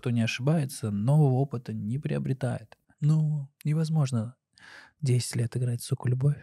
Кто 0.00 0.08
не 0.08 0.22
ошибается, 0.22 0.90
нового 0.90 1.34
опыта 1.34 1.74
не 1.74 1.98
приобретает. 1.98 2.78
Ну, 3.00 3.50
невозможно 3.64 4.34
10 5.02 5.36
лет 5.36 5.54
играть 5.58 5.82
суку 5.82 6.08
любовь 6.08 6.38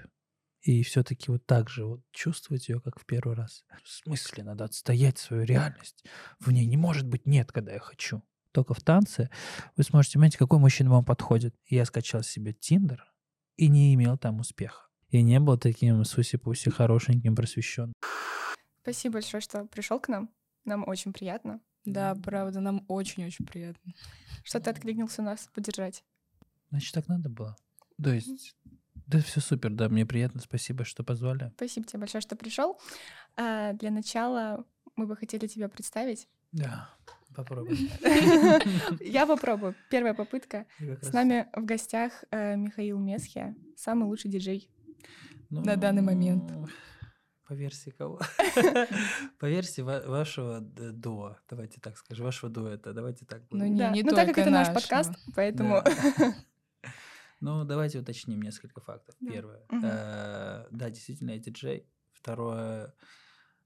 и 0.61 0.83
все-таки 0.83 1.31
вот 1.31 1.43
так 1.47 1.67
же 1.67 1.83
вот 1.83 2.01
чувствовать 2.11 2.69
ее, 2.69 2.79
как 2.79 2.99
в 2.99 3.05
первый 3.07 3.35
раз. 3.35 3.65
В 3.83 3.89
смысле, 3.89 4.43
надо 4.43 4.65
отстоять 4.65 5.17
свою 5.17 5.43
реальность. 5.43 6.05
В 6.39 6.51
ней 6.51 6.67
не 6.67 6.77
может 6.77 7.07
быть 7.07 7.25
нет, 7.25 7.51
когда 7.51 7.71
я 7.73 7.79
хочу. 7.79 8.21
Только 8.51 8.75
в 8.75 8.81
танце 8.81 9.31
вы 9.75 9.83
сможете 9.83 10.19
понять, 10.19 10.37
какой 10.37 10.59
мужчина 10.59 10.91
вам 10.91 11.03
подходит. 11.03 11.55
Я 11.65 11.85
скачал 11.85 12.21
себе 12.21 12.53
Тиндер 12.53 13.11
и 13.55 13.69
не 13.69 13.95
имел 13.95 14.19
там 14.19 14.39
успеха. 14.39 14.87
И 15.09 15.23
не 15.23 15.39
был 15.39 15.57
таким 15.57 16.05
суси-пуси 16.05 16.69
хорошеньким, 16.69 17.35
просвещенным. 17.35 17.95
Спасибо 18.83 19.13
большое, 19.13 19.41
что 19.41 19.65
пришел 19.65 19.99
к 19.99 20.09
нам. 20.09 20.29
Нам 20.63 20.87
очень 20.87 21.11
приятно. 21.11 21.59
Да, 21.93 22.15
правда, 22.15 22.59
нам 22.59 22.83
очень-очень 22.89 23.45
приятно. 23.45 23.93
Что 24.43 24.59
ты 24.59 24.69
откликнулся 24.69 25.21
нас 25.21 25.49
поддержать. 25.53 26.03
Значит, 26.69 26.93
так 26.93 27.07
надо 27.07 27.29
было. 27.29 27.55
То 28.01 28.11
есть, 28.11 28.55
да, 29.07 29.19
все 29.19 29.39
супер, 29.39 29.71
да, 29.71 29.87
мне 29.87 30.05
приятно, 30.05 30.41
спасибо, 30.41 30.83
что 30.83 31.03
позвали. 31.03 31.51
Спасибо 31.55 31.87
тебе 31.87 31.99
большое, 31.99 32.21
что 32.21 32.35
пришел. 32.35 32.77
А, 33.37 33.71
для 33.73 33.89
начала 33.89 34.65
мы 34.97 35.07
бы 35.07 35.15
хотели 35.15 35.47
тебя 35.47 35.69
представить. 35.69 36.27
Да, 36.51 36.89
попробуй. 37.33 37.89
Я 38.99 39.25
попробую. 39.25 39.73
Первая 39.89 40.13
попытка. 40.13 40.65
С 41.01 41.13
нами 41.13 41.47
в 41.53 41.63
гостях 41.63 42.25
э, 42.31 42.57
Михаил 42.57 42.99
Месхия, 42.99 43.55
самый 43.77 44.05
лучший 44.05 44.29
диджей. 44.29 44.69
на 45.49 45.77
данный 45.77 46.01
момент. 46.01 46.51
По 47.47 47.53
версии 47.53 47.91
кого? 47.91 48.19
По 49.39 49.45
версии 49.45 49.81
ва- 49.81 50.03
вашего 50.05 50.59
дуо, 50.59 51.37
давайте 51.49 51.79
так 51.79 51.97
скажем, 51.97 52.25
вашего 52.25 52.51
дуэта, 52.51 52.93
давайте 52.93 53.25
так. 53.25 53.41
Ну, 53.51 53.65
не, 53.65 54.03
ну, 54.03 54.11
так 54.15 54.27
как 54.27 54.37
это 54.39 54.49
наш 54.49 54.73
подкаст, 54.73 55.13
поэтому... 55.35 55.81
Ну, 57.39 57.63
давайте 57.65 57.99
уточним 57.99 58.41
несколько 58.41 58.81
фактов. 58.81 59.13
Первое. 59.19 59.61
Э, 59.69 60.65
Да, 60.71 60.89
действительно, 60.89 61.31
я 61.31 61.37
диджей. 61.37 61.85
Второе. 62.13 62.95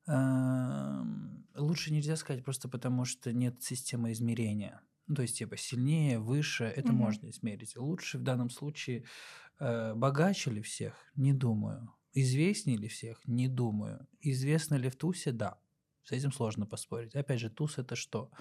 эм, 0.07 1.47
Лучше 1.55 1.93
нельзя 1.93 2.17
сказать 2.17 2.43
просто 2.43 2.67
потому, 2.67 3.05
что 3.05 3.31
нет 3.31 3.63
системы 3.63 4.11
измерения. 4.11 4.81
Ну, 5.07 5.15
то 5.15 5.21
есть, 5.21 5.37
типа, 5.37 5.55
сильнее, 5.55 6.19
выше, 6.19 6.65
это 6.65 6.91
можно 6.91 7.29
измерить. 7.29 7.77
Лучше 7.77 8.17
в 8.17 8.23
данном 8.23 8.49
случае 8.49 9.05
э, 9.59 9.93
богаче 9.95 10.51
ли 10.51 10.61
всех? 10.61 10.93
Не 11.15 11.33
думаю. 11.33 11.93
Известнее 12.13 12.77
ли 12.77 12.87
всех? 12.87 13.25
Не 13.27 13.47
думаю. 13.47 14.07
Известно 14.19 14.75
ли 14.75 14.89
в 14.89 14.95
тусе? 14.95 15.31
Да. 15.31 15.57
С 16.03 16.11
этим 16.11 16.31
сложно 16.31 16.65
поспорить. 16.65 17.15
Опять 17.15 17.39
же, 17.39 17.49
туз 17.49 17.77
это 17.77 17.95
что? 17.95 18.31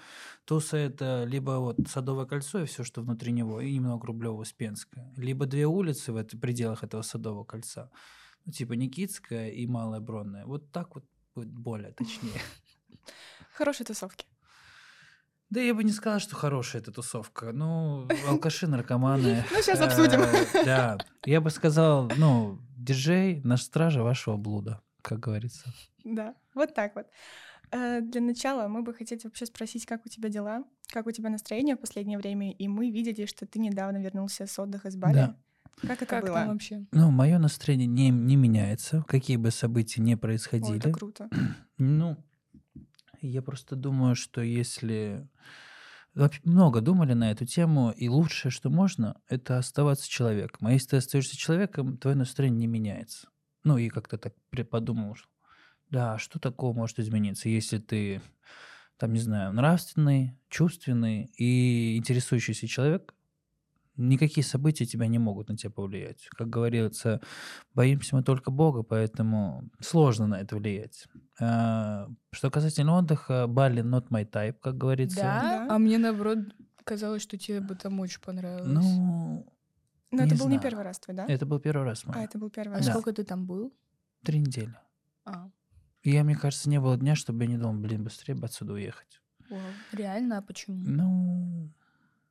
Туз 0.47 0.73
это 0.73 1.25
либо 1.25 1.59
вот 1.61 1.77
Садовое 1.89 2.25
кольцо 2.27 2.61
и 2.63 2.65
все, 2.65 2.85
что 2.85 3.03
внутри 3.03 3.33
него, 3.33 3.61
и 3.61 3.73
немного 3.75 4.07
Рублево-Успенская. 4.09 5.13
Либо 5.17 5.45
две 5.47 5.67
улицы 5.67 6.13
в 6.13 6.17
это- 6.17 6.39
пределах 6.39 6.83
этого 6.83 7.03
Садового 7.03 7.45
кольца. 7.45 7.91
Ну, 8.47 8.53
типа 8.53 8.73
Никитская 8.73 9.51
и 9.51 9.67
Малая 9.67 10.01
Бронная. 10.01 10.47
Вот 10.47 10.73
так 10.73 10.95
вот 10.95 11.05
будет 11.35 11.51
более 11.53 11.93
точнее. 11.93 12.41
Хорошие 13.55 13.87
тусовки. 13.87 14.27
Да 15.51 15.61
я 15.61 15.75
бы 15.75 15.83
не 15.85 15.91
сказал, 15.93 16.21
что 16.21 16.37
хорошая 16.37 16.81
эта 16.81 16.93
тусовка. 16.93 17.53
Ну, 17.53 18.09
алкаши, 18.29 18.67
наркоманы. 18.69 19.45
Ну, 19.51 19.85
обсудим. 19.85 20.21
Э, 20.23 20.65
Да. 20.65 20.99
Я 21.27 21.41
бы 21.41 21.51
сказал, 21.51 22.09
ну, 22.17 22.61
диджей 22.85 23.41
на 23.45 23.57
страже 23.57 24.03
вашего 24.03 24.37
блуда, 24.37 24.81
как 25.03 25.21
говорится. 25.21 25.73
Да, 26.05 26.35
вот 26.55 26.75
так 26.75 26.95
вот. 26.97 27.07
Э, 27.73 28.01
Для 28.01 28.21
начала 28.21 28.69
мы 28.69 28.83
бы 28.83 28.95
хотели 28.95 29.21
вообще 29.25 29.47
спросить, 29.47 29.87
как 29.87 30.07
у 30.07 30.09
тебя 30.09 30.29
дела, 30.29 30.65
как 30.89 31.07
у 31.07 31.11
тебя 31.13 31.31
настроение 31.31 31.77
в 31.77 31.81
последнее 31.81 32.19
время, 32.19 32.51
и 32.53 32.69
мы 32.69 32.91
видели, 32.91 33.27
что 33.27 33.47
ты 33.47 33.59
недавно 33.61 33.99
вернулся 33.99 34.47
с 34.47 34.59
отдыха 34.59 34.91
с 34.91 34.97
Бали. 34.97 35.15
Да. 35.15 35.37
Как 35.83 36.03
это 36.03 36.07
Как 36.07 36.25
было? 36.25 36.35
там 36.35 36.49
вообще? 36.49 36.85
Ну, 36.93 37.11
мое 37.11 37.39
настроение 37.39 37.87
не, 37.87 38.11
не 38.11 38.37
меняется, 38.37 39.03
какие 39.07 39.37
бы 39.37 39.51
события 39.51 40.03
ни 40.03 40.13
О, 40.13 40.15
это 40.15 40.21
происходили. 40.21 40.93
круто. 40.93 41.29
Ну, 41.79 42.17
я 43.23 43.41
просто 43.43 43.77
думаю, 43.77 44.15
что 44.15 44.41
если... 44.43 45.27
Много 46.15 46.81
думали 46.81 47.13
на 47.13 47.31
эту 47.31 47.47
тему, 47.47 47.93
и 47.93 48.09
лучшее, 48.09 48.51
что 48.51 48.69
можно, 48.69 49.21
это 49.29 49.59
оставаться 49.59 50.09
человеком. 50.09 50.67
А 50.67 50.73
если 50.73 50.89
ты 50.89 50.97
остаешься 50.97 51.37
человеком, 51.37 51.97
твое 51.99 52.17
настроение 52.17 52.61
не 52.61 52.67
меняется. 52.67 53.29
Ну, 53.63 53.79
и 53.79 53.89
как-то 53.89 54.19
так 54.19 54.35
подумал, 54.71 55.15
что 55.15 55.29
да, 55.91 56.19
что 56.19 56.39
такого 56.39 56.73
может 56.73 56.99
измениться, 56.99 57.49
если 57.49 57.79
ты, 57.79 58.23
там, 58.97 59.13
не 59.13 59.21
знаю, 59.21 59.53
нравственный, 59.53 60.39
чувственный 60.49 61.33
и 61.37 61.97
интересующийся 61.97 62.69
человек, 62.69 63.15
никакие 64.09 64.45
события 64.45 64.85
тебя 64.87 65.07
не 65.07 65.19
могут 65.19 65.49
на 65.49 65.57
тебя 65.57 65.71
повлиять. 65.71 66.27
Как 66.37 66.49
говорится, 66.49 67.21
боимся 67.75 68.17
мы 68.17 68.23
только 68.23 68.51
Бога, 68.51 68.83
поэтому 68.83 69.69
сложно 69.81 70.27
на 70.27 70.41
это 70.41 70.57
влиять. 70.57 71.07
А, 71.41 72.09
Что 72.33 72.51
касательно 72.51 72.97
отдыха, 72.99 73.47
Бали 73.47 73.83
not 73.83 74.09
my 74.09 74.29
type, 74.29 74.57
как 74.61 74.77
говорится. 74.79 75.17
Да? 75.21 75.41
Да. 75.69 75.75
А 75.75 75.79
мне, 75.79 75.99
наоборот, 75.99 76.39
казалось, 76.85 77.23
что 77.23 77.37
тебе 77.39 77.61
бы 77.61 77.75
там 77.75 78.01
очень 78.01 78.21
понравилось. 78.21 78.67
Ну, 78.67 79.47
Но 80.11 80.23
это 80.25 80.35
Не 80.35 80.39
был 80.41 80.49
не 80.49 80.57
знаю. 80.57 80.61
первый 80.63 80.85
раз 80.85 80.99
твой, 80.99 81.17
да? 81.17 81.27
это 81.29 81.47
был 81.47 81.61
первый 81.61 81.85
раз 81.85 82.03
А, 82.07 82.13
мой. 82.13 82.25
это 82.25 82.39
был 82.39 82.51
первый 82.51 82.75
а 82.75 82.77
раз. 82.79 82.87
да. 82.87 82.93
сколько 82.93 83.13
ты 83.13 83.25
там 83.25 83.47
был? 83.47 83.73
Три 84.25 84.39
недели. 84.41 84.75
А, 85.25 85.49
И 86.03 86.11
я, 86.11 86.25
мне 86.25 86.35
кажется, 86.37 86.69
не 86.71 86.81
было 86.81 86.97
дня, 86.97 87.15
чтобы 87.15 87.45
я 87.45 87.51
не 87.51 87.59
думал, 87.59 87.75
блин, 87.81 88.03
быстрее 88.05 88.35
бы 88.35 88.47
отсюда 88.47 88.73
уехать. 88.73 89.21
вау. 89.51 89.61
Реально? 89.93 90.39
А 90.39 90.43
почему? 90.43 90.79
Ну, 90.81 91.71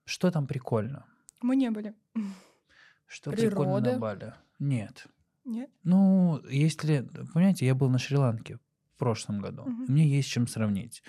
что 0.05 0.29
там 0.31 0.45
прикольно? 0.47 1.05
Мы 1.41 1.55
не 1.55 1.71
были. 1.71 1.93
Что 3.07 3.31
прикольно 3.31 3.79
на 3.79 3.97
Бали? 3.97 4.33
Нет. 4.59 5.07
Нет? 5.45 5.69
Ну, 5.83 6.41
если, 6.49 7.07
понимаете, 7.33 7.65
я 7.65 7.73
был 7.73 7.89
на 7.89 7.97
Шри-Ланке 7.97 8.57
в 8.93 8.97
прошлом 8.99 9.39
году. 9.39 9.63
Мгм. 9.63 9.85
Мне 9.87 10.07
есть 10.07 10.29
чем 10.29 10.47
сравнить. 10.47 11.01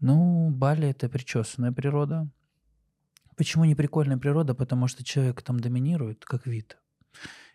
Ну, 0.00 0.50
Бали 0.50 0.88
это 0.88 1.08
причесанная 1.08 1.72
природа. 1.72 2.28
Почему 3.36 3.64
не 3.64 3.74
прикольная 3.74 4.18
природа? 4.18 4.54
Потому 4.54 4.86
что 4.86 5.04
человек 5.04 5.40
там 5.42 5.60
доминирует 5.60 6.24
как 6.24 6.46
вид. 6.46 6.78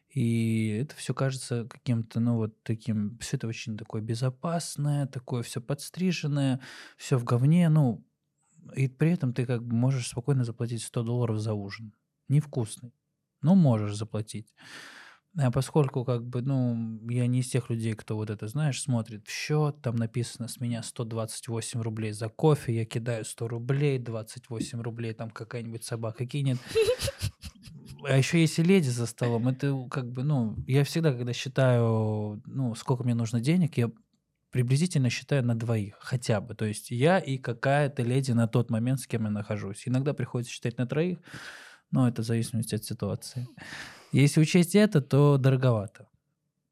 И 0.10 0.70
это 0.70 0.96
все 0.96 1.14
кажется 1.14 1.66
каким-то, 1.66 2.22
ну, 2.22 2.38
вот 2.38 2.64
таким, 2.64 3.18
все 3.20 3.36
это 3.36 3.48
очень 3.48 3.78
такое 3.78 4.02
безопасное, 4.02 5.08
такое 5.08 5.44
все 5.44 5.60
подстриженное, 5.60 6.62
все 6.98 7.18
в 7.18 7.26
говне, 7.26 7.68
ну, 7.68 8.02
и 8.76 8.88
при 8.88 9.12
этом 9.12 9.34
ты 9.34 9.46
как 9.46 9.64
бы 9.64 9.76
можешь 9.76 10.08
спокойно 10.08 10.46
заплатить 10.46 10.84
100 10.84 11.04
долларов 11.04 11.40
за 11.40 11.54
ужин. 11.54 11.94
Невкусный. 12.28 12.94
Ну, 13.42 13.56
можешь 13.56 13.96
заплатить. 13.96 14.54
А 15.38 15.52
поскольку, 15.52 16.06
как 16.06 16.26
бы, 16.26 16.42
ну, 16.42 17.00
я 17.10 17.28
не 17.28 17.42
из 17.42 17.50
тех 17.50 17.70
людей, 17.70 17.94
кто 17.94 18.16
вот 18.16 18.30
это, 18.30 18.48
знаешь, 18.48 18.82
смотрит 18.82 19.28
в 19.28 19.32
счет, 19.32 19.82
там 19.82 19.98
написано 19.98 20.48
с 20.48 20.62
меня 20.62 20.82
128 20.82 21.82
рублей 21.82 22.14
за 22.14 22.30
кофе, 22.30 22.74
я 22.74 22.86
кидаю 22.86 23.26
100 23.26 23.48
рублей, 23.50 24.00
28 24.00 24.82
рублей, 24.82 25.14
там 25.14 25.30
какая-нибудь 25.30 25.84
собака 25.84 26.26
кинет. 26.26 26.58
А 28.08 28.18
еще 28.18 28.40
если 28.40 28.64
леди 28.64 28.90
за 28.90 29.08
столом, 29.08 29.48
это 29.48 29.76
как 29.90 30.10
бы, 30.12 30.24
ну, 30.24 30.56
я 30.68 30.84
всегда, 30.84 31.12
когда 31.12 31.34
считаю, 31.34 32.42
ну, 32.46 32.76
сколько 32.76 33.04
мне 33.04 33.16
нужно 33.16 33.42
денег, 33.42 33.78
я 33.78 33.92
приблизительно 34.52 35.10
считаю 35.10 35.44
на 35.44 35.54
двоих 35.54 35.96
хотя 36.00 36.40
бы. 36.40 36.56
То 36.56 36.64
есть 36.64 36.92
я 36.92 37.20
и 37.20 37.38
какая-то 37.38 38.04
леди 38.04 38.32
на 38.32 38.48
тот 38.48 38.70
момент, 38.70 39.02
с 39.02 39.08
кем 39.08 39.24
я 39.26 39.30
нахожусь. 39.30 39.84
Иногда 39.86 40.14
приходится 40.14 40.54
считать 40.54 40.78
на 40.78 40.88
троих, 40.88 41.18
но 41.96 42.10
это 42.10 42.22
в 42.22 42.26
зависимости 42.26 42.76
от 42.76 42.84
ситуации. 42.84 43.48
Если 44.12 44.42
учесть 44.42 44.76
это, 44.76 45.02
то 45.02 45.38
дороговато 45.38 46.10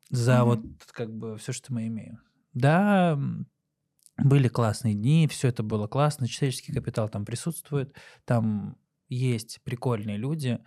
за 0.10 0.44
Мгм. 0.44 0.46
вот 0.46 0.92
как 0.92 1.10
бы 1.18 1.38
все, 1.38 1.54
что 1.54 1.74
мы 1.74 1.88
имеем. 1.88 2.20
Да, 2.54 3.18
были 4.18 4.50
классные 4.50 4.96
дни, 4.96 5.28
все 5.28 5.48
это 5.48 5.64
было 5.64 5.88
классно, 5.88 6.28
человеческий 6.28 6.74
капитал 6.74 7.08
там 7.08 7.24
присутствует, 7.24 7.96
там 8.26 8.78
есть 9.08 9.62
прикольные 9.64 10.18
люди, 10.18 10.60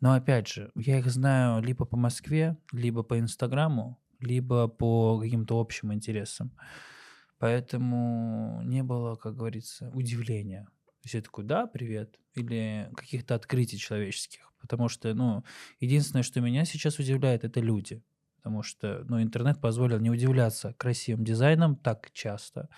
но 0.00 0.12
опять 0.12 0.46
же, 0.46 0.70
я 0.76 0.98
их 1.00 1.10
знаю 1.10 1.60
либо 1.60 1.84
по 1.84 1.96
Москве, 1.96 2.56
либо 2.70 3.02
по 3.02 3.18
Инстаграму, 3.18 4.00
либо 4.20 4.68
по 4.68 5.18
каким-то 5.18 5.58
общим 5.60 5.92
интересам. 5.92 6.52
Поэтому 7.38 8.62
не 8.64 8.84
было, 8.84 9.16
как 9.16 9.34
говорится, 9.36 9.90
удивления. 9.92 10.68
Есть 11.04 11.14
я 11.14 11.22
такой, 11.22 11.44
да, 11.44 11.66
привет, 11.66 12.18
или 12.34 12.90
каких-то 12.96 13.34
открытий 13.34 13.78
человеческих. 13.78 14.52
Потому 14.60 14.88
что, 14.88 15.12
ну, 15.12 15.44
единственное, 15.78 16.22
что 16.22 16.40
меня 16.40 16.64
сейчас 16.64 16.98
удивляет, 16.98 17.44
это 17.44 17.60
люди. 17.60 18.02
Потому 18.36 18.62
что, 18.62 19.04
ну, 19.08 19.22
интернет 19.22 19.60
позволил 19.60 19.98
не 20.00 20.10
удивляться 20.10 20.74
красивым 20.78 21.24
дизайном 21.24 21.76
так 21.76 22.10
часто, 22.12 22.68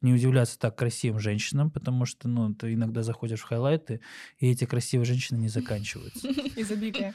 не 0.00 0.12
удивляться 0.12 0.58
так 0.58 0.76
красивым 0.76 1.20
женщинам, 1.20 1.70
потому 1.70 2.04
что, 2.04 2.28
ну, 2.28 2.54
ты 2.54 2.74
иногда 2.74 3.02
заходишь 3.02 3.40
в 3.40 3.44
хайлайты, 3.44 4.00
и 4.38 4.50
эти 4.50 4.64
красивые 4.64 5.06
женщины 5.06 5.38
не 5.38 5.48
заканчиваются. 5.48 6.28
Изобилие. 6.56 7.14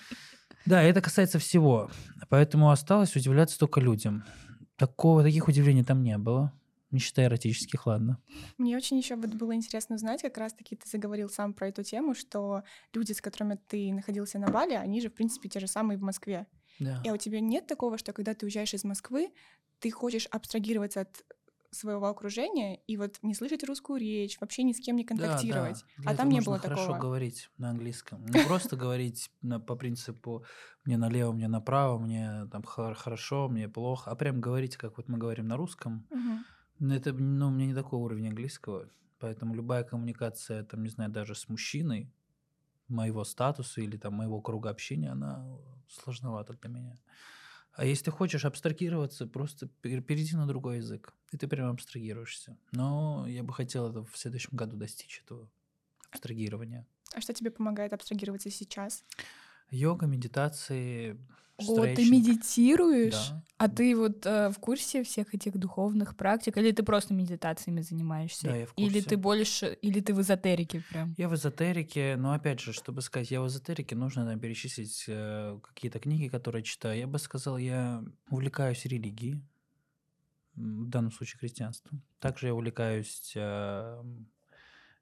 Да, 0.66 0.82
это 0.82 1.02
касается 1.02 1.40
всего. 1.40 1.92
Поэтому 2.30 2.72
осталось 2.72 3.16
удивляться 3.16 3.60
только 3.60 3.82
людям. 3.82 4.24
Такого, 4.78 5.24
таких 5.24 5.48
удивлений 5.48 5.84
там 5.84 6.04
не 6.04 6.18
было. 6.18 6.54
Не 6.92 7.00
считая 7.00 7.28
эротических, 7.28 7.86
ладно. 7.88 8.22
Мне 8.58 8.76
очень 8.76 8.98
еще 8.98 9.16
вот 9.16 9.34
было 9.34 9.56
интересно 9.56 9.96
узнать, 9.96 10.22
как 10.22 10.38
раз-таки 10.38 10.76
ты 10.76 10.88
заговорил 10.90 11.30
сам 11.30 11.54
про 11.54 11.70
эту 11.70 11.84
тему, 11.84 12.14
что 12.14 12.64
люди, 12.94 13.14
с 13.14 13.22
которыми 13.22 13.58
ты 13.68 13.94
находился 13.94 14.40
на 14.40 14.48
Бали, 14.48 14.74
они 14.74 15.02
же, 15.02 15.10
в 15.10 15.14
принципе, 15.14 15.50
те 15.50 15.60
же 15.60 15.68
самые 15.68 15.98
в 15.98 16.02
Москве. 16.02 16.48
Да. 16.80 17.02
И 17.06 17.10
а 17.10 17.14
у 17.14 17.18
тебя 17.18 17.40
нет 17.40 17.68
такого, 17.68 17.98
что 17.98 18.14
когда 18.14 18.34
ты 18.34 18.46
уезжаешь 18.46 18.74
из 18.74 18.84
Москвы, 18.84 19.32
ты 19.80 19.92
хочешь 19.92 20.28
абстрагироваться 20.28 21.02
от 21.02 21.24
своего 21.72 22.08
окружения 22.08 22.82
и 22.86 22.98
вот 22.98 23.18
не 23.22 23.34
слышать 23.34 23.64
русскую 23.64 24.00
речь, 24.00 24.38
вообще 24.42 24.64
ни 24.64 24.74
с 24.74 24.80
кем 24.80 24.98
не 24.98 25.06
контактировать. 25.06 25.86
Да, 25.98 26.04
да. 26.04 26.12
А 26.12 26.16
там 26.16 26.30
не 26.30 26.42
было 26.42 26.60
хорошо 26.60 26.82
такого. 26.82 27.00
говорить 27.00 27.50
на 27.58 27.70
английском. 27.70 28.26
Не 28.26 28.44
просто 28.46 28.76
говорить 28.76 29.32
по 29.66 29.76
принципу 29.76 30.46
мне 30.84 30.98
налево, 30.98 31.32
мне 31.32 31.48
направо, 31.48 31.98
мне 31.98 32.46
там 32.52 32.64
хор- 32.64 32.96
хорошо, 32.96 33.48
мне 33.48 33.70
плохо, 33.70 34.12
а 34.12 34.16
прям 34.16 34.42
говорить, 34.42 34.76
как 34.76 34.98
вот 34.98 35.08
мы 35.08 35.18
говорим 35.18 35.48
на 35.48 35.56
русском. 35.56 36.08
Но 36.82 36.96
это, 36.96 37.14
ну, 37.14 37.48
у 37.48 37.52
меня 37.52 37.68
не 37.68 37.76
такой 37.76 38.00
уровень 38.00 38.30
английского, 38.30 38.90
поэтому 39.20 39.54
любая 39.54 39.84
коммуникация, 39.84 40.64
там, 40.64 40.82
не 40.82 40.90
знаю, 40.90 41.12
даже 41.12 41.36
с 41.36 41.48
мужчиной 41.48 42.12
моего 42.88 43.24
статуса 43.24 43.82
или 43.82 43.98
там 43.98 44.16
моего 44.16 44.42
круга 44.42 44.72
общения, 44.72 45.12
она 45.12 45.46
сложновата 45.88 46.54
для 46.54 46.70
меня. 46.72 46.98
А 47.74 47.86
если 47.86 48.06
ты 48.06 48.12
хочешь 48.12 48.46
абстрагироваться, 48.46 49.28
просто 49.28 49.70
пер- 49.84 50.02
перейди 50.02 50.36
на 50.36 50.48
другой 50.48 50.78
язык, 50.78 51.14
и 51.32 51.38
ты 51.38 51.48
прям 51.48 51.70
абстрагируешься. 51.70 52.58
Но 52.72 53.28
я 53.28 53.44
бы 53.44 53.54
хотел 53.54 53.92
это 53.92 54.04
в 54.04 54.18
следующем 54.18 54.58
году 54.58 54.76
достичь 54.76 55.22
этого 55.24 55.48
абстрагирования. 56.10 56.88
А 57.14 57.22
что 57.22 57.32
тебе 57.32 57.52
помогает 57.52 57.94
абстрагироваться 57.94 58.50
сейчас? 58.50 59.04
Йога, 59.70 60.08
медитации, 60.08 61.16
О, 61.68 61.96
ты 61.96 62.10
медитируешь? 62.10 63.30
Да. 63.30 63.44
А 63.58 63.70
ты 63.70 63.96
вот 63.96 64.26
э, 64.26 64.50
в 64.50 64.58
курсе 64.58 65.04
всех 65.04 65.36
этих 65.36 65.56
духовных 65.56 66.18
практик? 66.18 66.58
Или 66.58 66.72
ты 66.72 66.82
просто 66.82 67.14
медитациями 67.14 67.82
занимаешься? 67.82 68.48
Да, 68.48 68.56
я 68.56 68.66
в 68.66 68.74
Или 68.76 68.94
курсе. 68.94 69.10
ты 69.10 69.18
больше, 69.18 69.78
или 69.84 70.00
ты 70.00 70.16
в 70.16 70.22
эзотерике 70.22 70.84
прям? 70.90 71.14
Я 71.16 71.30
в 71.30 71.36
эзотерике, 71.36 72.16
но 72.18 72.34
опять 72.34 72.60
же, 72.60 72.74
чтобы 72.74 73.02
сказать, 73.02 73.30
я 73.30 73.40
в 73.40 73.48
эзотерике, 73.48 73.96
нужно 73.96 74.26
там, 74.26 74.40
перечислить 74.40 75.06
э, 75.08 75.60
какие-то 75.62 76.00
книги, 76.00 76.28
которые 76.28 76.64
читаю. 76.64 76.98
Я 76.98 77.06
бы 77.06 77.20
сказал, 77.20 77.58
я 77.60 78.04
увлекаюсь 78.32 78.86
религией, 78.86 79.44
в 80.56 80.90
данном 80.90 81.12
случае 81.12 81.40
христианством. 81.40 82.02
Также 82.20 82.48
я 82.48 82.56
увлекаюсь 82.56 83.34
э, 83.36 84.04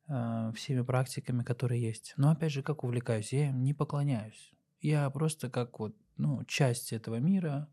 э, 0.09 0.51
всеми 0.53 0.81
практиками, 0.81 1.43
которые 1.43 1.81
есть. 1.81 2.13
Но 2.17 2.29
опять 2.31 2.51
же, 2.51 2.61
как 2.61 2.83
увлекаюсь? 2.83 3.31
Я 3.31 3.49
им 3.49 3.63
не 3.63 3.73
поклоняюсь. 3.73 4.51
Я 4.81 5.09
просто 5.09 5.49
как 5.49 5.79
вот, 5.79 5.95
ну, 6.17 6.43
часть 6.45 6.93
этого 6.93 7.15
мира. 7.17 7.69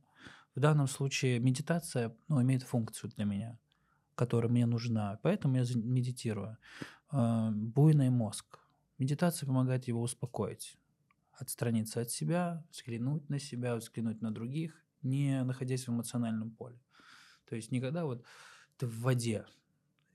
В 0.55 0.61
данном 0.61 0.88
случае 0.88 1.38
медитация, 1.38 2.17
ну, 2.29 2.43
имеет 2.43 2.62
функцию 2.62 3.11
для 3.11 3.25
меня, 3.25 3.58
которая 4.14 4.50
мне 4.50 4.67
нужна. 4.67 5.20
Поэтому 5.23 5.56
я 5.56 5.64
медитирую. 5.75 6.56
Э, 7.12 7.50
буйный 7.50 8.11
мозг. 8.11 8.58
Медитация 8.99 9.47
помогает 9.47 9.87
его 9.88 10.00
успокоить, 10.00 10.79
отстраниться 11.32 12.00
от 12.00 12.11
себя, 12.11 12.64
взглянуть 12.70 13.29
на 13.29 13.38
себя, 13.38 13.76
взглянуть 13.76 14.23
на 14.23 14.32
других, 14.32 14.82
не 15.02 15.44
находясь 15.44 15.87
в 15.87 15.91
эмоциональном 15.91 16.50
поле. 16.50 16.81
То 17.49 17.56
есть 17.56 17.70
никогда 17.70 18.05
вот 18.05 18.25
ты 18.79 18.87
в 18.87 19.00
воде, 19.00 19.47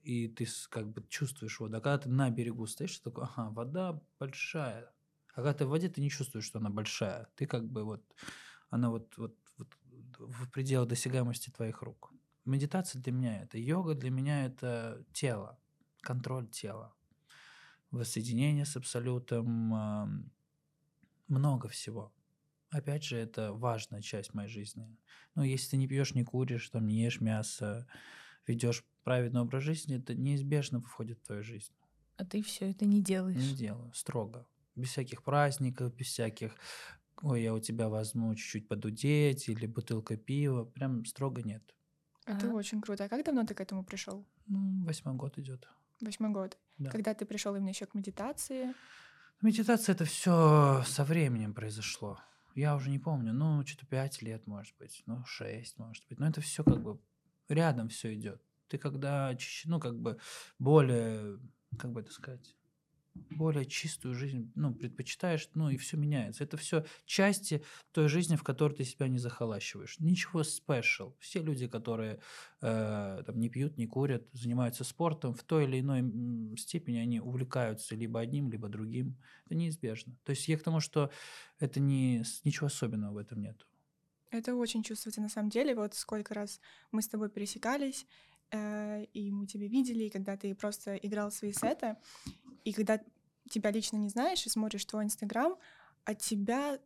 и 0.04 0.28
ты 0.28 0.48
как 0.70 0.90
бы 0.90 1.04
чувствуешь 1.08 1.60
воду, 1.60 1.78
а 1.78 1.82
когда 1.82 2.00
ты 2.00 2.10
на 2.10 2.30
берегу 2.30 2.66
стоишь, 2.66 2.98
ты 2.98 3.04
такой, 3.06 3.26
ага, 3.26 3.52
вода 3.52 4.02
большая. 4.20 4.92
А 5.34 5.36
когда 5.36 5.54
ты 5.54 5.66
в 5.66 5.70
воде, 5.70 5.90
ты 5.90 6.02
не 6.02 6.10
чувствуешь, 6.10 6.46
что 6.46 6.60
она 6.60 6.70
большая. 6.70 7.28
Ты 7.36 7.46
как 7.46 7.68
бы 7.68 7.84
вот, 7.84 8.04
она 8.70 8.90
вот, 8.90 9.18
вот, 9.18 9.38
вот 9.58 9.68
в 10.20 10.50
пределах 10.52 10.90
досягаемости 10.90 11.50
твоих 11.50 11.82
рук. 11.82 12.14
Медитация 12.46 13.02
для 13.02 13.12
меня 13.12 13.44
это, 13.44 13.58
йога 13.58 13.94
для 13.96 14.10
меня 14.10 14.46
это 14.46 15.06
тело, 15.14 15.60
контроль 16.02 16.48
тела, 16.50 16.96
воссоединение 17.92 18.66
с 18.66 18.76
абсолютом, 18.76 20.32
много 21.28 21.68
всего. 21.70 22.14
Опять 22.70 23.04
же, 23.04 23.18
это 23.18 23.54
важная 23.54 24.02
часть 24.02 24.34
моей 24.34 24.50
жизни. 24.50 24.98
Ну, 25.36 25.44
если 25.44 25.72
ты 25.72 25.78
не 25.78 25.88
пьешь, 25.88 26.16
не 26.16 26.24
куришь, 26.24 26.70
там, 26.70 26.88
не 26.88 27.04
ешь 27.04 27.20
мясо, 27.22 27.88
ведешь 28.48 28.86
праведный 29.04 29.42
образ 29.42 29.64
жизни, 29.64 29.98
это 29.98 30.16
неизбежно 30.16 30.82
входит 30.82 31.20
в 31.20 31.24
твою 31.24 31.44
жизнь. 31.44 31.74
А 32.18 32.26
ты 32.26 32.42
все 32.42 32.70
это 32.70 32.86
не 32.86 32.98
Не 32.98 33.04
делаешь. 33.04 33.54
делаю, 33.54 33.92
строго. 33.94 34.48
Без 34.76 34.90
всяких 34.90 35.24
праздников, 35.24 35.94
без 35.96 36.08
всяких 36.08 36.56
ой, 37.22 37.44
я 37.44 37.54
у 37.54 37.60
тебя 37.60 37.90
возьму 37.90 38.34
чуть-чуть 38.36 38.68
подудеть 38.68 39.48
или 39.50 39.66
бутылка 39.68 40.18
пива. 40.18 40.66
Прям 40.66 41.06
строго 41.06 41.42
нет. 41.44 41.64
Это 42.26 42.48
Ага. 42.48 42.56
очень 42.56 42.82
круто. 42.82 43.04
А 43.06 43.10
как 43.10 43.26
давно 43.26 43.46
ты 43.46 43.54
к 43.54 43.62
этому 43.62 43.84
пришел? 43.84 44.26
Ну, 44.48 44.84
восьмой 44.86 45.16
год 45.16 45.38
идет. 45.38 45.68
Восьмой 46.02 46.32
год. 46.32 46.58
Да. 46.78 46.90
Когда 46.90 47.14
ты 47.14 47.26
пришел 47.26 47.56
именно 47.56 47.70
еще 47.70 47.86
к 47.86 47.94
медитации? 47.94 48.74
Медитация 49.42 49.94
это 49.94 50.06
все 50.06 50.84
со 50.86 51.04
временем 51.04 51.54
произошло. 51.54 52.20
Я 52.56 52.76
уже 52.76 52.90
не 52.90 53.00
помню, 53.00 53.34
ну, 53.34 53.66
что-то 53.66 53.86
пять 53.86 54.22
лет, 54.22 54.46
может 54.46 54.76
быть, 54.78 55.04
ну, 55.06 55.24
шесть, 55.26 55.78
может 55.78 56.06
быть. 56.10 56.20
Но 56.20 56.28
это 56.28 56.42
все 56.42 56.64
как 56.64 56.82
бы 56.82 57.00
рядом 57.50 57.90
все 57.90 58.14
идет. 58.14 58.42
Ты 58.68 58.78
когда, 58.78 59.36
ну, 59.66 59.80
как 59.80 59.98
бы 60.00 60.18
более, 60.60 61.40
как 61.80 61.92
бы 61.92 62.02
это 62.02 62.12
сказать, 62.12 62.56
более 63.14 63.66
чистую 63.66 64.16
жизнь, 64.16 64.52
ну, 64.56 64.74
предпочитаешь, 64.74 65.50
ну, 65.54 65.70
и 65.70 65.78
все 65.78 65.98
меняется. 65.98 66.44
Это 66.44 66.58
все 66.58 66.86
части 67.06 67.64
той 67.92 68.08
жизни, 68.08 68.36
в 68.36 68.44
которой 68.44 68.74
ты 68.74 68.84
себя 68.84 69.08
не 69.08 69.20
захолащиваешь. 69.20 70.00
Ничего 70.00 70.44
спешл. 70.44 71.16
Все 71.20 71.42
люди, 71.42 71.68
которые 71.68 72.20
э, 72.62 73.24
там, 73.26 73.40
не 73.40 73.50
пьют, 73.50 73.78
не 73.78 73.88
курят, 73.88 74.28
занимаются 74.32 74.84
спортом, 74.84 75.34
в 75.34 75.44
той 75.44 75.66
или 75.66 75.82
иной 75.82 76.58
степени 76.58 76.98
они 76.98 77.20
увлекаются 77.20 77.96
либо 77.96 78.20
одним, 78.20 78.50
либо 78.50 78.70
другим. 78.70 79.18
Это 79.46 79.56
неизбежно. 79.56 80.16
То 80.24 80.32
есть 80.32 80.48
я 80.48 80.58
к 80.58 80.64
тому, 80.64 80.80
что 80.80 81.12
это 81.60 81.80
не, 81.80 82.24
ничего 82.44 82.68
особенного 82.68 83.14
в 83.14 83.18
этом 83.18 83.42
нет. 83.42 83.66
Это 84.32 84.56
очень 84.56 84.82
чувствуется 84.82 85.20
на 85.20 85.28
самом 85.28 85.50
деле. 85.50 85.76
Вот 85.76 85.94
сколько 85.94 86.34
раз 86.34 86.62
мы 86.92 87.02
с 87.02 87.10
тобой 87.10 87.30
пересекались, 87.30 88.08
и 88.54 89.32
мы 89.32 89.48
тебя 89.48 89.68
видели, 89.68 90.04
и 90.06 90.10
когда 90.10 90.38
ты 90.38 90.54
просто 90.56 90.96
играл 90.96 91.32
свои 91.32 91.54
сеты, 91.54 91.96
и 92.64 92.74
когда 92.74 93.00
тебя 93.50 93.72
лично 93.72 93.98
не 93.98 94.10
знаешь 94.10 94.46
и 94.46 94.50
смотришь 94.50 94.86
твой 94.86 95.06
Инстаграм, 95.06 95.56
от 96.06 96.20
тебя 96.20 96.80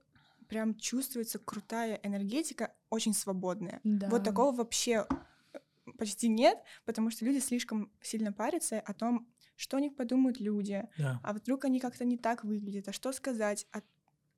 прям 0.48 0.76
чувствуется 0.76 1.40
крутая 1.40 2.00
энергетика, 2.04 2.74
очень 2.90 3.14
свободная. 3.14 3.82
Да. 3.84 4.10
Вот 4.10 4.24
такого 4.24 4.56
вообще 4.56 5.06
э, 5.54 5.60
почти 5.98 6.28
нет, 6.28 6.60
потому 6.86 7.10
что 7.10 7.26
люди 7.26 7.40
слишком 7.40 7.92
сильно 8.02 8.32
парятся 8.32 8.80
о 8.80 8.94
том, 8.94 9.28
что 9.56 9.78
о 9.78 9.82
них 9.82 9.96
подумают 9.96 10.40
люди, 10.40 10.88
Да. 10.98 11.20
а 11.24 11.34
вдруг 11.34 11.66
они 11.66 11.80
как-то 11.80 12.06
не 12.06 12.18
так 12.18 12.44
выглядят, 12.44 12.88
а 12.90 12.94
что 12.94 13.12
сказать, 13.12 13.66
а 13.72 13.82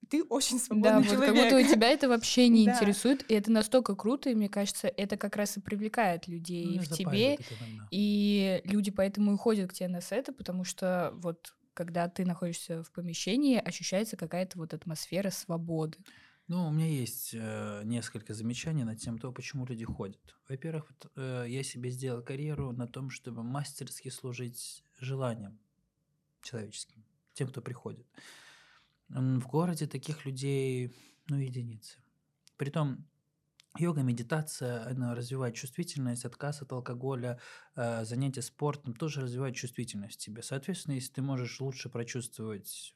ты 0.09 0.23
очень 0.23 0.57
Да, 0.57 0.63
свободный 0.63 0.97
вот 1.03 1.05
человек. 1.07 1.25
как 1.25 1.35
будто 1.35 1.57
у 1.57 1.73
тебя 1.73 1.89
это 1.89 2.07
вообще 2.07 2.47
не 2.47 2.65
Да. 2.65 2.73
интересует, 2.73 3.29
и 3.29 3.33
это 3.33 3.51
настолько 3.51 3.95
круто, 3.95 4.29
и 4.29 4.35
мне 4.35 4.49
кажется, 4.49 4.87
это 4.87 5.17
как 5.17 5.35
раз 5.35 5.57
и 5.57 5.61
привлекает 5.61 6.27
людей 6.27 6.77
Ну, 6.77 6.83
в 6.83 6.87
тебе, 6.89 7.37
и 7.91 8.61
люди 8.63 8.91
поэтому 8.91 9.33
и 9.33 9.37
ходят 9.37 9.69
к 9.69 9.73
тебе 9.73 9.89
на 9.89 10.01
сеты, 10.01 10.31
потому 10.31 10.63
что 10.63 11.11
вот 11.15 11.53
когда 11.73 12.09
ты 12.09 12.25
находишься 12.25 12.81
в 12.83 12.91
помещении, 12.91 13.57
ощущается 13.59 14.17
какая-то 14.17 14.57
вот 14.57 14.73
атмосфера 14.73 15.29
свободы. 15.29 15.97
Ну, 16.47 16.67
у 16.69 16.71
меня 16.71 16.87
есть 16.87 17.31
э, 17.33 17.81
несколько 17.83 18.33
замечаний 18.33 18.83
на 18.85 18.95
тему 18.95 19.19
того, 19.19 19.33
почему 19.33 19.65
люди 19.65 19.83
ходят. 19.83 20.35
Во-первых, 20.47 20.89
вот, 20.89 21.11
э, 21.17 21.45
я 21.49 21.61
себе 21.61 21.89
сделал 21.91 22.23
карьеру 22.23 22.71
на 22.71 22.87
том, 22.87 23.09
чтобы 23.09 23.43
мастерски 23.43 24.09
служить 24.09 24.83
желаниям 24.99 25.59
человеческим, 26.41 27.03
тем, 27.33 27.49
кто 27.49 27.61
приходит. 27.61 28.07
В 29.09 29.47
городе 29.47 29.87
таких 29.87 30.25
людей, 30.25 30.93
ну, 31.27 31.37
единицы. 31.37 31.97
Притом, 32.57 33.07
йога, 33.77 34.01
медитация, 34.01 34.85
она 34.87 35.15
развивает 35.15 35.55
чувствительность, 35.55 36.25
отказ 36.25 36.61
от 36.61 36.71
алкоголя, 36.73 37.39
э, 37.75 38.03
занятия 38.03 38.41
спортом 38.41 38.93
тоже 38.93 39.21
развивает 39.21 39.55
чувствительность 39.55 40.15
в 40.15 40.23
тебе. 40.23 40.41
Соответственно, 40.41 40.95
если 40.95 41.13
ты 41.13 41.21
можешь 41.21 41.61
лучше 41.61 41.89
прочувствовать 41.89 42.95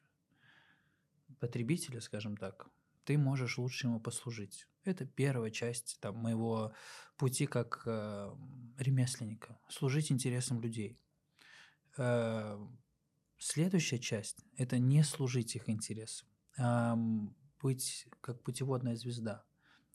потребителя, 1.40 2.02
скажем 2.02 2.36
так, 2.38 2.68
ты 3.06 3.18
можешь 3.18 3.58
лучше 3.58 3.88
ему 3.88 4.00
послужить. 4.00 4.68
Это 4.84 5.06
первая 5.06 5.52
часть 5.52 5.98
там, 6.02 6.18
моего 6.18 6.74
пути 7.18 7.46
как 7.46 7.84
э, 7.86 8.36
ремесленника. 8.78 9.60
Служить 9.70 10.12
интересам 10.12 10.62
людей. 10.62 11.00
Э, 11.98 12.58
следующая 13.42 14.00
часть– 14.00 14.46
это 14.58 14.78
не 14.78 15.04
служить 15.04 15.56
их 15.56 15.70
интересам, 15.70 16.28
а 16.58 16.96
быть 17.62 18.08
как 18.22 18.42
путеводная 18.44 18.96
звезда. 18.96 19.44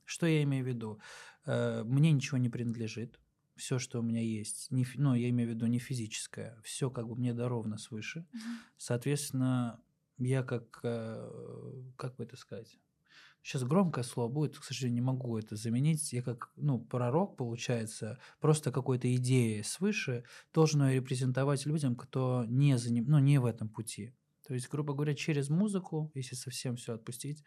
Что 0.04 0.26
я 0.26 0.42
имею 0.42 0.64
в 0.64 0.68
виду? 0.68 1.00
Э, 1.46 1.82
мне 1.84 2.12
ничего 2.12 2.38
не 2.38 2.48
принадлежит. 2.48 3.20
Все, 3.54 3.78
что 3.78 4.00
у 4.00 4.02
меня 4.02 4.20
есть, 4.20 4.70
не, 4.70 4.86
ну, 4.96 5.14
я 5.14 5.30
имею 5.30 5.48
в 5.50 5.54
виду 5.54 5.66
не 5.66 5.78
физическое, 5.78 6.60
все 6.62 6.90
как 6.90 7.08
бы 7.08 7.16
мне 7.16 7.32
даровано 7.32 7.78
свыше. 7.78 8.26
Соответственно, 8.76 9.80
я 10.18 10.42
как, 10.42 10.80
э, 10.82 11.82
как 11.96 12.16
бы 12.16 12.24
это 12.24 12.36
сказать, 12.36 12.78
Сейчас 13.46 13.62
громкое 13.62 14.02
слово 14.02 14.28
будет, 14.28 14.58
к 14.58 14.64
сожалению, 14.64 15.02
не 15.02 15.06
могу 15.06 15.38
это 15.38 15.54
заменить. 15.54 16.12
Я 16.12 16.20
как, 16.20 16.50
ну, 16.56 16.80
пророк, 16.80 17.36
получается, 17.36 18.18
просто 18.40 18.72
какой-то 18.72 19.14
идеей 19.14 19.62
свыше 19.62 20.24
должен 20.52 20.84
ее 20.84 20.96
репрезентовать 20.96 21.64
людям, 21.64 21.94
кто 21.94 22.44
не, 22.48 22.76
за 22.76 22.92
ним, 22.92 23.04
ну, 23.06 23.20
не 23.20 23.38
в 23.38 23.44
этом 23.44 23.68
пути. 23.68 24.12
То 24.48 24.54
есть, 24.54 24.68
грубо 24.68 24.94
говоря, 24.94 25.14
через 25.14 25.48
музыку, 25.48 26.10
если 26.14 26.34
совсем 26.34 26.74
все 26.74 26.94
отпустить, 26.94 27.44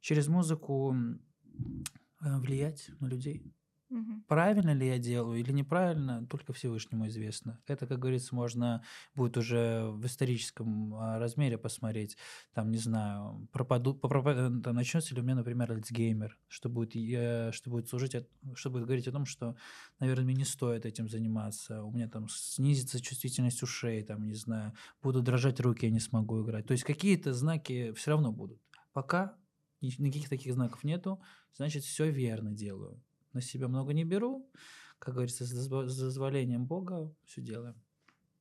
через 0.00 0.26
музыку 0.26 0.94
э, 0.94 2.38
влиять 2.38 2.88
на 3.00 3.04
людей. 3.04 3.44
Мгм. 3.88 4.24
Правильно 4.26 4.74
ли 4.74 4.88
я 4.88 4.98
делаю 4.98 5.38
или 5.38 5.52
неправильно, 5.52 6.26
только 6.26 6.52
Всевышнему 6.52 7.06
известно. 7.06 7.60
Это, 7.68 7.86
как 7.86 8.00
говорится, 8.00 8.34
можно 8.34 8.82
будет 9.14 9.36
уже 9.36 9.86
в 9.92 10.04
историческом 10.06 10.92
а, 10.96 11.18
размере 11.20 11.56
посмотреть. 11.56 12.16
Там, 12.52 12.72
не 12.72 12.78
знаю, 12.78 13.48
пропаду, 13.52 13.94
попропа- 13.94 14.60
там 14.60 14.74
начнется 14.74 15.14
ли 15.14 15.20
у 15.20 15.24
меня, 15.24 15.36
например, 15.36 15.70
Альцгеймер, 15.70 16.36
что 16.48 16.68
будет, 16.68 16.96
э, 16.96 17.52
что 17.52 17.70
будет 17.70 17.88
служить, 17.88 18.16
что 18.56 18.70
будет 18.70 18.86
говорить 18.86 19.06
о 19.06 19.12
том, 19.12 19.24
что, 19.24 19.54
наверное, 20.00 20.24
мне 20.24 20.34
не 20.34 20.44
стоит 20.44 20.84
этим 20.84 21.08
заниматься. 21.08 21.84
У 21.84 21.92
меня 21.92 22.08
там 22.08 22.28
снизится 22.28 23.00
чувствительность 23.00 23.62
ушей, 23.62 24.02
там, 24.02 24.26
не 24.26 24.34
знаю, 24.34 24.72
будут 25.00 25.22
дрожать 25.22 25.60
руки, 25.60 25.86
я 25.86 25.92
не 25.92 26.00
смогу 26.00 26.42
играть. 26.42 26.66
То 26.66 26.72
есть 26.72 26.82
какие-то 26.82 27.32
знаки 27.32 27.92
все 27.92 28.10
равно 28.10 28.32
будут. 28.32 28.60
Пока 28.92 29.36
ни- 29.80 29.94
никаких 30.02 30.28
таких 30.28 30.54
знаков 30.54 30.82
нету, 30.82 31.22
значит, 31.54 31.84
все 31.84 32.10
верно 32.10 32.50
делаю 32.52 33.00
на 33.36 33.42
себя 33.42 33.68
много 33.68 33.92
не 33.92 34.04
беру. 34.04 34.50
Как 34.98 35.14
говорится, 35.14 35.44
с 35.44 35.52
дозво- 35.52 35.86
с 35.86 35.98
дозволением 35.98 36.66
Бога 36.66 37.14
все 37.26 37.42
делаем. 37.42 37.80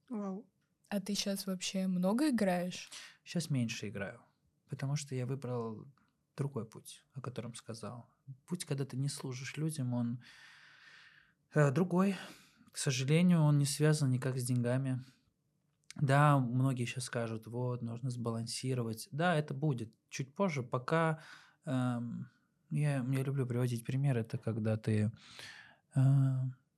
Вау. 0.10 0.46
А 0.90 1.00
ты 1.02 1.14
сейчас 1.16 1.46
вообще 1.46 1.88
много 1.88 2.30
играешь? 2.30 2.90
Сейчас 3.24 3.50
меньше 3.50 3.90
играю, 3.90 4.22
потому 4.70 4.96
что 4.96 5.16
я 5.16 5.26
выбрал 5.26 5.86
другой 6.38 6.66
путь, 6.66 7.04
о 7.14 7.22
котором 7.22 7.56
сказал. 7.56 8.08
Путь, 8.46 8.66
когда 8.66 8.86
ты 8.86 8.96
не 8.98 9.10
служишь 9.10 9.58
людям, 9.58 9.94
он 9.94 10.24
э, 11.54 11.72
другой. 11.72 12.16
К 12.72 12.78
сожалению, 12.78 13.42
он 13.42 13.58
не 13.58 13.66
связан 13.66 14.12
никак 14.12 14.38
с 14.38 14.46
деньгами. 14.46 15.04
Да, 15.96 16.38
многие 16.40 16.86
сейчас 16.86 17.06
скажут, 17.06 17.48
вот, 17.48 17.82
нужно 17.82 18.10
сбалансировать. 18.10 19.10
Да, 19.12 19.36
это 19.36 19.54
будет 19.54 19.94
чуть 20.10 20.34
позже, 20.36 20.64
пока... 20.64 21.22
эм, 21.66 22.30
я, 22.80 23.06
я 23.10 23.24
люблю 23.24 23.46
приводить 23.46 23.86
пример. 23.86 24.18
Это 24.18 24.38
когда 24.38 24.78
ты, 24.78 25.12
э, 25.96 26.00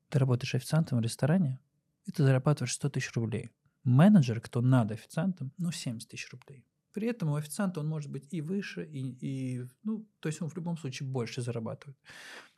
ты 0.09 0.19
работаешь 0.19 0.55
официантом 0.55 0.99
в 0.99 1.01
ресторане, 1.01 1.59
и 2.05 2.11
ты 2.11 2.23
зарабатываешь 2.23 2.73
100 2.73 2.89
тысяч 2.89 3.13
рублей. 3.13 3.49
Менеджер, 3.83 4.41
кто 4.41 4.61
над 4.61 4.91
официантом, 4.91 5.51
ну, 5.57 5.71
70 5.71 6.09
тысяч 6.09 6.29
рублей. 6.31 6.65
При 6.93 7.07
этом 7.07 7.29
у 7.29 7.35
официанта 7.35 7.79
он 7.79 7.87
может 7.87 8.11
быть 8.11 8.27
и 8.31 8.41
выше, 8.41 8.83
и, 8.83 9.11
и, 9.21 9.67
ну, 9.83 10.07
то 10.19 10.29
есть 10.29 10.41
он 10.41 10.49
в 10.49 10.55
любом 10.55 10.77
случае 10.77 11.07
больше 11.07 11.41
зарабатывает. 11.41 11.97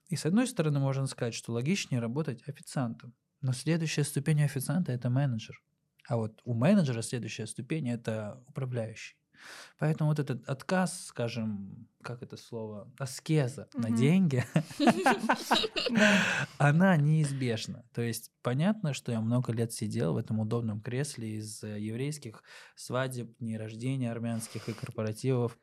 И 0.07 0.15
с 0.15 0.25
одной 0.25 0.47
стороны 0.47 0.79
можно 0.79 1.07
сказать, 1.07 1.33
что 1.33 1.51
логичнее 1.51 2.01
работать 2.01 2.47
официантом. 2.47 3.13
Но 3.41 3.53
следующая 3.53 4.03
ступень 4.03 4.41
официанта– 4.43 4.91
это 4.93 5.09
менеджер. 5.09 5.61
А 6.07 6.17
вот 6.17 6.41
у 6.45 6.53
менеджера 6.53 7.01
следующая 7.01 7.47
ступень– 7.47 7.89
это 7.91 8.43
управляющий. 8.47 9.18
Поэтому 9.77 10.09
вот 10.09 10.19
этот 10.19 10.47
отказ, 10.49 11.05
скажем, 11.05 11.87
как 12.01 12.21
это 12.23 12.37
слово, 12.37 12.91
аскеза 12.97 13.67
на 13.73 13.89
Мгм. 13.89 13.95
деньги, 13.97 14.45
она 16.57 16.95
неизбежна. 16.97 17.83
То 17.93 18.01
есть 18.01 18.31
понятно, 18.41 18.93
что 18.93 19.11
я 19.11 19.21
много 19.21 19.51
лет 19.53 19.73
сидел 19.73 20.13
в 20.13 20.17
этом 20.17 20.39
удобном 20.39 20.81
кресле 20.81 21.37
из 21.37 21.63
э, 21.63 21.79
еврейских 21.79 22.43
свадеб, 22.75 23.35
дней 23.39 23.57
рождения 23.57 24.11
армянских 24.11 24.69
и 24.69 24.73
корпоративов. 24.73 25.57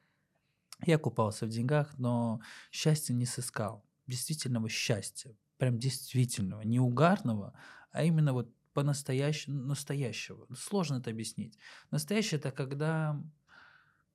Я 0.85 0.99
купался 0.99 1.47
в 1.47 1.49
деньгах, 1.49 1.97
но 1.99 2.40
счастья 2.71 3.14
не 3.14 3.26
сыскал. 3.26 3.85
Действительного 4.06 4.68
счастья. 4.68 5.35
Прям 5.59 5.78
действительного. 5.78 6.61
Не 6.62 6.80
угарного, 6.80 7.54
а 7.92 8.04
именно 8.04 8.33
вот 8.35 8.52
по-настоящему, 8.75 9.62
настоящего. 9.62 10.47
Сложно 10.54 10.97
это 10.97 11.09
объяснить. 11.09 11.59
Настоящее 11.90 12.38
это 12.38 12.50
когда, 12.50 13.18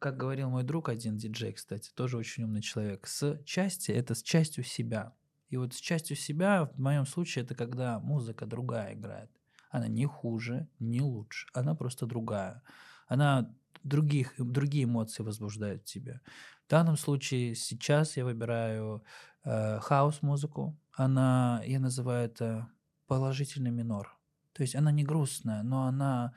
как 0.01 0.17
говорил 0.17 0.49
мой 0.49 0.63
друг 0.63 0.89
один, 0.89 1.15
диджей, 1.15 1.53
кстати, 1.53 1.91
тоже 1.93 2.17
очень 2.17 2.43
умный 2.43 2.61
человек, 2.61 3.05
с 3.05 3.39
части 3.45 3.91
это 3.91 4.15
с 4.15 4.23
частью 4.23 4.63
себя. 4.63 5.13
И 5.49 5.57
вот 5.57 5.75
с 5.75 5.77
частью 5.77 6.17
себя, 6.17 6.65
в 6.65 6.79
моем 6.79 7.05
случае, 7.05 7.45
это 7.45 7.53
когда 7.53 7.99
музыка 7.99 8.47
другая 8.47 8.95
играет. 8.95 9.29
Она 9.69 9.87
не 9.87 10.05
хуже, 10.05 10.67
не 10.79 11.01
лучше. 11.01 11.47
Она 11.53 11.75
просто 11.75 12.07
другая. 12.07 12.63
Она 13.07 13.53
других, 13.83 14.33
другие 14.37 14.85
эмоции 14.85 15.21
возбуждает 15.21 15.83
в 15.83 15.85
тебе. 15.85 16.21
В 16.65 16.69
данном 16.71 16.97
случае 16.97 17.53
сейчас 17.53 18.17
я 18.17 18.25
выбираю 18.25 19.03
э, 19.43 19.79
хаос-музыку. 19.81 20.79
Она, 20.93 21.61
я 21.65 21.79
называю 21.79 22.25
это 22.25 22.67
положительный 23.05 23.71
минор. 23.71 24.17
То 24.53 24.63
есть 24.63 24.75
она 24.75 24.91
не 24.91 25.03
грустная, 25.03 25.61
но 25.61 25.83
она, 25.85 26.33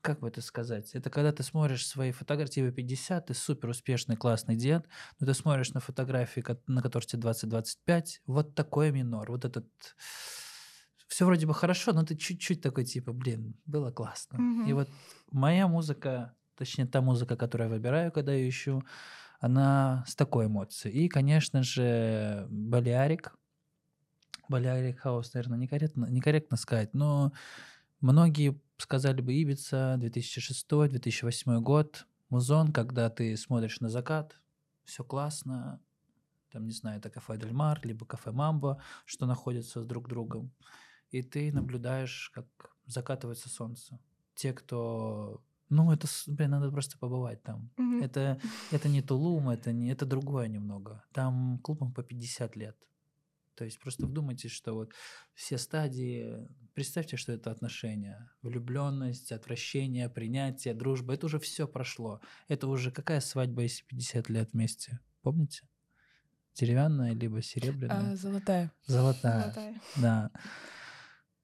как 0.00 0.20
бы 0.20 0.28
это 0.28 0.40
сказать, 0.40 0.94
это 0.94 1.10
когда 1.10 1.32
ты 1.32 1.42
смотришь 1.42 1.86
свои 1.86 2.12
фотографии, 2.12 2.52
тебе 2.52 2.72
50, 2.72 3.26
ты 3.26 3.34
супер 3.34 3.68
успешный, 3.70 4.16
классный 4.16 4.56
дед, 4.56 4.86
но 5.18 5.26
ты 5.26 5.34
смотришь 5.34 5.72
на 5.74 5.80
фотографии, 5.80 6.44
на 6.66 6.82
которых 6.82 7.06
тебе 7.06 7.22
20-25, 7.22 8.22
вот 8.26 8.54
такой 8.54 8.90
минор, 8.92 9.30
вот 9.30 9.44
этот... 9.44 9.66
Все 11.08 11.24
вроде 11.24 11.46
бы 11.46 11.54
хорошо, 11.54 11.92
но 11.92 12.04
ты 12.04 12.16
чуть-чуть 12.16 12.60
такой, 12.60 12.84
типа, 12.84 13.12
блин, 13.12 13.54
было 13.64 13.90
классно. 13.90 14.36
И 14.36 14.40
Мгм. 14.42 14.74
вот 14.74 14.88
моя 15.32 15.66
музыка, 15.66 16.34
точнее, 16.54 16.86
та 16.86 17.00
музыка, 17.00 17.36
которую 17.36 17.68
я 17.70 17.74
выбираю, 17.74 18.12
когда 18.12 18.32
я 18.32 18.46
ищу, 18.48 18.82
она 19.40 20.04
с 20.06 20.14
такой 20.14 20.46
эмоцией. 20.46 21.06
И, 21.06 21.08
конечно 21.08 21.62
же, 21.62 22.46
Балиарик. 22.50 23.34
Балиарик 24.48 25.00
хаус, 25.00 25.34
наверное, 25.34 25.58
некорректно, 25.58 26.06
некорректно 26.06 26.56
сказать, 26.56 26.94
но 26.94 27.32
многие 28.00 28.60
сказали 28.78 29.20
бы 29.20 29.32
Ибица, 29.34 29.98
2006-2008 30.00 31.60
год, 31.60 32.06
музон, 32.30 32.72
когда 32.72 33.10
ты 33.10 33.36
смотришь 33.36 33.80
на 33.80 33.88
закат, 33.88 34.38
все 34.84 35.04
классно, 35.04 35.80
там, 36.52 36.66
не 36.66 36.72
знаю, 36.72 36.98
это 36.98 37.10
кафе 37.10 37.36
Дельмар, 37.36 37.80
либо 37.84 38.06
кафе 38.06 38.30
Мамбо, 38.30 38.80
что 39.04 39.26
находятся 39.26 39.82
с 39.82 39.86
друг 39.86 40.08
другом, 40.08 40.50
и 41.10 41.22
ты 41.22 41.52
наблюдаешь, 41.52 42.30
как 42.34 42.46
закатывается 42.86 43.48
солнце. 43.48 43.98
Те, 44.34 44.52
кто... 44.52 45.42
Ну, 45.68 45.92
это, 45.92 46.06
блин, 46.26 46.50
надо 46.50 46.70
просто 46.70 46.96
побывать 46.98 47.42
там. 47.42 47.70
Мгм. 47.76 48.02
Это, 48.02 48.40
это 48.70 48.88
не 48.88 49.02
Тулум, 49.02 49.50
это, 49.50 49.72
не, 49.72 49.90
это 49.90 50.06
другое 50.06 50.48
немного. 50.48 51.04
Там 51.12 51.58
клубам 51.58 51.92
по 51.92 52.02
50 52.02 52.56
лет. 52.56 52.76
То 53.58 53.64
есть 53.64 53.80
просто 53.80 54.06
вдумайтесь, 54.06 54.52
что 54.52 54.74
вот 54.74 54.92
все 55.34 55.58
стадии, 55.58 56.46
представьте, 56.74 57.16
что 57.16 57.32
это 57.32 57.50
отношения, 57.50 58.30
влюбленность, 58.40 59.32
отвращение, 59.32 60.08
принятие, 60.08 60.74
дружба, 60.74 61.14
это 61.14 61.26
уже 61.26 61.40
все 61.40 61.66
прошло. 61.66 62.20
Это 62.46 62.68
уже 62.68 62.92
какая 62.92 63.20
свадьба, 63.20 63.62
если 63.62 63.82
50 63.86 64.28
лет 64.28 64.52
вместе? 64.52 65.00
Помните? 65.22 65.66
Деревянная, 66.54 67.14
либо 67.14 67.42
серебряная? 67.42 68.12
А, 68.12 68.16
золотая. 68.16 68.70
Золотая. 68.86 69.42
Золотая. 69.42 69.80
Да. 69.96 70.30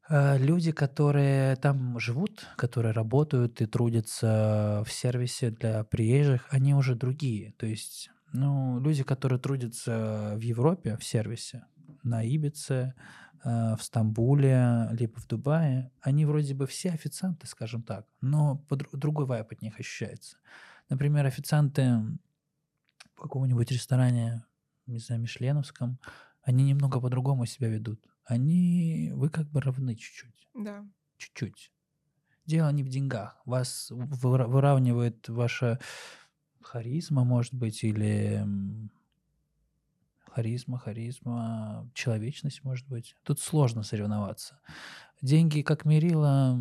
Э, 0.08 0.38
Люди, 0.38 0.70
которые 0.70 1.56
там 1.56 1.98
живут, 1.98 2.46
которые 2.56 2.92
работают 2.92 3.60
и 3.60 3.66
трудятся 3.66 4.84
в 4.86 4.92
сервисе 4.92 5.50
для 5.50 5.82
приезжих, 5.82 6.46
они 6.50 6.74
уже 6.74 6.94
другие. 6.94 7.54
То 7.58 7.66
есть, 7.66 8.08
ну, 8.32 8.78
люди, 8.78 9.02
которые 9.02 9.40
трудятся 9.40 10.34
в 10.36 10.40
Европе 10.40 10.96
в 10.96 11.04
сервисе, 11.04 11.64
на 12.04 12.22
Ибице, 12.22 12.94
э, 13.44 13.76
в 13.76 13.82
Стамбуле, 13.82 14.88
либо 14.92 15.18
в 15.20 15.26
Дубае, 15.26 15.90
они 16.00 16.24
вроде 16.26 16.54
бы 16.54 16.66
все 16.66 16.90
официанты, 16.90 17.46
скажем 17.46 17.82
так, 17.82 18.06
но 18.20 18.64
другой 18.92 19.26
вайп 19.26 19.52
от 19.52 19.62
них 19.62 19.78
ощущается. 19.80 20.38
Например, 20.88 21.26
официанты 21.26 22.00
в 23.14 23.20
каком-нибудь 23.20 23.70
ресторане, 23.70 24.44
не 24.86 24.98
знаю, 24.98 25.20
мишленовском, 25.22 25.98
они 26.42 26.64
немного 26.64 27.00
по-другому 27.00 27.46
себя 27.46 27.68
ведут. 27.68 28.06
Они, 28.24 29.10
вы 29.14 29.28
как 29.30 29.50
бы 29.50 29.60
равны 29.60 29.94
чуть-чуть, 29.94 30.48
Да. 30.54 30.86
чуть-чуть. 31.16 31.70
Дело 32.46 32.70
не 32.70 32.82
в 32.82 32.88
деньгах. 32.88 33.40
Вас 33.46 33.90
выра- 33.90 34.46
выравнивает 34.46 35.28
ваша 35.28 35.78
харизма, 36.60 37.24
может 37.24 37.54
быть, 37.54 37.82
или 37.84 38.44
харизма, 40.34 40.78
харизма, 40.78 41.88
человечность, 41.94 42.64
может 42.64 42.88
быть. 42.88 43.14
Тут 43.22 43.40
сложно 43.40 43.82
соревноваться. 43.84 44.58
Деньги, 45.22 45.62
как 45.62 45.84
мерило, 45.84 46.58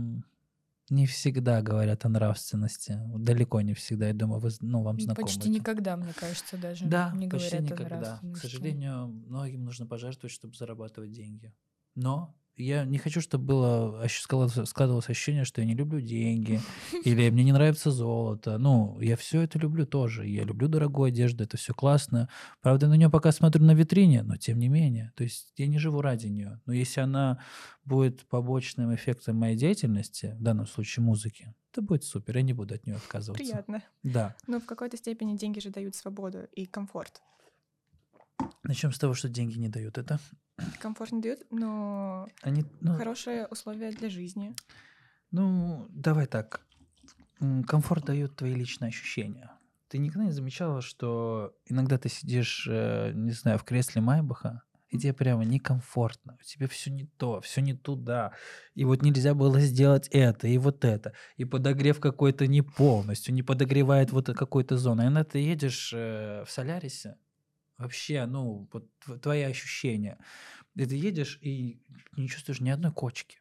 не 0.90 1.06
всегда 1.08 1.62
говорят 1.62 2.06
о 2.06 2.10
нравственности. 2.10 3.00
Далеко 3.16 3.62
не 3.62 3.74
всегда. 3.74 4.08
Я 4.08 4.14
думаю, 4.14 4.40
вы, 4.42 4.52
ну, 4.62 4.84
вам 4.84 5.00
знакомо 5.00 5.26
Почти 5.26 5.40
это. 5.42 5.50
никогда, 5.50 5.98
мне 5.98 6.14
кажется, 6.14 6.58
даже 6.58 6.86
Да, 6.86 7.12
не 7.16 7.28
почти 7.28 7.58
говорят 7.58 7.72
о 7.72 7.74
никогда. 7.74 7.96
К 7.96 8.00
нравственности. 8.00 8.42
сожалению, 8.42 9.08
многим 9.08 9.66
нужно 9.66 9.88
пожертвовать, 9.88 10.34
чтобы 10.34 10.56
зарабатывать 10.56 11.12
деньги. 11.12 11.52
Но 11.96 12.36
я 12.56 12.86
не 12.86 12.98
хочу, 12.98 13.22
чтобы 13.22 13.46
было 13.46 14.06
складывалось 14.08 15.10
ощущение, 15.10 15.46
что 15.46 15.62
я 15.62 15.68
не 15.68 15.76
люблю 15.76 16.00
деньги 16.00 16.62
или 17.04 17.30
мне 17.30 17.44
не 17.44 17.52
нравится 17.52 17.92
золото. 17.92 18.58
Ну, 18.58 19.00
я 19.00 19.16
все 19.18 19.42
это 19.42 19.58
люблю 19.60 19.86
тоже. 19.86 20.28
Я 20.28 20.44
люблю 20.44 20.68
дорогую 20.68 21.08
одежду, 21.08 21.44
это 21.44 21.58
все 21.58 21.74
классно. 21.74 22.30
Правда, 22.62 22.88
на 22.88 22.96
нее 22.96 23.10
пока 23.10 23.32
смотрю 23.32 23.64
на 23.64 23.74
витрине, 23.74 24.24
но 24.24 24.38
тем 24.38 24.60
не 24.60 24.68
менее. 24.68 25.12
То 25.16 25.24
есть 25.24 25.54
я 25.58 25.68
не 25.68 25.80
живу 25.80 26.02
ради 26.02 26.28
нее. 26.28 26.62
Но 26.66 26.74
если 26.74 27.02
она 27.02 27.40
будет 27.86 28.26
побочным 28.28 28.94
эффектом 28.94 29.38
моей 29.38 29.56
деятельности, 29.56 30.36
в 30.38 30.44
данном 30.44 30.68
случае 30.68 31.04
музыки, 31.04 31.54
это 31.72 31.82
будет 31.82 32.04
супер. 32.04 32.38
Я 32.38 32.44
не 32.44 32.54
буду 32.54 32.76
от 32.76 32.86
нее 32.86 32.98
отказываться. 32.98 33.44
Приятно. 33.44 33.82
Да. 34.04 34.36
Но 34.46 34.60
в 34.60 34.66
какой-то 34.66 34.96
степени 34.96 35.36
деньги 35.36 35.60
же 35.60 35.72
дают 35.72 35.96
свободу 35.96 36.48
и 36.54 36.68
комфорт. 36.68 37.22
Начнем 38.64 38.92
с 38.92 39.00
того, 39.00 39.14
что 39.14 39.30
деньги 39.30 39.58
не 39.58 39.70
дают 39.70 39.98
это. 39.98 40.20
Комфорт 40.80 41.12
не 41.12 41.22
дают, 41.22 41.40
но 41.52 42.28
Они, 42.42 42.66
ну, 42.82 42.96
хорошие 42.96 43.48
условия 43.48 43.92
для 43.92 44.10
жизни. 44.10 44.54
Ну, 45.32 45.88
давай 45.90 46.28
так. 46.28 46.62
Комфорт 47.68 48.06
дает 48.06 48.36
твои 48.36 48.54
личные 48.54 48.90
ощущения. 48.90 49.52
Ты 49.88 49.98
никогда 49.98 50.26
не 50.26 50.32
замечала, 50.32 50.82
что 50.82 51.56
иногда 51.66 51.98
ты 51.98 52.10
сидишь, 52.10 52.68
э, 52.70 53.12
не 53.14 53.32
знаю, 53.32 53.60
в 53.60 53.64
кресле 53.64 54.02
Майбаха, 54.02 54.64
и 54.90 54.98
тебе 54.98 55.14
прямо 55.14 55.44
некомфортно, 55.44 56.38
тебе 56.44 56.68
все 56.68 56.92
не 56.92 57.06
то, 57.06 57.42
все 57.42 57.62
не 57.62 57.74
туда, 57.74 58.34
и 58.76 58.86
вот 58.86 59.02
нельзя 59.02 59.34
было 59.34 59.60
сделать 59.60 60.08
это, 60.10 60.48
и 60.48 60.58
вот 60.60 60.86
это, 60.86 61.14
и 61.36 61.46
подогрев 61.46 62.00
какой-то 62.00 62.46
не 62.46 62.62
полностью, 62.62 63.34
не 63.34 63.42
подогревает 63.42 64.12
вот 64.12 64.28
какой-то 64.28 64.78
зоны. 64.78 65.02
И 65.02 65.06
иногда 65.06 65.24
ты 65.24 65.40
едешь 65.40 65.92
э, 65.96 66.44
в 66.46 66.52
Солярисе, 66.52 67.18
вообще, 67.78 68.26
ну, 68.26 68.70
вот 68.72 68.90
тв- 69.06 69.20
твои 69.20 69.42
ощущения. 69.42 70.18
И 70.76 70.86
ты 70.86 70.96
едешь 70.96 71.40
и 71.42 71.82
не 72.18 72.28
чувствуешь 72.28 72.62
ни 72.62 72.70
одной 72.70 72.92
кочки. 72.92 73.40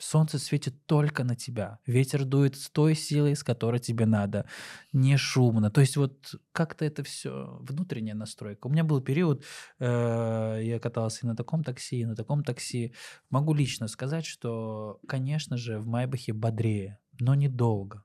Солнце 0.00 0.38
светит 0.38 0.86
только 0.86 1.24
на 1.24 1.34
тебя. 1.34 1.80
Ветер 1.84 2.24
дует 2.24 2.56
с 2.56 2.70
той 2.70 2.94
силой, 2.94 3.34
с 3.34 3.42
которой 3.42 3.80
тебе 3.80 4.06
надо. 4.06 4.46
Не 4.92 5.16
шумно. 5.16 5.72
То 5.72 5.80
есть 5.80 5.96
вот 5.96 6.36
как-то 6.52 6.84
это 6.84 7.02
все 7.02 7.58
внутренняя 7.60 8.14
настройка. 8.14 8.68
У 8.68 8.70
меня 8.70 8.84
был 8.84 9.00
период, 9.00 9.44
э, 9.80 10.60
я 10.62 10.78
катался 10.78 11.26
и 11.26 11.26
на 11.26 11.34
таком 11.34 11.64
такси, 11.64 12.00
и 12.00 12.06
на 12.06 12.14
таком 12.14 12.44
такси. 12.44 12.94
Могу 13.28 13.54
лично 13.54 13.88
сказать, 13.88 14.24
что, 14.24 15.00
конечно 15.08 15.56
же, 15.56 15.80
в 15.80 15.86
Майбахе 15.86 16.32
бодрее, 16.32 17.00
но 17.18 17.34
недолго. 17.34 18.04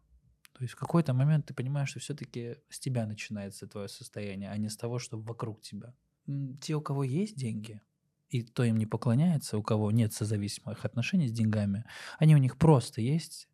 То 0.54 0.64
есть 0.64 0.74
в 0.74 0.78
какой-то 0.78 1.14
момент 1.14 1.48
ты 1.48 1.54
понимаешь, 1.54 1.90
что 1.90 2.00
все-таки 2.00 2.58
с 2.70 2.80
тебя 2.80 3.06
начинается 3.06 3.68
твое 3.68 3.88
состояние, 3.88 4.52
а 4.52 4.58
не 4.58 4.70
с 4.70 4.78
того, 4.78 5.00
что 5.00 5.20
вокруг 5.20 5.62
тебя. 5.62 5.94
Те, 6.62 6.76
у 6.76 6.82
кого 6.82 7.04
есть 7.04 7.36
деньги, 7.36 7.82
и 8.30 8.42
кто 8.42 8.64
им 8.64 8.78
не 8.78 8.86
поклоняется, 8.86 9.58
у 9.58 9.64
кого 9.64 9.92
нет 9.92 10.14
созависимых 10.14 10.86
отношений 10.86 11.28
с 11.28 11.32
деньгами, 11.32 11.86
они 12.18 12.36
у 12.36 12.40
них 12.40 12.58
просто 12.58 13.02
есть, 13.02 13.48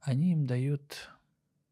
они 0.00 0.32
им 0.32 0.46
дают, 0.46 1.10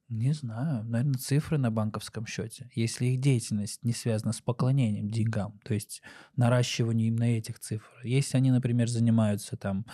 не 0.08 0.32
знаю, 0.32 0.84
наверное, 0.84 1.18
цифры 1.18 1.58
на 1.58 1.70
банковском 1.70 2.26
счете. 2.26 2.70
Если 2.74 3.06
их 3.06 3.20
деятельность 3.20 3.84
не 3.84 3.92
связана 3.92 4.32
с 4.32 4.40
поклонением 4.40 5.10
деньгам, 5.10 5.60
то 5.64 5.74
есть 5.74 6.02
наращиванием 6.36 7.14
именно 7.14 7.36
этих 7.36 7.58
цифр. 7.58 7.90
Если 8.02 8.36
они, 8.36 8.50
например, 8.50 8.88
занимаются 8.88 9.56
там, 9.56 9.84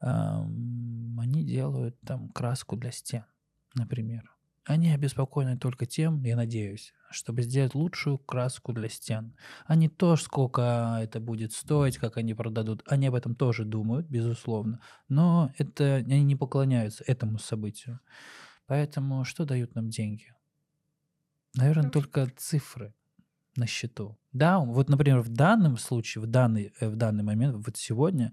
ам, 0.00 1.18
они 1.20 1.44
делают 1.44 2.00
там 2.00 2.28
краску 2.30 2.76
для 2.76 2.92
стен, 2.92 3.24
например. 3.76 4.30
Они 4.64 4.90
обеспокоены 4.90 5.56
только 5.56 5.86
тем, 5.86 6.24
я 6.24 6.34
надеюсь, 6.34 6.92
чтобы 7.10 7.42
сделать 7.42 7.76
лучшую 7.76 8.18
краску 8.18 8.72
для 8.72 8.88
стен. 8.88 9.36
А 9.66 9.76
не 9.76 9.88
то, 9.88 10.16
сколько 10.16 10.98
это 11.00 11.20
будет 11.20 11.52
стоить, 11.52 11.98
как 11.98 12.16
они 12.16 12.34
продадут. 12.34 12.82
Они 12.86 13.06
об 13.06 13.14
этом 13.14 13.36
тоже 13.36 13.64
думают, 13.64 14.08
безусловно. 14.08 14.80
Но 15.08 15.52
это, 15.56 15.96
они 15.96 16.24
не 16.24 16.34
поклоняются 16.34 17.04
этому 17.06 17.38
событию. 17.38 18.00
Поэтому 18.66 19.24
что 19.24 19.44
дают 19.44 19.76
нам 19.76 19.88
деньги? 19.88 20.34
Наверное, 21.54 21.90
только 21.90 22.26
цифры 22.36 22.92
на 23.54 23.66
счету. 23.66 24.18
Да, 24.32 24.58
вот, 24.58 24.88
например, 24.88 25.20
в 25.20 25.28
данном 25.28 25.76
случае, 25.78 26.22
в 26.22 26.26
данный, 26.26 26.72
э, 26.80 26.88
в 26.88 26.96
данный 26.96 27.22
момент, 27.22 27.56
вот 27.64 27.76
сегодня, 27.76 28.32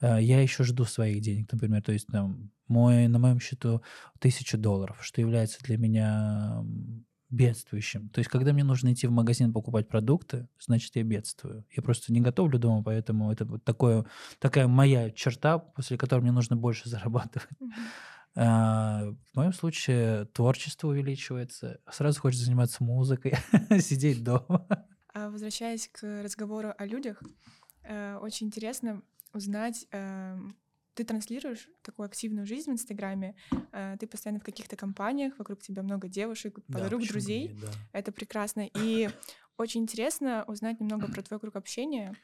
я 0.00 0.40
еще 0.40 0.64
жду 0.64 0.84
своих 0.84 1.20
денег, 1.20 1.50
например, 1.52 1.82
то 1.82 1.92
есть 1.92 2.06
там 2.06 2.50
мой, 2.68 3.08
на 3.08 3.18
моем 3.18 3.40
счету 3.40 3.82
тысяча 4.20 4.56
долларов, 4.56 4.98
что 5.00 5.20
является 5.20 5.58
для 5.62 5.78
меня 5.78 6.64
бедствующим. 7.30 8.08
То 8.08 8.20
есть, 8.20 8.30
когда 8.30 8.52
мне 8.52 8.64
нужно 8.64 8.92
идти 8.92 9.06
в 9.06 9.10
магазин 9.10 9.52
покупать 9.52 9.88
продукты, 9.88 10.48
значит, 10.58 10.96
я 10.96 11.02
бедствую. 11.02 11.64
Я 11.70 11.82
просто 11.82 12.12
не 12.12 12.20
готовлю 12.20 12.58
дома, 12.58 12.82
поэтому 12.82 13.30
это 13.30 13.44
вот 13.44 13.64
такое, 13.64 14.06
такая 14.38 14.66
моя 14.66 15.10
черта, 15.10 15.58
после 15.58 15.98
которой 15.98 16.20
мне 16.20 16.32
нужно 16.32 16.56
больше 16.56 16.88
зарабатывать. 16.88 17.48
А, 18.34 19.12
В 19.32 19.36
моем 19.36 19.52
случае 19.52 20.26
творчество 20.26 20.88
увеличивается, 20.88 21.80
сразу 21.90 22.20
хочется 22.20 22.46
заниматься 22.46 22.82
музыкой, 22.82 23.34
сидеть 23.80 24.22
дома. 24.22 24.66
А 25.12 25.28
возвращаясь 25.30 25.88
к 25.88 26.22
разговору 26.22 26.72
о 26.78 26.86
людях, 26.86 27.22
э, 27.82 28.16
очень 28.22 28.46
интересно 28.46 29.02
узнать, 29.32 29.86
эм, 29.90 30.56
ты 30.94 31.04
транслируешь 31.04 31.68
такую 31.82 32.06
активную 32.06 32.44
жизнь 32.46 32.70
в 32.70 32.74
Инстаграме, 32.74 33.36
э, 33.72 33.96
ты 34.00 34.06
постоянно 34.06 34.40
в 34.40 34.44
каких-то 34.44 34.76
компаниях, 34.76 35.38
вокруг 35.38 35.62
тебя 35.62 35.82
много 35.82 36.08
девушек, 36.08 36.58
Да, 36.68 36.80
подруг, 36.82 37.02
бы 37.02 37.06
друзей. 37.08 37.48
нет, 37.48 37.60
да. 37.60 37.72
Это 37.92 38.10
прекрасно. 38.12 38.68
И 38.74 39.08
очень 39.56 39.82
интересно 39.82 40.44
узнать 40.48 40.80
немного 40.80 41.06
про 41.08 41.22
твой 41.22 41.38
круг 41.40 41.56
общения. 41.56 42.14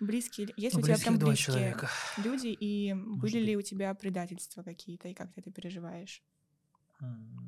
Близкие, 0.00 0.46
ли- 0.48 0.54
есть 0.56 0.76
ли 0.76 0.82
у 0.82 0.86
тебя 0.86 0.96
два 1.18 1.28
близкие 1.30 1.34
человека. 1.54 1.88
люди, 2.16 2.48
и 2.48 2.92
были 2.94 3.38
быть. 3.38 3.46
ли 3.46 3.56
у 3.56 3.62
тебя 3.62 3.94
предательства 3.94 4.62
какие-то, 4.62 5.08
и 5.08 5.14
как 5.14 5.32
ты 5.32 5.40
это 5.40 5.50
переживаешь 5.52 6.22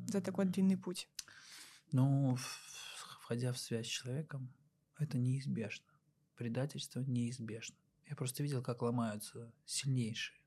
за 0.07 0.20
такой 0.20 0.44
длинный 0.46 0.77
путь? 0.77 1.09
Ну, 1.92 2.37
входя 3.20 3.53
в 3.53 3.59
связь 3.59 3.87
с 3.87 3.90
человеком, 3.90 4.53
это 4.98 5.18
неизбежно. 5.18 5.87
Предательство 6.37 7.00
неизбежно. 7.00 7.77
Я 8.09 8.17
просто 8.17 8.43
видел, 8.43 8.62
как 8.62 8.83
ломаются 8.83 9.53
сильнейшие. 9.64 10.38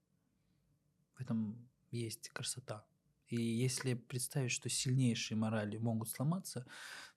В 1.15 1.22
этом 1.22 1.67
есть 1.91 2.30
красота. 2.30 2.86
И 3.28 3.41
если 3.41 3.93
представить, 3.93 4.52
что 4.52 4.70
сильнейшие 4.70 5.38
морали 5.38 5.78
могут 5.78 6.10
сломаться, 6.10 6.65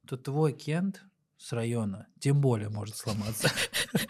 то 0.06 0.16
твой 0.16 0.52
Кент 0.52 1.04
с 1.36 1.52
района 1.52 2.08
тем 2.18 2.40
более 2.40 2.68
может 2.68 2.96
сломаться. 2.96 3.48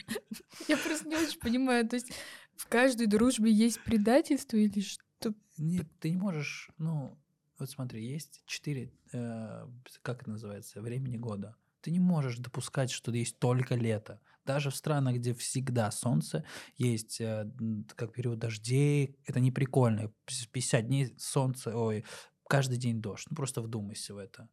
Я 0.68 0.76
просто 0.76 1.08
не 1.08 1.16
очень 1.16 1.38
понимаю, 1.38 1.88
то 1.88 1.96
есть 1.96 2.12
в 2.56 2.66
каждой 2.68 3.06
дружбе 3.06 3.52
есть 3.52 3.82
предательство 3.82 4.56
или 4.56 4.80
что? 4.80 5.34
Нет, 5.58 5.86
ты 5.98 6.10
не 6.10 6.16
можешь, 6.16 6.70
ну, 6.78 7.18
вот 7.58 7.70
смотри, 7.70 8.06
есть 8.06 8.42
четыре, 8.46 8.92
э, 9.12 9.66
как 10.02 10.22
это 10.22 10.30
называется, 10.30 10.80
времени 10.80 11.16
года. 11.16 11.56
Ты 11.80 11.90
не 11.90 12.00
можешь 12.00 12.38
допускать, 12.38 12.90
что 12.90 13.10
есть 13.12 13.38
только 13.38 13.74
лето. 13.74 14.20
Даже 14.44 14.70
в 14.70 14.76
странах, 14.76 15.16
где 15.16 15.32
всегда 15.34 15.90
солнце, 15.90 16.44
есть 16.76 17.20
э, 17.20 17.50
как 17.96 18.12
период 18.12 18.38
дождей. 18.38 19.16
Это 19.26 19.40
не 19.40 19.50
прикольно. 19.50 20.08
П- 20.08 20.34
50 20.52 20.86
дней 20.86 21.14
солнце, 21.18 21.76
ой, 21.76 22.04
каждый 22.48 22.78
день 22.78 23.00
дождь. 23.00 23.26
Ну, 23.30 23.36
просто 23.36 23.62
вдумайся 23.62 24.14
в 24.14 24.18
это. 24.18 24.48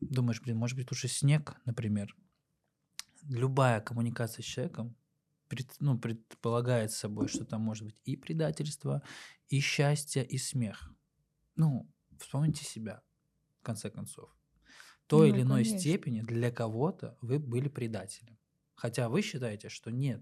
Думаешь, 0.00 0.40
блин, 0.40 0.56
может 0.56 0.76
быть, 0.76 0.90
лучше 0.90 1.08
снег, 1.08 1.56
например. 1.64 2.14
Любая 3.28 3.80
коммуникация 3.80 4.42
с 4.42 4.46
человеком 4.46 4.96
пред- 5.48 5.76
ну, 5.80 5.98
предполагает 5.98 6.92
собой, 6.92 7.28
что 7.28 7.44
там 7.44 7.62
может 7.62 7.84
быть 7.84 7.96
и 8.04 8.16
предательство, 8.16 9.02
и 9.48 9.60
счастье, 9.60 10.24
и 10.24 10.38
смех. 10.38 10.92
Ну, 11.56 11.90
вспомните 12.18 12.64
себя, 12.64 13.02
в 13.60 13.64
конце 13.64 13.90
концов. 13.90 14.37
В 15.08 15.10
той 15.10 15.30
Ну, 15.30 15.34
или 15.36 15.42
иной 15.42 15.62
конечно. 15.62 15.78
степени 15.78 16.20
для 16.20 16.50
кого-то 16.50 17.16
вы 17.22 17.38
были 17.38 17.68
предателем. 17.68 18.36
Хотя 18.74 19.08
вы 19.08 19.22
считаете, 19.22 19.70
что 19.70 19.90
нет. 19.90 20.20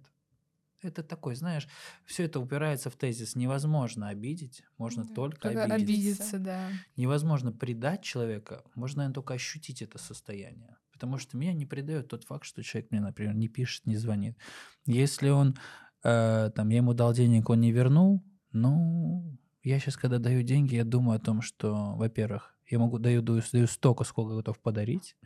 Это 0.80 1.02
такой, 1.02 1.34
знаешь, 1.34 1.66
все 2.04 2.22
это 2.26 2.38
упирается 2.38 2.88
в 2.88 2.94
тезис. 2.94 3.34
Невозможно 3.34 4.08
обидеть, 4.10 4.62
можно 4.78 5.02
Да. 5.04 5.12
только 5.12 5.48
Только 5.48 5.64
обидеть. 5.64 5.88
обидеться, 5.88 6.38
да. 6.38 6.70
Невозможно 6.96 7.50
предать 7.50 8.02
человека, 8.02 8.62
можно, 8.76 8.98
наверное, 8.98 9.14
только 9.14 9.34
ощутить 9.34 9.82
это 9.82 9.98
состояние. 9.98 10.76
Потому 10.92 11.18
что 11.18 11.36
меня 11.36 11.52
не 11.52 11.66
предает 11.66 12.06
тот 12.06 12.22
факт, 12.22 12.44
что 12.44 12.62
человек 12.62 12.92
мне, 12.92 13.00
например, 13.00 13.34
не 13.34 13.48
пишет, 13.48 13.86
не 13.86 13.96
звонит. 13.96 14.38
Если 14.86 15.30
он, 15.30 15.56
э, 16.04 16.50
там, 16.54 16.68
я 16.68 16.76
ему 16.76 16.94
дал 16.94 17.12
денег, 17.12 17.50
он 17.50 17.60
не 17.60 17.72
вернул, 17.72 18.22
ну, 18.52 19.36
я 19.64 19.80
сейчас, 19.80 19.96
когда 19.96 20.18
даю 20.18 20.42
деньги, 20.44 20.76
я 20.76 20.84
думаю 20.84 21.16
о 21.16 21.20
том, 21.20 21.42
что, 21.42 21.96
во-первых, 21.96 22.55
я 22.68 22.78
могу 22.78 22.98
даю, 22.98 23.22
даю, 23.22 23.42
даю 23.52 23.66
столько, 23.66 24.04
сколько 24.04 24.34
готов 24.34 24.58
подарить. 24.58 25.16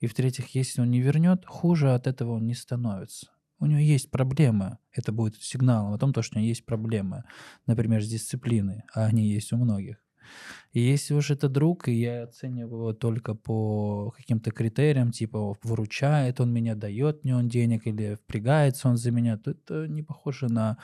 И 0.00 0.06
в-третьих, 0.06 0.54
если 0.54 0.80
он 0.80 0.90
не 0.90 1.00
вернет, 1.00 1.44
хуже 1.46 1.94
от 1.94 2.06
этого 2.06 2.32
он 2.32 2.46
не 2.46 2.54
становится. 2.54 3.28
У 3.58 3.66
него 3.66 3.80
есть 3.80 4.10
проблемы. 4.10 4.78
Это 4.92 5.12
будет 5.12 5.40
сигналом 5.42 5.92
о 5.92 5.98
том, 5.98 6.12
то, 6.12 6.22
что 6.22 6.36
у 6.36 6.40
него 6.40 6.48
есть 6.48 6.66
проблемы. 6.66 7.24
Например, 7.66 8.02
с 8.02 8.08
дисциплиной. 8.08 8.82
А 8.92 9.04
они 9.04 9.26
есть 9.26 9.52
у 9.52 9.56
многих. 9.56 9.96
И 10.72 10.80
если 10.80 11.14
уж 11.14 11.30
это 11.30 11.48
друг, 11.48 11.86
и 11.86 11.92
я 11.92 12.24
оцениваю 12.24 12.80
его 12.80 12.92
только 12.94 13.34
по 13.34 14.10
каким-то 14.16 14.50
критериям, 14.50 15.12
типа 15.12 15.56
выручает 15.62 16.40
он 16.40 16.52
меня, 16.52 16.74
дает 16.74 17.24
мне 17.24 17.36
он 17.36 17.48
денег, 17.48 17.86
или 17.86 18.14
впрягается 18.14 18.88
он 18.88 18.96
за 18.96 19.10
меня, 19.10 19.36
то 19.36 19.50
это 19.50 19.86
не 19.86 20.02
похоже 20.02 20.48
на 20.48 20.78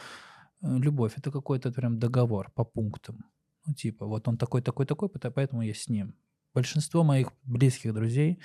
Э, 0.62 0.78
любовь 0.78 1.14
это 1.16 1.30
какой-то 1.30 1.72
прям 1.72 1.98
договор 1.98 2.50
по 2.54 2.64
пунктам. 2.64 3.24
Ну, 3.66 3.74
типа, 3.74 4.06
вот 4.06 4.26
он 4.28 4.36
такой, 4.36 4.62
такой, 4.62 4.86
такой, 4.86 5.08
поэтому 5.08 5.62
я 5.62 5.74
с 5.74 5.88
ним. 5.88 6.14
Большинство 6.54 7.04
моих 7.04 7.28
близких 7.44 7.94
друзей 7.94 8.40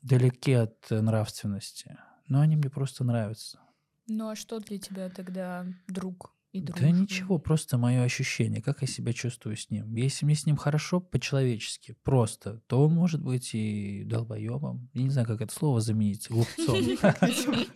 далеки 0.00 0.52
от 0.52 0.90
нравственности, 0.90 1.98
но 2.28 2.40
они 2.40 2.56
мне 2.56 2.70
просто 2.70 3.04
нравятся. 3.04 3.60
Ну 4.06 4.28
а 4.28 4.36
что 4.36 4.60
для 4.60 4.78
тебя 4.78 5.08
тогда 5.10 5.66
друг? 5.88 6.34
и 6.52 6.60
Да 6.60 6.90
ничего, 6.90 7.38
просто 7.38 7.78
мое 7.78 8.02
ощущение, 8.02 8.60
как 8.60 8.82
я 8.82 8.86
себя 8.86 9.14
чувствую 9.14 9.56
с 9.56 9.70
ним. 9.70 9.94
Если 9.94 10.26
мне 10.26 10.34
с 10.34 10.44
ним 10.44 10.56
хорошо 10.56 11.00
по-человечески, 11.00 11.96
просто, 12.02 12.60
то 12.66 12.84
он 12.84 12.94
может 12.94 13.22
быть 13.22 13.54
и 13.54 14.04
долбоебом. 14.04 14.90
Я 14.92 15.02
не 15.02 15.10
знаю, 15.10 15.26
как 15.26 15.40
это 15.40 15.54
слово 15.54 15.80
заменить. 15.80 16.28
Глупцом. 16.28 16.76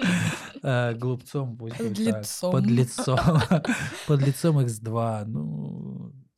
А, 0.63 0.95
глупцом 0.95 1.55
будет 1.55 1.77
Под 1.77 1.97
лицом. 1.99 2.53
Под 2.53 2.67
лицом. 2.67 3.19
Под 4.09 4.21
лицом 4.27 4.59
X2. 4.59 5.25
Ну, 5.27 5.96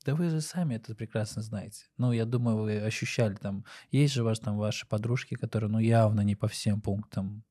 да 0.09 0.15
вы 0.15 0.31
же 0.31 0.41
сами 0.41 0.77
это 0.77 0.95
прекрасно 0.95 1.43
знаете. 1.43 1.85
Ну, 1.99 2.13
я 2.13 2.25
думаю, 2.25 2.57
вы 2.57 2.79
ощущали 2.79 3.35
там. 3.35 3.67
Есть 3.91 4.15
же 4.15 4.25
ваш, 4.25 4.39
там 4.39 4.57
ваши 4.57 4.89
подружки, 4.89 5.35
которые, 5.35 5.71
ну, 5.71 5.79
явно 5.79 6.23
не 6.23 6.35
по 6.35 6.49
всем 6.49 6.81
пунктам 6.81 7.45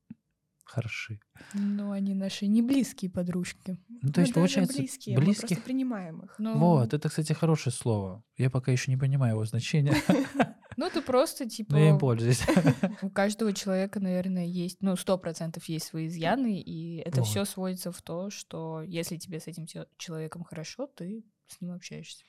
хороши. 0.65 1.19
Ну, 1.53 1.91
они 1.91 2.15
наши 2.15 2.47
не 2.47 2.63
близкие 2.63 3.11
подружки. 3.11 3.77
Ну, 4.01 4.11
то 4.11 4.21
есть, 4.21 4.33
получается, 4.33 4.79
близкие, 4.79 5.17
близких... 5.19 5.43
мы 5.43 5.47
просто 5.49 5.65
принимаем 5.65 6.21
их. 6.21 6.35
Ну... 6.39 6.57
Вот, 6.57 6.95
это, 6.95 7.09
кстати, 7.09 7.33
хорошее 7.33 7.75
слово. 7.75 8.23
Я 8.37 8.49
пока 8.49 8.71
еще 8.71 8.89
не 8.89 8.97
понимаю 8.97 9.33
его 9.33 9.45
значения. 9.45 9.93
Ну, 10.79 10.85
это 10.85 11.01
просто, 11.01 11.49
типа... 11.49 11.73
Ну, 11.73 11.79
я 11.79 11.89
им 11.89 11.97
пользуюсь. 11.97 12.39
У 13.01 13.09
каждого 13.09 13.51
человека, 13.51 13.99
наверное, 13.99 14.45
есть, 14.45 14.77
ну, 14.79 14.95
сто 14.95 15.17
процентов 15.17 15.67
есть 15.69 15.87
свои 15.87 16.05
изъяны, 16.05 16.61
и 16.61 16.97
это 16.97 17.23
все 17.23 17.45
сводится 17.45 17.91
в 17.91 17.99
то, 18.03 18.29
что 18.29 18.83
если 18.83 19.17
тебе 19.17 19.39
с 19.39 19.47
этим 19.47 19.65
человеком 19.97 20.43
хорошо, 20.43 20.85
ты 20.85 21.25
с 21.47 21.61
ним 21.61 21.71
общаешься. 21.71 22.23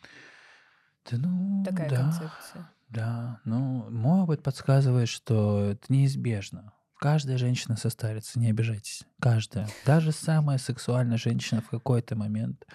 Да 1.10 1.18
ну, 1.18 1.64
Такая 1.64 1.88
да, 1.88 1.96
концепция. 1.96 2.70
Да, 2.88 3.40
ну, 3.44 3.90
мой 3.90 4.22
опыт 4.22 4.42
подсказывает, 4.42 5.08
что 5.08 5.60
это 5.70 5.92
неизбежно. 5.92 6.72
Каждая 6.98 7.38
женщина 7.38 7.76
состарится, 7.76 8.40
не 8.40 8.50
обижайтесь. 8.50 9.04
Каждая. 9.20 9.68
Даже 9.86 10.12
самая 10.12 10.58
сексуальная 10.58 11.16
женщина 11.16 11.60
в 11.60 11.68
какой-то 11.68 12.16
момент 12.16 12.66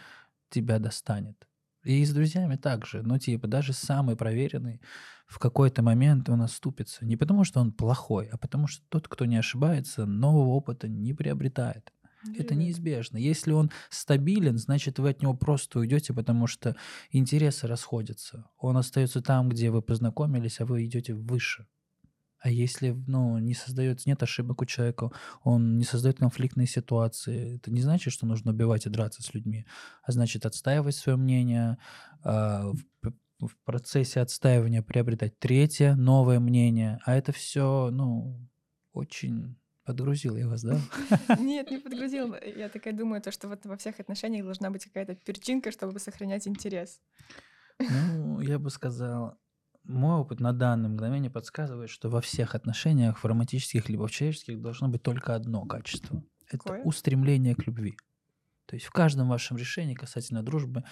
тебя 0.49 0.79
достанет. 0.79 1.47
И 1.83 2.05
с 2.05 2.13
друзьями 2.13 2.55
также. 2.55 3.03
Ну, 3.03 3.17
типа, 3.17 3.47
даже 3.47 3.73
самый 3.73 4.15
проверенный 4.15 4.81
в 5.27 5.39
какой-то 5.39 5.81
момент 5.81 6.29
он 6.29 6.41
оступится. 6.41 7.05
Не 7.05 7.17
потому, 7.17 7.43
что 7.43 7.59
он 7.59 7.73
плохой, 7.73 8.27
а 8.27 8.37
потому, 8.37 8.67
что 8.67 8.83
тот, 8.89 9.07
кто 9.07 9.25
не 9.25 9.37
ошибается, 9.37 10.05
нового 10.05 10.49
опыта 10.49 10.87
не 10.87 11.13
приобретает. 11.13 11.91
Это 12.37 12.55
неизбежно. 12.55 13.17
Если 13.17 13.51
он 13.51 13.71
стабилен, 13.89 14.57
значит, 14.57 14.99
вы 14.99 15.09
от 15.09 15.21
него 15.21 15.33
просто 15.33 15.79
уйдете, 15.79 16.13
потому 16.13 16.47
что 16.47 16.75
интересы 17.11 17.67
расходятся. 17.67 18.49
Он 18.57 18.77
остается 18.77 19.21
там, 19.21 19.49
где 19.49 19.71
вы 19.71 19.81
познакомились, 19.81 20.59
а 20.59 20.65
вы 20.65 20.85
идете 20.85 21.13
выше. 21.13 21.67
А 22.39 22.49
если 22.49 22.91
ну, 23.07 23.37
не 23.37 23.53
создается, 23.53 24.09
нет 24.09 24.21
ошибок 24.21 24.61
у 24.61 24.65
человека, 24.65 25.11
он 25.43 25.77
не 25.77 25.85
создает 25.85 26.17
конфликтные 26.17 26.67
ситуации, 26.67 27.55
это 27.55 27.71
не 27.71 27.81
значит, 27.81 28.11
что 28.11 28.25
нужно 28.25 28.51
убивать 28.51 28.85
и 28.85 28.89
драться 28.89 29.23
с 29.23 29.33
людьми, 29.33 29.65
а 30.03 30.11
значит 30.11 30.45
отстаивать 30.45 30.95
свое 30.95 31.17
мнение, 31.17 31.77
в, 32.21 32.75
в 33.39 33.57
процессе 33.63 34.19
отстаивания 34.19 34.81
приобретать 34.81 35.39
третье, 35.39 35.95
новое 35.95 36.41
мнение. 36.41 36.99
А 37.05 37.15
это 37.15 37.31
все, 37.31 37.89
ну, 37.91 38.37
очень 38.91 39.55
Подгрузил 39.85 40.37
я 40.37 40.47
вас, 40.47 40.63
да? 40.63 40.79
Нет, 41.39 41.69
не 41.69 41.77
подгрузил. 41.77 42.35
Я 42.35 42.69
такая 42.69 42.93
думаю, 42.93 43.21
то, 43.21 43.31
что 43.31 43.49
вот 43.49 43.65
во 43.65 43.75
всех 43.75 43.99
отношениях 43.99 44.45
должна 44.45 44.69
быть 44.69 44.85
какая-то 44.85 45.15
перчинка, 45.15 45.71
чтобы 45.71 45.99
сохранять 45.99 46.47
интерес. 46.47 47.01
Ну, 47.79 48.39
я 48.39 48.59
бы 48.59 48.69
сказал, 48.69 49.37
мой 49.83 50.15
опыт 50.15 50.39
на 50.39 50.53
данное 50.53 50.89
мгновение 50.89 51.29
подсказывает, 51.29 51.89
что 51.89 52.09
во 52.09 52.21
всех 52.21 52.55
отношениях, 52.55 53.19
в 53.19 53.25
романтических 53.25 53.89
либо 53.89 54.07
в 54.07 54.11
человеческих, 54.11 54.61
должно 54.61 54.87
быть 54.87 55.03
только 55.03 55.35
одно 55.35 55.65
качество. 55.65 56.23
Какое? 56.47 56.79
Это 56.79 56.87
устремление 56.87 57.55
к 57.55 57.65
любви. 57.65 57.97
То 58.65 58.75
есть 58.75 58.85
в 58.85 58.91
каждом 58.91 59.27
вашем 59.27 59.57
решении 59.57 59.93
касательно 59.93 60.41
дружбы 60.43 60.83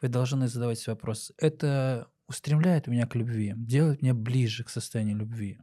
вы 0.00 0.08
должны 0.08 0.46
задавать 0.46 0.78
себе 0.78 0.92
вопрос, 0.92 1.32
это 1.38 2.08
устремляет 2.28 2.86
меня 2.86 3.06
к 3.06 3.16
любви, 3.16 3.54
делает 3.56 4.02
меня 4.02 4.14
ближе 4.14 4.62
к 4.64 4.68
состоянию 4.68 5.16
любви. 5.16 5.58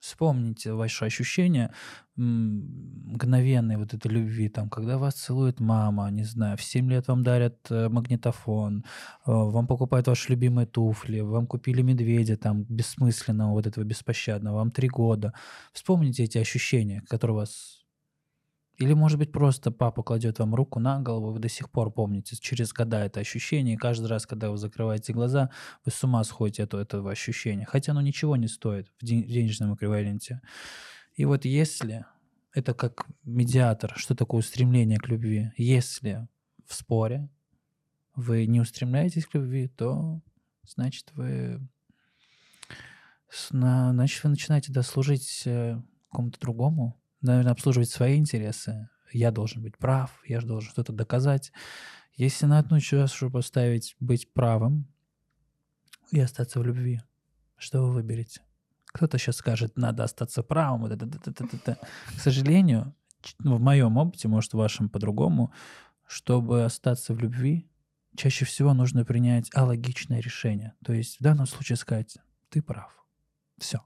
Вспомните 0.00 0.72
ваши 0.72 1.04
ощущения 1.04 1.70
мгновенной 2.16 3.76
вот 3.76 3.94
этой 3.94 4.10
любви, 4.10 4.48
там, 4.48 4.68
когда 4.68 4.98
вас 4.98 5.14
целует 5.14 5.60
мама, 5.60 6.10
не 6.10 6.24
знаю, 6.24 6.56
в 6.56 6.62
7 6.62 6.90
лет 6.90 7.08
вам 7.08 7.22
дарят 7.22 7.70
э, 7.70 7.88
магнитофон, 7.88 8.84
э, 9.26 9.30
вам 9.30 9.66
покупают 9.66 10.06
ваши 10.08 10.30
любимые 10.30 10.66
туфли, 10.66 11.20
вам 11.20 11.46
купили 11.46 11.82
медведя 11.82 12.36
там 12.36 12.64
бессмысленного, 12.68 13.52
вот 13.52 13.66
этого 13.66 13.84
беспощадного, 13.84 14.56
вам 14.56 14.70
три 14.70 14.88
года. 14.88 15.32
Вспомните 15.72 16.24
эти 16.24 16.38
ощущения, 16.38 17.02
которые 17.08 17.36
вас 17.36 17.79
или, 18.80 18.94
может 18.94 19.18
быть, 19.18 19.30
просто 19.30 19.70
папа 19.70 20.02
кладет 20.02 20.38
вам 20.38 20.54
руку 20.54 20.80
на 20.80 21.00
голову, 21.00 21.32
вы 21.32 21.38
до 21.38 21.50
сих 21.50 21.70
пор 21.70 21.92
помните 21.92 22.34
через 22.40 22.72
года 22.72 23.04
это 23.04 23.20
ощущение, 23.20 23.74
и 23.74 23.76
каждый 23.76 24.06
раз, 24.06 24.26
когда 24.26 24.50
вы 24.50 24.56
закрываете 24.56 25.12
глаза, 25.12 25.50
вы 25.84 25.92
с 25.92 26.02
ума 26.02 26.24
сходите 26.24 26.62
от 26.62 26.72
этого 26.72 27.10
ощущения, 27.10 27.66
хотя 27.66 27.92
оно 27.92 28.00
ничего 28.00 28.36
не 28.36 28.48
стоит 28.48 28.88
в 28.98 29.04
денежном 29.04 29.74
эквиваленте. 29.74 30.40
И 31.14 31.26
вот 31.26 31.44
если 31.44 32.06
это 32.54 32.72
как 32.72 33.06
медиатор, 33.22 33.92
что 33.96 34.14
такое 34.14 34.38
устремление 34.40 34.98
к 34.98 35.08
любви, 35.08 35.52
если 35.58 36.26
в 36.66 36.74
споре 36.74 37.28
вы 38.16 38.46
не 38.46 38.60
устремляетесь 38.60 39.26
к 39.26 39.34
любви, 39.34 39.68
то 39.68 40.22
значит 40.66 41.12
вы 41.12 41.60
значит 43.50 44.24
вы 44.24 44.30
начинаете 44.30 44.72
дослужить 44.72 45.42
э, 45.44 45.80
кому-то 46.10 46.40
другому, 46.40 46.99
наверное, 47.20 47.52
обслуживать 47.52 47.90
свои 47.90 48.16
интересы. 48.16 48.88
Я 49.12 49.30
должен 49.30 49.62
быть 49.62 49.76
прав, 49.76 50.20
я 50.26 50.40
же 50.40 50.46
должен 50.46 50.70
что-то 50.70 50.92
доказать. 50.92 51.52
Если 52.14 52.46
на 52.46 52.58
одну 52.58 52.80
чашу 52.80 53.30
поставить 53.30 53.96
быть 53.98 54.32
правым 54.32 54.86
и 56.12 56.20
остаться 56.20 56.60
в 56.60 56.64
любви, 56.64 57.00
что 57.56 57.82
вы 57.82 57.92
выберете? 57.92 58.42
Кто-то 58.86 59.18
сейчас 59.18 59.36
скажет, 59.36 59.76
надо 59.76 60.04
остаться 60.04 60.42
правым. 60.42 60.82
Вот 60.82 60.92
это, 60.92 61.06
это, 61.06 61.30
это, 61.30 61.56
это. 61.56 61.78
К 62.16 62.20
сожалению, 62.20 62.94
ну, 63.38 63.56
в 63.56 63.60
моем 63.60 63.96
опыте, 63.96 64.28
может, 64.28 64.52
в 64.52 64.56
вашем 64.56 64.88
по-другому, 64.88 65.52
чтобы 66.06 66.64
остаться 66.64 67.14
в 67.14 67.20
любви, 67.20 67.68
чаще 68.16 68.44
всего 68.44 68.74
нужно 68.74 69.04
принять 69.04 69.50
алогичное 69.54 70.20
решение. 70.20 70.74
То 70.84 70.92
есть 70.92 71.20
в 71.20 71.22
данном 71.22 71.46
случае 71.46 71.76
сказать, 71.76 72.18
ты 72.48 72.62
прав. 72.62 72.92
Все 73.58 73.80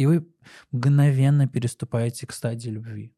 и 0.00 0.06
вы 0.06 0.26
мгновенно 0.70 1.46
переступаете 1.46 2.26
к 2.26 2.32
стадии 2.32 2.70
любви. 2.70 3.12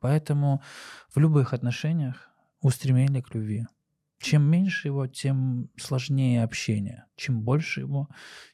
Поэтому 0.00 0.62
в 1.08 1.18
любых 1.18 1.52
отношениях 1.52 2.30
устремление 2.60 3.24
к 3.24 3.34
любви. 3.34 3.66
Чем 4.18 4.48
меньше 4.48 4.86
его, 4.86 5.08
тем 5.08 5.68
сложнее 5.76 6.44
общение. 6.44 7.06
Чем 7.16 7.42
больше 7.42 7.80
его, 7.80 8.08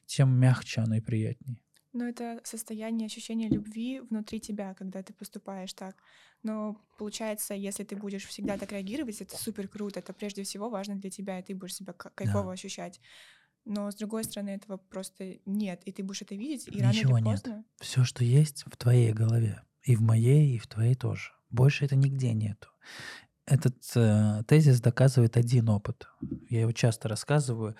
тем 0.07 0.31
мягче 0.39 0.81
оно 0.81 0.95
и 0.95 0.99
приятнее. 0.99 1.59
Но 1.93 2.05
это 2.05 2.41
состояние 2.43 3.05
ощущения 3.05 3.49
любви 3.49 3.99
внутри 3.99 4.39
тебя, 4.39 4.73
когда 4.73 5.03
ты 5.03 5.13
поступаешь 5.13 5.73
так. 5.73 5.95
Но 6.41 6.81
получается, 6.97 7.53
если 7.53 7.83
ты 7.83 7.95
будешь 7.95 8.25
всегда 8.25 8.57
так 8.57 8.71
реагировать, 8.71 9.21
это 9.21 9.37
супер 9.37 9.67
круто. 9.67 9.99
Это 9.99 10.11
прежде 10.11 10.41
всего 10.41 10.71
важно 10.71 10.95
для 10.95 11.11
тебя, 11.11 11.37
и 11.37 11.43
ты 11.43 11.53
будешь 11.53 11.75
себя 11.75 11.93
кайфово 11.93 12.45
да. 12.45 12.51
ощущать. 12.53 12.99
Но 13.65 13.89
с 13.91 13.95
другой 13.95 14.23
стороны, 14.25 14.51
этого 14.51 14.77
просто 14.77 15.37
нет, 15.45 15.81
и 15.85 15.91
ты 15.91 16.03
будешь 16.03 16.21
это 16.21 16.35
видеть, 16.35 16.67
и 16.67 16.71
Ничего 16.71 17.15
рано 17.15 17.19
или 17.19 17.23
поздно... 17.23 17.49
нет. 17.49 17.65
Все, 17.79 18.03
что 18.03 18.23
есть 18.23 18.63
в 18.65 18.75
твоей 18.75 19.13
голове, 19.13 19.63
и 19.83 19.95
в 19.95 20.01
моей, 20.01 20.55
и 20.55 20.59
в 20.59 20.67
твоей 20.67 20.95
тоже. 20.95 21.31
Больше 21.49 21.85
это 21.85 21.95
нигде 21.95 22.33
нету. 22.33 22.69
Этот 23.45 23.77
э, 23.95 24.43
тезис 24.47 24.81
доказывает 24.81 25.37
один 25.37 25.69
опыт. 25.69 26.07
Я 26.49 26.61
его 26.61 26.71
часто 26.71 27.09
рассказываю. 27.09 27.75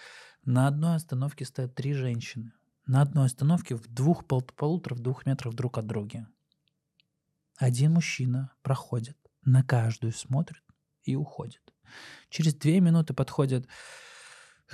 На 0.46 0.68
одной 0.68 0.96
остановке 0.96 1.46
стоят 1.46 1.74
три 1.76 1.94
женщины. 1.94 2.52
На 2.86 3.02
одной 3.02 3.26
остановке 3.26 3.76
в 3.76 3.88
двух 3.88 4.26
пол 4.28 4.42
полутора 4.42 4.96
в 4.96 5.00
двух 5.00 5.26
метров 5.26 5.54
друг 5.54 5.78
от 5.78 5.88
друга. 5.88 6.28
Один 7.58 7.94
мужчина 7.94 8.54
проходит, 8.62 9.18
на 9.46 9.64
каждую 9.64 10.12
смотрит 10.12 10.64
и 11.04 11.16
уходит. 11.16 11.62
Через 12.30 12.56
две 12.56 12.82
минуты 12.82 13.14
подходит 13.14 13.68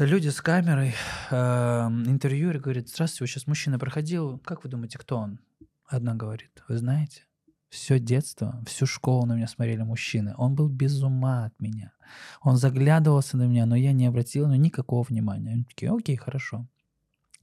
люди 0.05 0.29
с 0.29 0.41
камерой, 0.41 0.93
э, 1.29 1.35
интервьюер 1.35 2.59
говорит, 2.59 2.89
здравствуйте, 2.89 3.23
вот 3.23 3.29
сейчас 3.29 3.47
мужчина 3.47 3.77
проходил, 3.77 4.39
как 4.39 4.63
вы 4.63 4.69
думаете, 4.69 4.97
кто 4.97 5.17
он? 5.17 5.39
Одна 5.88 6.15
говорит, 6.15 6.63
вы 6.67 6.77
знаете, 6.77 7.23
все 7.69 7.99
детство, 7.99 8.63
всю 8.65 8.85
школу 8.85 9.25
на 9.25 9.35
меня 9.35 9.47
смотрели 9.47 9.81
мужчины. 9.83 10.33
Он 10.38 10.55
был 10.55 10.69
без 10.69 11.01
ума 11.03 11.45
от 11.45 11.59
меня. 11.59 11.93
Он 12.41 12.57
заглядывался 12.57 13.38
на 13.38 13.43
меня, 13.47 13.65
но 13.65 13.75
я 13.75 13.91
не 13.91 14.05
обратил 14.05 14.47
на 14.47 14.55
никакого 14.55 15.03
внимания. 15.03 15.51
Они 15.51 15.63
такие, 15.63 15.91
окей, 15.91 16.15
хорошо. 16.15 16.67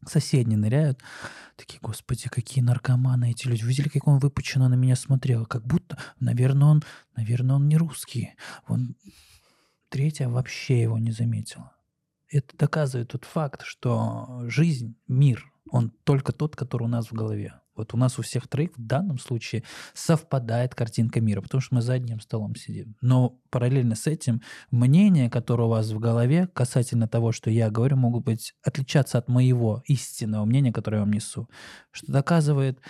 Соседние 0.06 0.58
ныряют. 0.58 1.00
Такие, 1.56 1.78
господи, 1.80 2.28
какие 2.28 2.62
наркоманы 2.62 3.30
эти 3.30 3.46
люди. 3.46 3.64
Видели, 3.64 3.88
как 3.88 4.06
он 4.06 4.18
выпученно 4.18 4.68
на 4.68 4.74
меня 4.74 4.96
смотрел? 4.96 5.46
Как 5.46 5.64
будто, 5.66 5.98
наверное, 6.20 6.68
он, 6.68 6.82
наверное, 7.16 7.56
он 7.56 7.68
не 7.68 7.76
русский. 7.76 8.34
Он 8.66 8.96
третья 9.88 10.28
вообще 10.28 10.80
его 10.80 10.98
не 10.98 11.12
заметила. 11.12 11.75
Это 12.28 12.56
доказывает 12.56 13.08
тот 13.08 13.24
факт, 13.24 13.62
что 13.64 14.42
жизнь, 14.46 14.96
мир, 15.06 15.44
он 15.70 15.90
только 16.04 16.32
тот, 16.32 16.56
который 16.56 16.84
у 16.84 16.88
нас 16.88 17.10
в 17.10 17.12
голове. 17.12 17.60
Вот 17.76 17.92
у 17.92 17.98
нас 17.98 18.18
у 18.18 18.22
всех 18.22 18.48
троих 18.48 18.70
в 18.76 18.84
данном 18.84 19.18
случае 19.18 19.62
совпадает 19.92 20.74
картинка 20.74 21.20
мира, 21.20 21.42
потому 21.42 21.60
что 21.60 21.74
мы 21.74 21.82
за 21.82 21.94
одним 21.94 22.20
столом 22.20 22.54
сидим. 22.56 22.96
Но 23.02 23.38
параллельно 23.50 23.94
с 23.94 24.06
этим 24.06 24.40
мнения, 24.70 25.28
которые 25.28 25.66
у 25.66 25.70
вас 25.70 25.90
в 25.90 25.98
голове 25.98 26.48
касательно 26.48 27.06
того, 27.06 27.32
что 27.32 27.50
я 27.50 27.70
говорю, 27.70 27.96
могут 27.96 28.24
быть 28.24 28.54
отличаться 28.62 29.18
от 29.18 29.28
моего 29.28 29.82
истинного 29.86 30.46
мнения, 30.46 30.72
которое 30.72 30.98
я 30.98 31.02
вам 31.02 31.12
несу. 31.12 31.50
Что 31.90 32.10
доказывает 32.10 32.80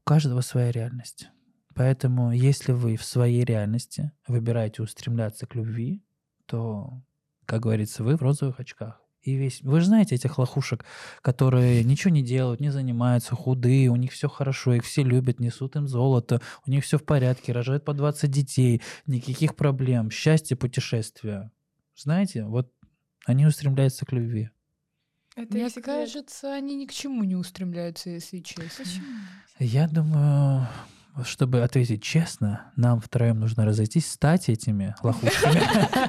у 0.00 0.04
каждого 0.04 0.40
своя 0.40 0.72
реальность. 0.72 1.28
Поэтому 1.74 2.32
если 2.32 2.72
вы 2.72 2.96
в 2.96 3.04
своей 3.04 3.44
реальности 3.44 4.12
выбираете 4.26 4.82
устремляться 4.82 5.46
к 5.46 5.54
любви, 5.54 6.02
то, 6.46 7.02
как 7.52 7.64
говорится, 7.64 8.02
вы 8.02 8.16
в 8.16 8.22
розовых 8.22 8.60
очках. 8.60 8.98
И 9.20 9.34
весь... 9.34 9.60
Вы 9.60 9.80
же 9.80 9.86
знаете 9.88 10.14
этих 10.14 10.38
лохушек, 10.38 10.86
которые 11.20 11.84
ничего 11.84 12.10
не 12.10 12.22
делают, 12.22 12.60
не 12.60 12.70
занимаются, 12.70 13.34
худые, 13.34 13.90
у 13.90 13.96
них 13.96 14.12
все 14.12 14.30
хорошо, 14.30 14.72
их 14.72 14.84
все 14.84 15.02
любят, 15.02 15.38
несут 15.38 15.76
им 15.76 15.86
золото, 15.86 16.40
у 16.66 16.70
них 16.70 16.82
все 16.82 16.96
в 16.96 17.04
порядке, 17.04 17.52
рожают 17.52 17.84
по 17.84 17.92
20 17.92 18.30
детей, 18.30 18.80
никаких 19.06 19.54
проблем, 19.54 20.10
счастье, 20.10 20.56
путешествия. 20.56 21.52
Знаете, 21.94 22.44
вот 22.44 22.72
они 23.26 23.44
устремляются 23.44 24.06
к 24.06 24.12
любви. 24.12 24.48
Это 25.36 25.52
Мне 25.52 25.68
кажется, 25.68 26.54
они 26.54 26.74
ни 26.74 26.86
к 26.86 26.92
чему 26.92 27.22
не 27.24 27.36
устремляются, 27.36 28.08
если 28.08 28.40
честно. 28.40 28.82
Почему? 28.82 29.06
Я 29.58 29.88
думаю, 29.88 30.66
чтобы 31.24 31.62
ответить 31.62 32.02
честно, 32.02 32.72
нам 32.76 33.00
втроем 33.00 33.40
нужно 33.40 33.64
разойтись, 33.64 34.10
стать 34.10 34.48
этими 34.48 34.94
лохушками. 35.02 35.60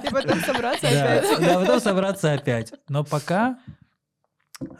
И 0.07 0.11
потом 0.11 0.39
собраться 0.39 0.87
опять. 0.87 1.39
Да, 1.39 1.59
потом 1.59 1.79
собраться 1.79 2.33
опять. 2.33 2.73
Но 2.87 3.03
пока, 3.03 3.59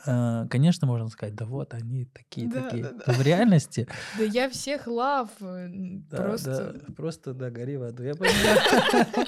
э, 0.05 0.45
конечно, 0.49 0.87
можно 0.87 1.09
сказать, 1.09 1.35
да 1.35 1.45
вот 1.45 1.73
они 1.73 2.05
такие, 2.05 2.49
такие. 2.49 2.93
В 3.05 3.21
реальности... 3.21 3.87
Да 4.17 4.23
я 4.23 4.49
всех 4.49 4.87
лав, 4.87 5.29
э, 5.41 5.69
просто... 6.09 6.81
Просто, 6.95 7.33
да, 7.33 7.51
гори 7.51 7.75
в 7.75 7.83
аду, 7.83 8.03
я 8.03 8.13
понимаю. 8.15 9.27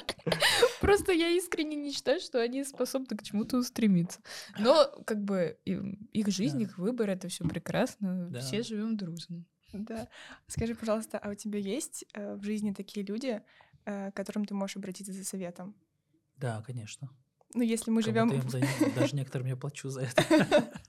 Просто 0.80 1.12
я 1.12 1.30
искренне 1.30 1.74
не 1.74 1.90
считаю, 1.90 2.20
что 2.20 2.40
они 2.40 2.62
способны 2.62 3.16
к 3.16 3.22
чему-то 3.22 3.56
устремиться. 3.56 4.20
Но, 4.58 4.86
как 5.04 5.22
бы, 5.22 5.58
их 5.64 6.28
жизнь, 6.28 6.62
их 6.62 6.78
выбор— 6.78 7.10
это 7.10 7.28
все 7.28 7.44
прекрасно. 7.44 8.30
Все 8.40 8.62
живем 8.62 8.96
дружно. 8.96 9.44
Да. 9.72 10.08
Скажи, 10.46 10.74
пожалуйста, 10.74 11.18
а 11.18 11.30
у 11.30 11.34
тебя 11.34 11.58
есть 11.58 12.04
э, 12.14 12.36
в 12.36 12.42
жизни 12.42 12.72
такие 12.72 13.04
люди, 13.04 13.42
э, 13.84 14.10
к 14.10 14.16
которым 14.16 14.44
ты 14.44 14.54
можешь 14.54 14.76
обратиться 14.76 15.12
за 15.12 15.24
советом? 15.24 15.74
Да, 16.36 16.62
конечно. 16.62 17.10
Ну, 17.54 17.62
если 17.62 17.90
мы 17.90 18.02
живем... 18.02 18.30
Даже 18.94 19.16
некоторым 19.16 19.46
я 19.46 19.56
плачу 19.56 19.88
за 19.88 20.02
это. 20.02 20.22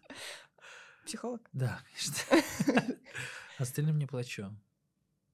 Психолог? 1.06 1.50
Да, 1.54 1.80
конечно. 1.86 2.98
Остальным 3.58 3.98
не 3.98 4.06
плачу. 4.06 4.54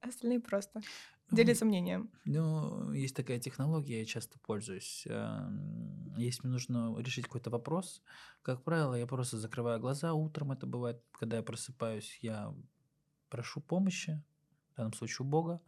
Остальные 0.02 0.42
просто 0.42 0.82
ну, 1.32 1.38
делятся 1.38 1.66
мнением. 1.66 2.12
Ну, 2.26 2.92
есть 2.92 3.16
такая 3.16 3.40
технология, 3.40 4.00
я 4.00 4.06
часто 4.06 4.38
пользуюсь. 4.40 5.04
Эм, 5.08 6.14
если 6.16 6.44
мне 6.44 6.54
нужно 6.54 6.96
решить 7.00 7.26
какой-то 7.26 7.50
вопрос, 7.50 8.04
как 8.42 8.64
правило, 8.64 8.94
я 8.94 9.08
просто 9.08 9.38
закрываю 9.38 9.80
глаза 9.80 10.14
утром, 10.14 10.52
это 10.52 10.68
бывает, 10.68 11.02
когда 11.14 11.38
я 11.38 11.44
просыпаюсь, 11.44 12.20
я 12.22 12.54
прошу 13.34 13.62
помощи, 13.62 14.22
в 14.74 14.78
данном 14.78 14.94
случае 14.94 15.26
у 15.26 15.30
Бога. 15.30 15.60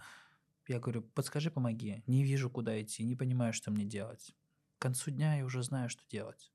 Я 0.67 0.79
говорю, 0.79 1.01
подскажи, 1.01 1.49
помоги. 1.49 2.03
Не 2.05 2.23
вижу, 2.23 2.51
куда 2.51 2.79
идти, 2.79 3.03
не 3.03 3.15
понимаю, 3.15 3.53
что 3.53 3.71
мне 3.71 3.85
делать. 3.85 4.35
К 4.77 4.81
концу 4.83 5.09
дня 5.09 5.37
я 5.37 5.45
уже 5.45 5.63
знаю, 5.63 5.89
что 5.89 6.03
делать. 6.07 6.51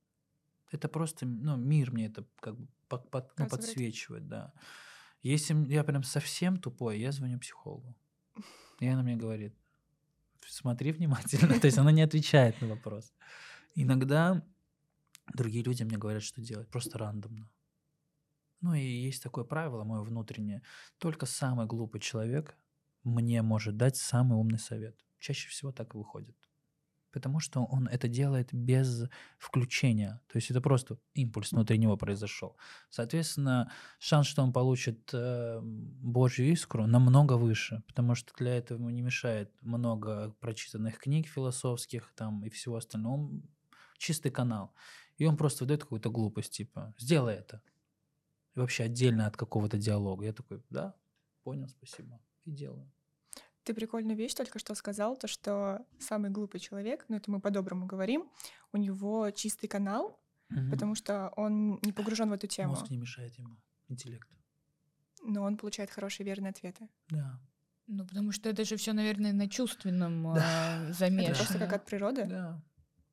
Это 0.71 0.89
просто, 0.89 1.27
ну, 1.27 1.57
мир 1.57 1.91
мне 1.91 2.07
это 2.07 2.25
как 2.39 2.57
бы 2.57 2.69
под, 2.89 3.11
под, 3.11 3.39
ну, 3.39 3.49
подсвечивает, 3.49 4.29
да. 4.29 4.53
Если 5.23 5.55
я 5.73 5.83
прям 5.83 6.05
совсем 6.05 6.59
тупой, 6.59 7.01
я 7.01 7.11
звоню 7.11 7.41
психологу. 7.41 7.97
И 8.79 8.87
она 8.87 9.03
мне 9.03 9.17
говорит, 9.17 9.53
смотри 10.47 10.93
внимательно. 10.93 11.49
То 11.61 11.67
есть 11.67 11.79
она 11.79 11.91
не 11.91 12.03
отвечает 12.03 12.61
на 12.61 12.69
вопрос. 12.69 13.13
Иногда 13.75 14.45
другие 15.35 15.65
люди 15.65 15.83
мне 15.83 15.99
говорят, 15.99 16.23
что 16.23 16.41
делать, 16.41 16.69
просто 16.69 16.99
рандомно. 16.99 17.49
Ну 18.61 18.75
и 18.75 18.83
есть 18.83 19.23
такое 19.23 19.45
правило 19.45 19.85
мое 19.85 20.03
внутреннее. 20.03 20.63
Только 20.99 21.27
самый 21.27 21.67
глупый 21.67 22.01
человек 22.01 22.57
мне 23.05 23.43
может 23.43 23.77
дать 23.77 23.97
самый 23.97 24.39
умный 24.39 24.59
совет. 24.59 24.97
Чаще 25.19 25.49
всего 25.49 25.73
так 25.73 25.95
и 25.95 25.99
выходит. 25.99 26.37
Потому 27.13 27.41
что 27.41 27.65
он 27.65 27.89
это 27.89 28.07
делает 28.07 28.55
без 28.55 29.09
включения. 29.39 30.21
То 30.29 30.37
есть 30.37 30.51
это 30.51 30.61
просто 30.61 30.99
импульс 31.15 31.51
внутри 31.51 31.77
него 31.79 31.97
произошел. 31.97 32.57
Соответственно, 32.89 33.73
шанс, 33.99 34.29
что 34.29 34.43
он 34.43 34.53
получит 34.53 35.11
э, 35.13 35.61
Божью 35.63 36.53
искру, 36.53 36.87
намного 36.87 37.33
выше. 37.33 37.83
Потому 37.89 38.15
что 38.15 38.33
для 38.37 38.57
этого 38.57 38.79
ему 38.79 38.91
не 38.91 39.03
мешает 39.03 39.51
много 39.61 40.37
прочитанных 40.39 40.99
книг 40.99 41.27
философских 41.27 42.13
там, 42.15 42.45
и 42.45 42.51
всего 42.51 42.77
остального. 42.77 43.15
Он 43.15 43.43
чистый 43.99 44.31
канал. 44.31 44.73
И 45.17 45.27
он 45.27 45.37
просто 45.37 45.65
выдает 45.65 45.83
какую-то 45.83 46.11
глупость, 46.11 46.53
типа, 46.53 46.95
сделай 46.97 47.35
это 47.35 47.61
вообще 48.55 48.85
отдельно 48.85 49.27
от 49.27 49.37
какого-то 49.37 49.79
диалога. 49.79 50.25
Я 50.25 50.33
такой, 50.33 50.63
да, 50.71 50.95
понял, 51.43 51.69
спасибо, 51.69 52.21
и 52.45 52.51
делаю. 52.51 52.91
Ты 53.65 53.75
прикольную 53.75 54.17
вещь 54.17 54.35
только 54.35 54.59
что 54.59 54.75
сказал, 54.75 55.17
то, 55.17 55.29
что 55.29 55.85
самый 55.99 56.31
глупый 56.31 56.61
человек, 56.61 57.05
ну 57.09 57.17
это 57.17 57.31
мы 57.31 57.41
по-доброму 57.41 57.87
говорим, 57.87 58.29
у 58.73 58.79
него 58.79 59.31
чистый 59.31 59.69
канал, 59.69 60.19
угу. 60.51 60.71
потому 60.71 60.95
что 60.95 61.33
он 61.37 61.79
не 61.83 61.93
погружен 61.93 62.31
в 62.31 62.33
эту 62.33 62.47
тему. 62.47 62.71
Мозг 62.71 62.91
не 62.91 62.97
мешает 62.97 63.35
ему, 63.35 63.57
интеллект. 63.89 64.29
Но 65.23 65.43
он 65.43 65.59
получает 65.59 65.91
хорошие 65.91 66.25
верные 66.25 66.51
ответы. 66.51 66.89
Да. 67.11 67.39
Ну, 67.87 68.07
потому 68.07 68.33
что 68.33 68.49
это 68.49 68.65
же 68.65 68.77
все, 68.77 68.93
наверное, 68.93 69.33
на 69.33 69.49
чувственном 69.49 70.35
да. 70.35 70.89
э, 70.89 70.93
замешано. 70.93 71.33
Это 71.33 71.39
просто 71.39 71.59
как 71.59 71.73
от 71.75 71.85
природы. 71.85 72.25
Да. 72.25 72.63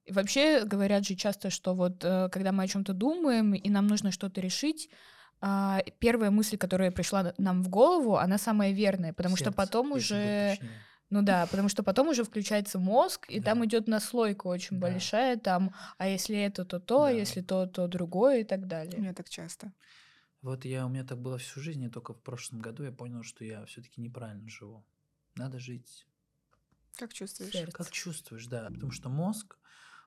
вообще 0.09 0.63
говорят 0.63 1.05
же 1.05 1.15
часто, 1.15 1.49
что 1.49 1.75
вот 1.75 2.03
э, 2.05 2.29
когда 2.29 2.53
мы 2.53 2.63
о 2.63 2.67
чем-то 2.67 2.93
думаем 2.93 3.53
и 3.53 3.69
нам 3.69 3.87
нужно 3.87 4.11
что-то 4.11 4.39
решить, 4.39 4.89
а, 4.91 5.16
первая 5.39 6.31
мысль, 6.31 6.57
которая 6.57 6.91
пришла 6.91 7.33
нам 7.37 7.63
в 7.63 7.69
голову, 7.69 8.17
она 8.17 8.37
самая 8.37 8.71
верная, 8.71 9.13
потому 9.13 9.37
Сердце, 9.37 9.51
что 9.51 9.57
потом 9.57 9.91
уже... 9.91 10.57
Ну 11.09 11.21
да, 11.21 11.47
потому 11.47 11.69
что 11.69 11.83
потом 11.83 12.09
уже 12.09 12.25
включается 12.25 12.79
мозг, 12.79 13.27
и 13.29 13.39
да. 13.39 13.45
там 13.45 13.65
идет 13.65 13.87
наслойка 13.87 14.47
очень 14.47 14.77
да. 14.77 14.87
большая, 14.87 15.37
там, 15.37 15.73
а 15.97 16.09
если 16.09 16.37
это, 16.37 16.65
то 16.65 16.81
то, 16.81 17.03
да. 17.03 17.07
а 17.07 17.11
если 17.11 17.39
то, 17.39 17.65
то 17.65 17.87
другое 17.87 18.41
и 18.41 18.43
так 18.43 18.67
далее. 18.67 18.97
У 18.97 19.01
меня 19.01 19.13
так 19.13 19.29
часто. 19.29 19.71
Вот 20.41 20.65
я, 20.65 20.85
у 20.85 20.89
меня 20.89 21.05
так 21.05 21.17
было 21.17 21.37
всю 21.37 21.61
жизнь, 21.61 21.83
и 21.83 21.89
только 21.89 22.13
в 22.13 22.21
прошлом 22.21 22.59
году 22.59 22.83
я 22.83 22.91
понял, 22.91 23.23
что 23.23 23.45
я 23.45 23.65
все-таки 23.65 24.01
неправильно 24.01 24.49
живу. 24.49 24.85
Надо 25.35 25.59
жить. 25.59 26.05
Как 26.97 27.13
чувствуешь? 27.13 27.53
Сердце. 27.53 27.71
Как 27.71 27.89
чувствуешь, 27.91 28.45
да. 28.47 28.67
Потому 28.69 28.91
что 28.91 29.09
мозг, 29.09 29.57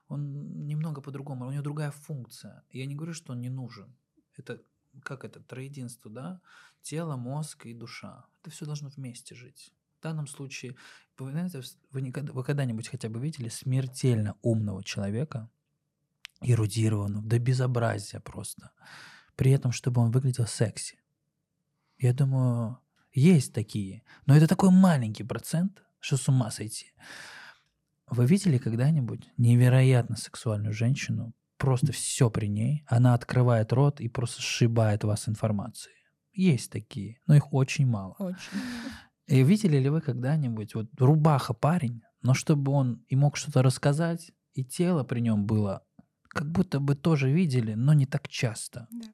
он 0.07 0.67
немного 0.67 1.01
по-другому, 1.01 1.47
у 1.47 1.51
него 1.51 1.63
другая 1.63 1.91
функция. 1.91 2.63
Я 2.69 2.85
не 2.85 2.95
говорю, 2.95 3.13
что 3.13 3.33
он 3.33 3.41
не 3.41 3.49
нужен. 3.49 3.95
Это 4.37 4.61
как 5.03 5.25
это, 5.25 5.39
троединство, 5.39 6.11
да? 6.11 6.41
Тело, 6.81 7.15
мозг 7.15 7.65
и 7.65 7.73
душа. 7.73 8.25
Это 8.41 8.51
все 8.51 8.65
должно 8.65 8.89
вместе 8.89 9.35
жить. 9.35 9.73
В 9.99 10.03
данном 10.03 10.27
случае, 10.27 10.75
вы, 11.17 11.31
знаете, 11.31 11.61
вы, 11.91 12.01
никогда, 12.01 12.33
вы 12.33 12.43
когда-нибудь 12.43 12.87
хотя 12.87 13.07
бы 13.07 13.19
видели 13.19 13.49
смертельно 13.49 14.35
умного 14.41 14.83
человека, 14.83 15.49
эрудированного, 16.41 17.23
до 17.23 17.37
безобразия 17.37 18.19
просто, 18.19 18.71
при 19.35 19.51
этом, 19.51 19.71
чтобы 19.71 20.01
он 20.01 20.11
выглядел 20.11 20.47
секси? 20.47 20.99
Я 21.99 22.13
думаю, 22.13 22.79
есть 23.13 23.53
такие, 23.53 24.03
но 24.25 24.35
это 24.35 24.47
такой 24.47 24.71
маленький 24.71 25.23
процент, 25.23 25.83
что 25.99 26.17
с 26.17 26.27
ума 26.27 26.49
сойти. 26.49 26.93
Вы 28.07 28.25
видели 28.25 28.57
когда-нибудь 28.57 29.29
невероятно 29.37 30.17
сексуальную 30.17 30.73
женщину, 30.73 31.33
просто 31.61 31.91
все 31.91 32.31
при 32.31 32.47
ней, 32.47 32.83
она 32.87 33.13
открывает 33.13 33.71
рот 33.71 34.01
и 34.01 34.09
просто 34.09 34.41
сшибает 34.41 35.03
вас 35.03 35.29
информацией. 35.29 35.95
Есть 36.33 36.71
такие, 36.71 37.19
но 37.27 37.35
их 37.35 37.53
очень 37.53 37.85
мало. 37.85 38.15
Очень. 38.17 38.59
И 39.27 39.43
видели 39.43 39.77
ли 39.77 39.89
вы 39.89 40.01
когда-нибудь, 40.01 40.73
вот 40.73 40.87
рубаха 40.99 41.53
парень, 41.53 42.01
но 42.23 42.33
чтобы 42.33 42.71
он 42.71 43.05
и 43.09 43.15
мог 43.15 43.37
что-то 43.37 43.61
рассказать, 43.61 44.31
и 44.53 44.65
тело 44.65 45.03
при 45.03 45.19
нем 45.19 45.45
было, 45.45 45.83
как 46.29 46.51
будто 46.51 46.79
бы 46.79 46.95
тоже 46.95 47.29
видели, 47.29 47.75
но 47.75 47.93
не 47.93 48.07
так 48.07 48.27
часто. 48.27 48.87
Да. 48.89 49.07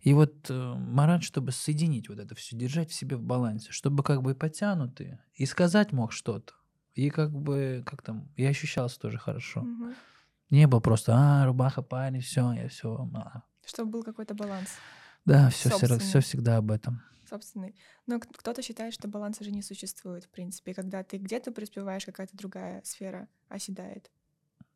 И 0.00 0.14
вот 0.14 0.46
э, 0.48 0.74
Марат, 0.74 1.22
чтобы 1.22 1.52
соединить 1.52 2.08
вот 2.08 2.18
это 2.18 2.34
все, 2.34 2.56
держать 2.56 2.90
в 2.90 2.94
себе 2.94 3.16
в 3.16 3.22
балансе, 3.22 3.70
чтобы 3.70 4.02
как 4.02 4.22
бы 4.22 4.30
и 4.30 4.34
потянутый, 4.34 5.18
и 5.34 5.44
сказать 5.44 5.92
мог 5.92 6.12
что-то, 6.12 6.54
и 6.94 7.10
как 7.10 7.32
бы, 7.32 7.82
как 7.84 8.00
там, 8.02 8.32
и 8.36 8.44
ощущался 8.46 8.98
тоже 8.98 9.18
хорошо. 9.18 9.60
Угу. 9.60 9.92
Не 10.52 10.66
было 10.66 10.80
просто, 10.80 11.14
а, 11.16 11.46
рубаха, 11.46 11.80
парень, 11.82 12.20
все, 12.20 12.52
я 12.52 12.68
все. 12.68 13.08
А. 13.14 13.42
Чтобы 13.64 13.90
был 13.90 14.02
какой-то 14.04 14.34
баланс. 14.34 14.68
Да, 15.24 15.48
все, 15.48 15.70
все, 15.70 15.98
все 15.98 16.20
всегда 16.20 16.58
об 16.58 16.70
этом. 16.70 17.02
Собственный. 17.28 17.74
Но 18.06 18.20
кто-то 18.20 18.60
считает, 18.60 18.92
что 18.92 19.08
баланса 19.08 19.44
же 19.44 19.50
не 19.50 19.62
существует, 19.62 20.24
в 20.24 20.28
принципе, 20.28 20.74
когда 20.74 21.02
ты 21.02 21.16
где-то 21.16 21.52
преуспеваешь, 21.52 22.04
какая-то 22.04 22.36
другая 22.36 22.82
сфера 22.84 23.28
оседает. 23.48 24.10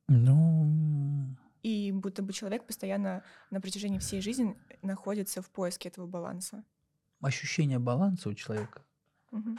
Ну, 0.09 1.37
И 1.62 1.93
будто 1.93 2.23
бы 2.23 2.33
человек 2.33 2.67
постоянно 2.67 3.23
на 3.51 3.61
протяжении 3.61 3.99
всей 3.99 4.23
жизни 4.23 4.57
находится 4.81 5.43
в 5.43 5.51
поиске 5.51 5.91
этого 5.91 6.07
баланса. 6.07 6.65
ощущение 7.21 7.79
баланса 7.79 8.31
у 8.31 8.35
человека, 8.35 8.83
Мгм. 9.31 9.59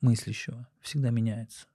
мыслящего, 0.00 0.66
всегда 0.80 1.10
меняется. 1.10 1.66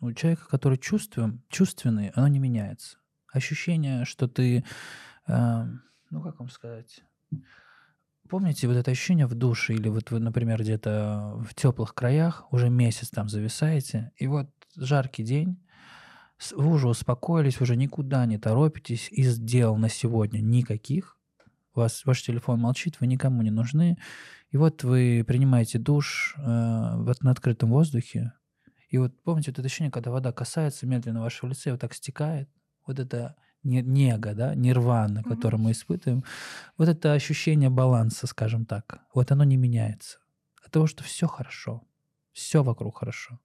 У 0.00 0.12
человека, 0.12 0.46
который 0.48 0.78
чувствуем, 0.78 1.42
чувственный, 1.48 2.10
оно 2.10 2.28
не 2.28 2.38
меняется. 2.38 2.98
Ощущение, 3.32 4.04
что 4.04 4.28
ты, 4.28 4.64
э, 5.26 5.64
ну 6.10 6.22
как 6.22 6.38
вам 6.38 6.48
сказать, 6.48 7.02
помните 8.28 8.68
вот 8.68 8.76
это 8.76 8.90
ощущение 8.90 9.26
в 9.26 9.34
душе 9.34 9.74
или 9.74 9.88
вот 9.88 10.10
вы, 10.10 10.20
например, 10.20 10.60
где-то 10.60 11.34
в 11.38 11.54
теплых 11.54 11.94
краях 11.94 12.46
уже 12.52 12.70
месяц 12.70 13.10
там 13.10 13.28
зависаете, 13.28 14.12
и 14.16 14.26
вот 14.26 14.48
жаркий 14.76 15.24
день, 15.24 15.60
вы 16.52 16.68
уже 16.68 16.88
успокоились, 16.88 17.60
уже 17.60 17.74
никуда 17.74 18.24
не 18.26 18.38
торопитесь, 18.38 19.08
из 19.10 19.38
дел 19.38 19.76
на 19.76 19.88
сегодня 19.88 20.40
никаких, 20.40 21.18
вас 21.74 22.04
ваш 22.04 22.22
телефон 22.22 22.60
молчит, 22.60 23.00
вы 23.00 23.08
никому 23.08 23.42
не 23.42 23.50
нужны, 23.50 23.98
и 24.50 24.56
вот 24.56 24.84
вы 24.84 25.24
принимаете 25.26 25.78
душ 25.78 26.34
э, 26.38 26.96
вот 26.96 27.22
на 27.22 27.32
открытом 27.32 27.70
воздухе, 27.70 28.32
и 28.88 28.98
вот 28.98 29.20
помните 29.22 29.50
вот 29.50 29.58
это 29.58 29.66
ощущение, 29.66 29.90
когда 29.90 30.10
вода 30.10 30.32
касается 30.32 30.86
медленно 30.86 31.20
вашего 31.20 31.50
лица 31.50 31.70
и 31.70 31.72
вот 31.72 31.80
так 31.80 31.94
стекает, 31.94 32.48
вот 32.86 32.98
это 32.98 33.36
не- 33.62 33.82
нега, 33.82 34.34
да, 34.34 34.54
нирвана, 34.54 35.22
которое 35.22 35.58
мы 35.58 35.72
испытываем, 35.72 36.24
вот 36.76 36.88
это 36.88 37.12
ощущение 37.12 37.70
баланса, 37.70 38.26
скажем 38.26 38.64
так, 38.64 39.00
вот 39.14 39.30
оно 39.30 39.44
не 39.44 39.56
меняется. 39.56 40.18
От 40.64 40.72
того, 40.72 40.86
что 40.86 41.04
все 41.04 41.26
хорошо, 41.26 41.82
все 42.32 42.62
вокруг 42.62 42.98
хорошо. 42.98 43.40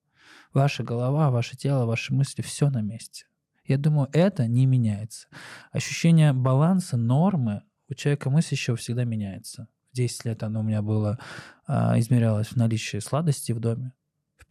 Ваша 0.53 0.83
голова, 0.83 1.29
ваше 1.29 1.57
тело, 1.57 1.85
ваши 1.85 2.13
мысли, 2.13 2.41
все 2.41 2.69
на 2.69 2.81
месте. 2.81 3.25
Я 3.65 3.77
думаю, 3.77 4.09
это 4.13 4.47
не 4.47 4.65
меняется. 4.65 5.27
Ощущение 5.71 6.33
баланса, 6.33 6.97
нормы 6.97 7.63
у 7.89 7.93
человека 7.93 8.29
мыслящего 8.29 8.75
всегда 8.75 9.03
меняется. 9.03 9.67
В 9.91 9.95
10 9.95 10.25
лет 10.25 10.43
оно 10.43 10.61
у 10.61 10.63
меня 10.63 10.81
было, 10.81 11.19
а, 11.65 11.97
измерялось 11.99 12.47
в 12.47 12.55
наличии 12.55 12.99
сладости 12.99 13.51
в 13.51 13.59
доме. 13.59 13.93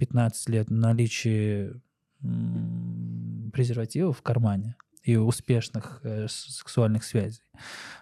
В 0.03 0.05
15 0.05 0.49
лет 0.49 0.69
наличии 0.69 1.81
м, 2.25 3.53
презервативов 3.53 4.19
в 4.19 4.23
кармане 4.23 4.75
и 5.05 5.15
успешных 5.15 6.01
э, 6.03 6.27
сексуальных 6.29 7.05
связей. 7.05 7.45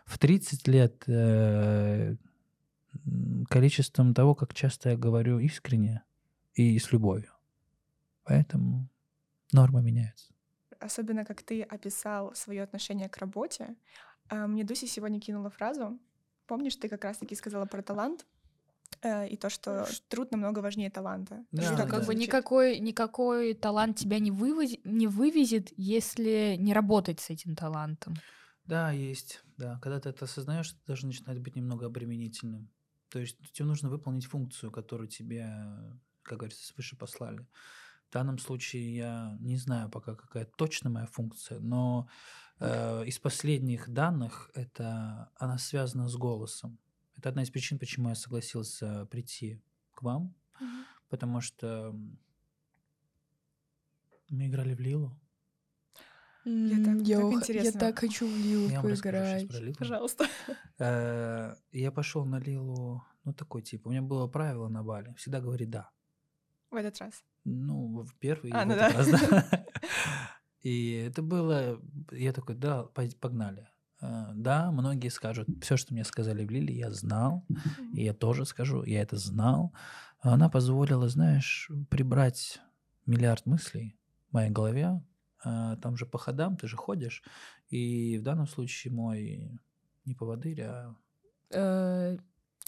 В 0.07 0.19
30 0.19 0.67
лет 0.67 1.05
э, 1.07 2.17
количеством 3.51 4.15
того, 4.15 4.35
как 4.35 4.55
часто 4.55 4.89
я 4.89 4.97
говорю 4.97 5.41
искренне 5.41 6.03
и 6.55 6.79
с 6.79 6.91
любовью. 6.91 7.33
Поэтому 8.25 8.89
нормы 9.53 9.83
меняются. 9.83 10.33
Особенно, 10.79 11.27
как 11.27 11.43
ты 11.43 11.63
описал 11.63 12.35
свое 12.35 12.63
отношение 12.63 13.11
к 13.11 13.19
работе. 13.19 13.77
А, 14.31 14.47
Мне 14.47 14.65
Дуся 14.65 14.87
сегодня 14.87 15.21
кинула 15.21 15.51
фразу. 15.51 15.99
Помнишь, 16.47 16.77
ты 16.77 16.89
как 16.89 17.05
раз-таки 17.05 17.35
сказала 17.35 17.67
про 17.67 17.83
талант 17.83 18.25
и 19.03 19.37
то, 19.37 19.49
что 19.51 19.87
труд 20.09 20.31
намного 20.31 20.59
важнее 20.61 20.91
таланта. 20.91 21.45
Да, 21.53 21.63
Что 21.63 21.77
так 21.77 21.91
как 21.91 22.07
бы 22.07 22.15
никакой, 22.15 22.79
никакой 22.81 23.55
талант 23.55 23.97
тебя 23.99 24.19
не, 24.19 24.31
вывози- 24.31 24.81
не 24.85 25.07
вывезет, 25.07 25.73
если 25.77 26.57
не 26.59 26.75
работать 26.75 27.21
с 27.21 27.31
этим 27.31 27.57
талантом. 27.57 28.15
Да, 28.65 28.91
есть. 28.93 29.43
Да, 29.57 29.79
когда 29.83 30.01
ты 30.01 30.11
это 30.11 30.27
осознаешь, 30.27 30.71
это 30.71 30.81
даже 30.87 31.07
начинает 31.07 31.41
быть 31.41 31.57
немного 31.57 31.87
обременительным. 31.87 32.71
То 33.09 33.19
есть 33.19 33.39
тебе 33.53 33.67
нужно 33.67 33.89
выполнить 33.89 34.27
функцию, 34.27 34.71
которую 34.71 35.09
тебе, 35.09 35.49
как 36.23 36.39
говорится, 36.39 36.65
свыше 36.67 36.97
послали. 36.97 37.47
В 38.09 38.13
данном 38.13 38.39
случае 38.39 38.95
я 38.95 39.37
не 39.41 39.57
знаю 39.57 39.89
пока, 39.89 40.15
какая 40.15 40.45
точно 40.45 40.91
моя 40.91 41.07
функция, 41.07 41.59
но 41.61 42.09
э, 42.59 43.05
из 43.07 43.19
последних 43.19 43.89
данных 43.89 44.51
это 44.55 45.31
она 45.37 45.59
связана 45.59 46.09
с 46.09 46.17
голосом. 46.17 46.79
Это 47.21 47.29
одна 47.29 47.43
из 47.43 47.51
причин, 47.51 47.79
почему 47.79 48.09
я 48.09 48.15
согласился 48.15 49.05
прийти 49.11 49.61
к 49.93 50.03
вам, 50.03 50.35
потому 51.11 51.43
что 51.43 51.95
мы 54.31 54.47
играли 54.47 54.75
в 54.75 54.81
Лилу. 54.81 55.21
Я 56.47 56.83
так- 56.83 57.07
я, 57.07 57.21
так 57.21 57.33
интересно. 57.35 57.67
я 57.67 57.73
так 57.73 57.99
хочу 57.99 58.27
в 58.27 58.35
Лилу 58.39 58.71
Я 58.71 58.81
поиграть. 58.81 59.49
про 59.49 59.59
Лилу. 59.59 59.75
Пожалуйста. 59.79 60.27
Э, 60.79 61.57
Я 61.73 61.93
пошел 61.93 62.25
на 62.25 62.39
Лилу, 62.41 63.03
ну 63.25 63.35
такой 63.35 63.61
тип. 63.61 63.87
У 63.87 63.91
меня 63.91 64.01
было 64.01 64.27
правило 64.27 64.69
на 64.69 64.83
Бали. 64.83 65.13
Всегда 65.19 65.41
говори 65.43 65.67
да. 65.67 65.91
В 66.71 66.77
этот 66.77 66.99
раз. 67.01 67.23
Ну, 67.45 68.03
в 68.03 68.15
первый 68.19 68.49
и 68.51 68.55
А, 68.55 68.65
в 68.65 68.69
ну 68.69 68.75
этот 68.77 68.93
да. 68.93 68.99
раз, 68.99 69.11
да. 69.11 69.67
И 70.63 70.93
это 70.93 71.21
было... 71.23 71.83
Я 72.13 72.33
такой, 72.33 72.55
да, 72.55 72.85
погнали. 73.21 73.69
Э, 74.01 74.31
Да, 74.35 74.71
многие 74.71 75.09
скажут, 75.11 75.49
все, 75.63 75.77
что 75.77 75.93
мне 75.95 76.05
сказали 76.05 76.45
в 76.45 76.51
Лиле, 76.51 76.75
я 76.75 76.91
знал. 76.91 77.45
И 77.95 78.05
я 78.05 78.15
тоже 78.15 78.45
скажу, 78.45 78.83
я 78.85 79.03
это 79.03 79.17
знал. 79.17 79.73
Она 80.21 80.49
позволила, 80.49 81.09
знаешь, 81.09 81.71
прибрать 81.91 82.61
миллиард 83.07 83.47
мыслей 83.47 83.97
в 84.31 84.35
моей 84.35 84.51
голове. 84.51 85.03
А 85.43 85.77
Там 85.77 85.97
же 85.97 86.07
по 86.07 86.19
ходам 86.19 86.57
ты 86.57 86.69
же 86.69 86.77
ходишь. 86.77 87.23
И 87.69 88.19
в 88.19 88.23
данном 88.23 88.47
случае 88.47 88.93
мой 88.93 89.59
не 90.05 90.15
поводырь, 90.15 90.63
а 90.63 90.95
Э, 91.53 92.17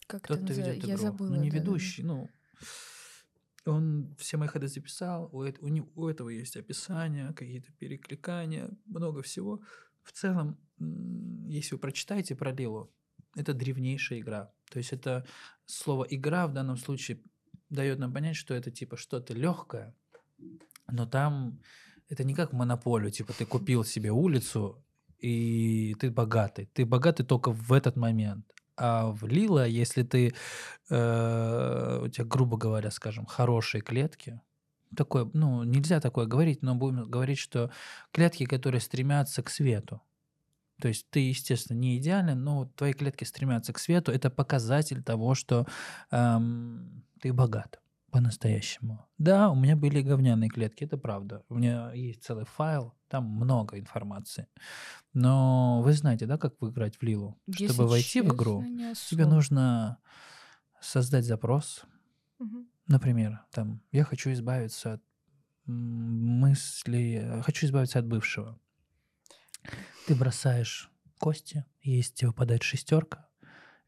Как 0.09 0.27
тот, 0.27 0.39
кто 0.43 0.53
ведет 0.53 0.85
Я 0.85 0.95
игру. 0.95 1.03
забыла. 1.03 1.29
Ну, 1.29 1.37
не 1.43 1.51
да-да-да. 1.51 1.59
ведущий, 1.71 2.03
ну... 2.03 2.29
Он 3.65 4.13
все 4.19 4.39
мои 4.39 4.49
ходы 4.49 4.67
записал, 4.67 5.29
у 5.33 6.09
этого 6.09 6.29
есть 6.31 6.57
описание, 6.57 7.33
какие-то 7.33 7.71
перекликания, 7.79 8.71
много 8.87 9.23
всего. 9.23 9.61
В 10.03 10.13
целом, 10.13 10.59
если 11.49 11.75
вы 11.75 11.81
прочитаете 11.81 12.35
про 12.35 12.53
Лилу, 12.53 12.93
это 13.37 13.55
древнейшая 13.55 14.21
игра. 14.21 14.53
То 14.71 14.79
есть 14.79 14.93
это 14.93 15.27
слово 15.65 16.05
«игра» 16.11 16.47
в 16.47 16.53
данном 16.53 16.77
случае 16.77 17.21
дает 17.71 17.99
нам 17.99 18.13
понять, 18.13 18.37
что 18.37 18.55
это 18.55 18.71
типа 18.71 18.97
что-то 18.97 19.35
легкое, 19.35 19.95
но 20.89 21.07
там 21.07 21.61
это 22.09 22.25
не 22.25 22.35
как 22.35 22.53
монополию, 22.53 23.11
типа 23.11 23.33
ты 23.33 23.47
купил 23.47 23.85
себе 23.85 24.11
улицу, 24.11 24.85
и 25.19 25.95
ты 26.01 26.11
богатый. 26.11 26.69
Ты 26.75 26.85
богатый 26.85 27.25
только 27.25 27.53
в 27.53 27.73
этот 27.73 27.97
момент. 27.97 28.45
А 28.77 29.13
в 29.13 29.27
Лила, 29.27 29.67
если 29.67 30.03
ты, 30.03 30.35
э, 30.91 32.01
у 32.05 32.09
тебя, 32.09 32.25
грубо 32.25 32.57
говоря, 32.57 32.91
скажем, 32.91 33.27
хорошие 33.27 33.83
клетки, 33.83 34.41
такое, 34.97 35.31
ну, 35.33 35.63
нельзя 35.65 36.01
такое 36.01 36.27
говорить, 36.27 36.63
но 36.63 36.75
будем 36.75 37.09
говорить, 37.11 37.39
что 37.39 37.71
клетки, 38.13 38.47
которые 38.47 38.81
стремятся 38.81 39.43
к 39.43 39.51
свету. 39.51 40.03
То 40.81 40.89
есть 40.89 41.07
ты, 41.11 41.21
естественно, 41.21 41.79
не 41.79 41.99
идеален, 41.99 42.43
но 42.43 42.67
твои 42.67 42.93
клетки 42.93 43.25
стремятся 43.25 43.73
к 43.73 43.79
свету. 43.79 44.11
Это 44.13 44.31
показатель 44.31 45.03
того, 45.03 45.35
что 45.35 45.67
эм, 46.11 47.05
ты 47.21 47.33
богат 47.33 47.81
по-настоящему. 48.11 49.07
Да, 49.17 49.51
у 49.51 49.55
меня 49.55 49.77
были 49.77 50.03
говняные 50.03 50.51
клетки, 50.51 50.85
это 50.85 50.99
правда. 50.99 51.45
У 51.49 51.55
меня 51.55 51.93
есть 51.93 52.25
целый 52.25 52.45
файл, 52.45 52.95
там 53.09 53.25
много 53.25 53.79
информации. 53.79 54.49
Но 55.15 55.83
вы 55.83 55.93
знаете, 55.93 56.27
да, 56.27 56.37
как 56.39 56.61
выиграть 56.61 56.97
в 56.97 57.03
Лилу? 57.03 57.39
Если 57.47 57.67
Чтобы 57.67 57.89
войти 57.89 58.21
в 58.21 58.35
игру, 58.35 58.63
честно, 58.63 58.95
тебе 59.11 59.27
нужно 59.27 59.99
создать 60.81 61.25
запрос. 61.25 61.85
Мгм. 62.39 62.67
Например, 62.87 63.41
там, 63.51 63.83
я 63.93 64.05
хочу 64.05 64.33
избавиться 64.33 64.95
от 64.95 65.03
м, 65.67 66.41
мыслей, 66.41 67.19
э, 67.23 67.43
хочу 67.43 67.67
избавиться 67.67 67.99
от 67.99 68.07
бывшего. 68.07 68.59
Ты 70.07 70.15
бросаешь 70.15 70.91
кости, 71.19 71.65
если 71.83 72.13
тебе 72.15 72.29
выпадает 72.29 72.63
шестерка, 72.63 73.29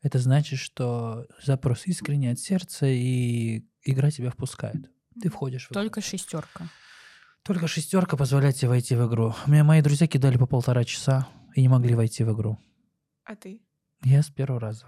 это 0.05 0.19
значит, 0.19 0.59
что 0.59 1.27
запрос 1.43 1.87
искренний 1.87 2.29
от 2.29 2.39
сердца, 2.39 2.87
и 2.87 3.65
игра 3.83 4.11
тебя 4.11 4.31
впускает. 4.31 4.91
Ты 5.21 5.31
входишь 5.31 5.67
в 5.67 5.73
игру. 5.73 5.81
Только 5.81 6.01
шестерка. 6.01 6.69
Только 7.43 7.67
шестерка 7.67 8.17
позволяет 8.17 8.57
тебе 8.57 8.69
войти 8.69 8.95
в 8.95 9.09
игру. 9.09 9.35
У 9.47 9.51
меня 9.51 9.65
мои 9.65 9.81
друзья 9.81 10.07
кидали 10.07 10.37
по 10.37 10.47
полтора 10.47 10.85
часа 10.85 11.27
и 11.55 11.63
не 11.63 11.69
могли 11.69 11.95
войти 11.95 12.23
в 12.23 12.35
игру. 12.35 12.59
А 13.25 13.35
ты? 13.35 13.63
Я 14.03 14.23
с 14.23 14.29
первого 14.29 14.61
раза. 14.61 14.87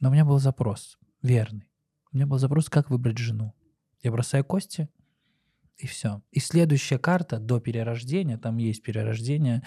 Но 0.00 0.10
у 0.10 0.12
меня 0.12 0.24
был 0.24 0.38
запрос 0.38 0.98
верный. 1.22 1.70
У 2.14 2.16
меня 2.16 2.28
был 2.28 2.38
запрос, 2.38 2.70
как 2.70 2.90
выбрать 2.90 3.18
жену. 3.18 3.52
Я 4.00 4.12
бросаю 4.12 4.44
кости, 4.44 4.88
и 5.76 5.88
все. 5.88 6.22
И 6.30 6.38
следующая 6.38 6.98
карта 6.98 7.40
до 7.40 7.58
перерождения, 7.58 8.38
там 8.38 8.58
есть 8.58 8.84
перерождение, 8.84 9.64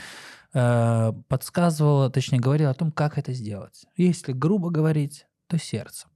э, 0.53 1.11
подсказывала, 1.27 2.09
точнее 2.09 2.39
говорила 2.39 2.69
о 2.69 2.73
том, 2.73 2.93
как 2.93 3.17
это 3.17 3.33
сделать. 3.33 3.85
Если 3.97 4.31
грубо 4.31 4.69
говорить, 4.69 5.27
то 5.47 5.57
сердцем. 5.57 6.09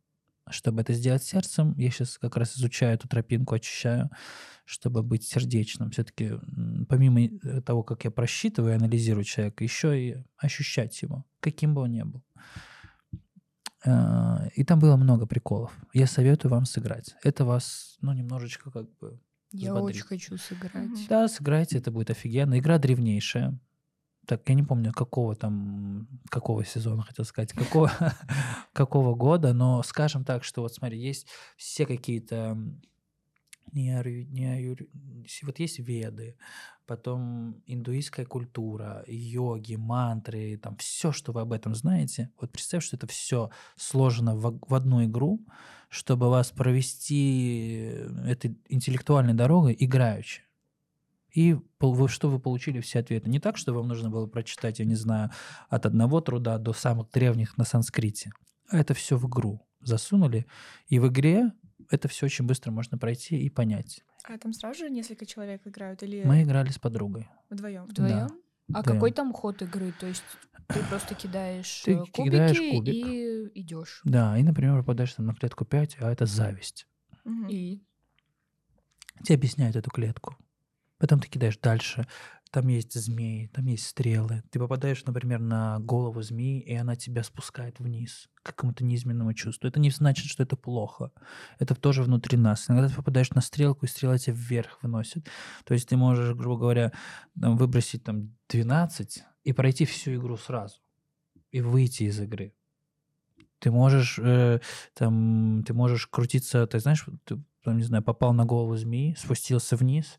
Чтобы 0.50 0.84
это 0.84 0.94
сделать 0.94 1.24
сердцем, 1.24 1.76
я 1.78 1.92
сейчас 1.92 2.18
как 2.18 2.38
раз 2.38 2.58
изучаю 2.58 2.94
эту 2.94 3.10
тропинку, 3.10 3.56
очищаю, 3.56 4.10
чтобы 4.64 5.04
быть 5.04 5.26
сердечным. 5.26 5.92
Все-таки 5.92 6.32
помимо 6.88 7.24
э, 7.26 7.62
того, 7.62 7.84
как 7.84 8.06
я 8.06 8.12
просчитываю 8.12 8.72
и 8.72 8.78
анализирую 8.78 9.26
человека, 9.26 9.66
еще 9.66 10.02
и 10.02 10.24
ощущать 10.38 11.02
его, 11.02 11.26
каким 11.42 11.74
бы 11.74 11.82
он 11.82 11.92
ни 11.92 12.04
был. 12.04 12.24
Э, 13.86 14.50
И 14.56 14.64
там 14.64 14.80
было 14.80 14.96
много 14.96 15.26
приколов. 15.26 15.72
Я 15.94 16.08
советую 16.08 16.52
вам 16.52 16.66
сыграть. 16.66 17.16
Это 17.24 17.46
вас, 17.46 17.98
ну, 18.02 18.14
немножечко 18.14 18.72
как 18.72 18.88
бы 19.00 19.20
Я 19.52 19.74
очень 19.76 20.04
хочу 20.04 20.38
сыграть. 20.38 21.08
Да, 21.10 21.28
сыграйте, 21.28 21.78
это 21.78 21.92
будет 21.92 22.10
офигенно. 22.10 22.58
Игра 22.60 22.78
древнейшая. 22.78 23.60
Так, 24.28 24.48
я 24.48 24.56
не 24.56 24.64
помню, 24.64 24.94
какого 24.94 25.36
там, 25.36 26.08
какого 26.30 26.64
сезона, 26.64 27.02
хотел 27.02 27.26
сказать, 27.26 27.54
какого, 27.54 27.92
какого 28.74 29.16
года, 29.16 29.52
но 29.54 29.82
скажем 29.84 30.24
так, 30.24 30.44
что 30.44 30.62
вот 30.62 30.74
смотри, 30.74 31.00
есть 31.00 31.28
все 31.58 31.86
какие-то 31.88 32.56
не 33.74 33.92
аю- 33.92 34.28
не 34.30 34.46
аю- 34.46 34.78
вот 35.44 35.60
есть 35.60 35.80
веды, 35.80 36.36
потом 36.86 37.62
индуистская 37.68 38.26
культура, 38.26 39.04
йоги, 39.08 39.76
мантры, 39.76 40.58
там 40.58 40.76
все, 40.78 41.12
что 41.12 41.32
вы 41.32 41.42
об 41.42 41.54
этом 41.54 41.76
знаете. 41.76 42.30
Вот 42.40 42.52
представь, 42.52 42.84
что 42.84 42.98
это 42.98 43.08
все 43.08 43.50
сложено 43.76 44.36
в, 44.36 44.60
в 44.68 44.74
одну 44.74 45.04
игру, 45.06 45.40
чтобы 45.90 46.30
вас 46.30 46.52
провести 46.52 47.94
этой 48.26 48.58
интеллектуальной 48.70 49.34
дорогой 49.34 49.76
играючи. 49.78 50.44
И 51.34 51.58
что 52.08 52.30
вы 52.30 52.40
получили 52.40 52.82
все 52.82 53.00
ответы. 53.00 53.30
Не 53.30 53.40
так, 53.40 53.58
что 53.58 53.74
вам 53.74 53.88
нужно 53.88 54.10
было 54.10 54.28
прочитать, 54.28 54.80
я 54.80 54.86
не 54.86 54.96
знаю, 54.96 55.32
от 55.70 55.86
одного 55.86 56.20
труда 56.20 56.58
до 56.58 56.74
самых 56.74 57.10
древних 57.12 57.58
на 57.58 57.64
санскрите. 57.64 58.32
А 58.70 58.78
это 58.78 58.94
все 58.94 59.18
в 59.18 59.28
игру 59.28 59.66
засунули. 59.82 60.46
И 60.88 61.00
в 61.00 61.08
игре 61.08 61.52
это 61.92 62.08
все 62.08 62.26
очень 62.26 62.46
быстро 62.46 62.72
можно 62.72 62.98
пройти 62.98 63.38
и 63.38 63.50
понять. 63.50 64.04
А 64.24 64.38
там 64.38 64.54
сразу 64.54 64.80
же 64.80 64.90
несколько 64.90 65.26
человек 65.26 65.62
играют 65.66 66.04
или 66.04 66.24
Мы 66.24 66.44
играли 66.44 66.70
с 66.70 66.80
подругой. 66.80 67.28
вдвоем? 67.50 67.86
Вдвоем? 67.86 68.28
А 68.74 68.80
вдвоем. 68.80 68.84
какой 68.84 69.12
там 69.12 69.34
ход 69.34 69.62
игры? 69.62 69.92
То 70.00 70.08
есть 70.08 70.24
ты 70.68 70.80
просто 70.90 71.16
кидаешь 71.16 71.82
Ты 71.84 71.94
э, 71.94 71.98
кубики 71.98 72.24
кидаешь 72.24 72.58
кубик. 72.58 72.94
и 72.94 73.52
идешь. 73.62 74.02
Да, 74.06 74.38
и, 74.38 74.44
например, 74.44 74.78
попадаешь 74.78 75.14
там 75.14 75.26
на 75.26 75.34
клетку 75.34 75.66
5, 75.66 75.98
а 76.00 76.12
это 76.12 76.26
зависть. 76.26 76.88
Мгм. 77.26 77.48
И 77.50 77.84
Тебе 79.24 79.36
объясняют 79.36 79.76
эту 79.76 79.92
клетку. 79.92 80.38
Потом 80.98 81.20
ты 81.20 81.28
кидаешь 81.28 81.58
дальше. 81.58 82.08
Там 82.52 82.68
есть 82.68 82.94
змеи, 82.94 83.48
там 83.54 83.66
есть 83.66 83.88
стрелы. 83.88 84.44
Ты 84.52 84.60
попадаешь, 84.60 85.06
например, 85.06 85.40
на 85.40 85.80
голову 85.80 86.22
змеи, 86.22 86.60
и 86.60 86.76
она 86.76 86.98
тебя 86.98 87.24
спускает 87.24 87.80
вниз 87.80 88.30
к 88.36 88.48
какому-то 88.48 88.84
неизменному 88.84 89.34
чувству. 89.34 89.70
Это 89.70 89.80
не 89.80 89.90
значит, 89.90 90.26
что 90.26 90.44
это 90.44 90.58
плохо. 90.58 91.14
Это 91.60 91.76
тоже 91.76 92.04
внутри 92.04 92.38
нас. 92.38 92.70
Иногда 92.70 92.90
ты 92.90 92.96
попадаешь 92.96 93.30
на 93.32 93.40
стрелку, 93.40 93.86
и 93.86 93.90
стрела 93.90 94.18
тебя 94.18 94.36
вверх 94.38 94.84
выносит. 94.84 95.30
То 95.64 95.74
есть 95.74 95.88
ты 95.88 95.96
можешь, 95.96 96.36
грубо 96.36 96.60
говоря, 96.60 96.92
выбросить 97.36 98.04
там 98.04 98.36
12 98.50 99.24
и 99.46 99.54
пройти 99.54 99.86
всю 99.86 100.16
игру 100.16 100.36
сразу. 100.36 100.82
И 101.52 101.62
выйти 101.62 102.04
из 102.04 102.20
игры. 102.20 102.54
Ты 103.60 103.72
можешь, 103.72 104.20
э, 104.20 104.60
там, 104.94 105.64
ты 105.66 105.74
можешь 105.74 106.08
крутиться, 106.08 106.68
ты 106.68 106.80
знаешь, 106.80 107.06
ты, 107.24 107.42
там, 107.64 107.78
не 107.78 107.84
знаю, 107.84 108.04
попал 108.04 108.34
на 108.34 108.46
голову 108.46 108.76
змеи, 108.76 109.16
спустился 109.18 109.76
вниз, 109.76 110.18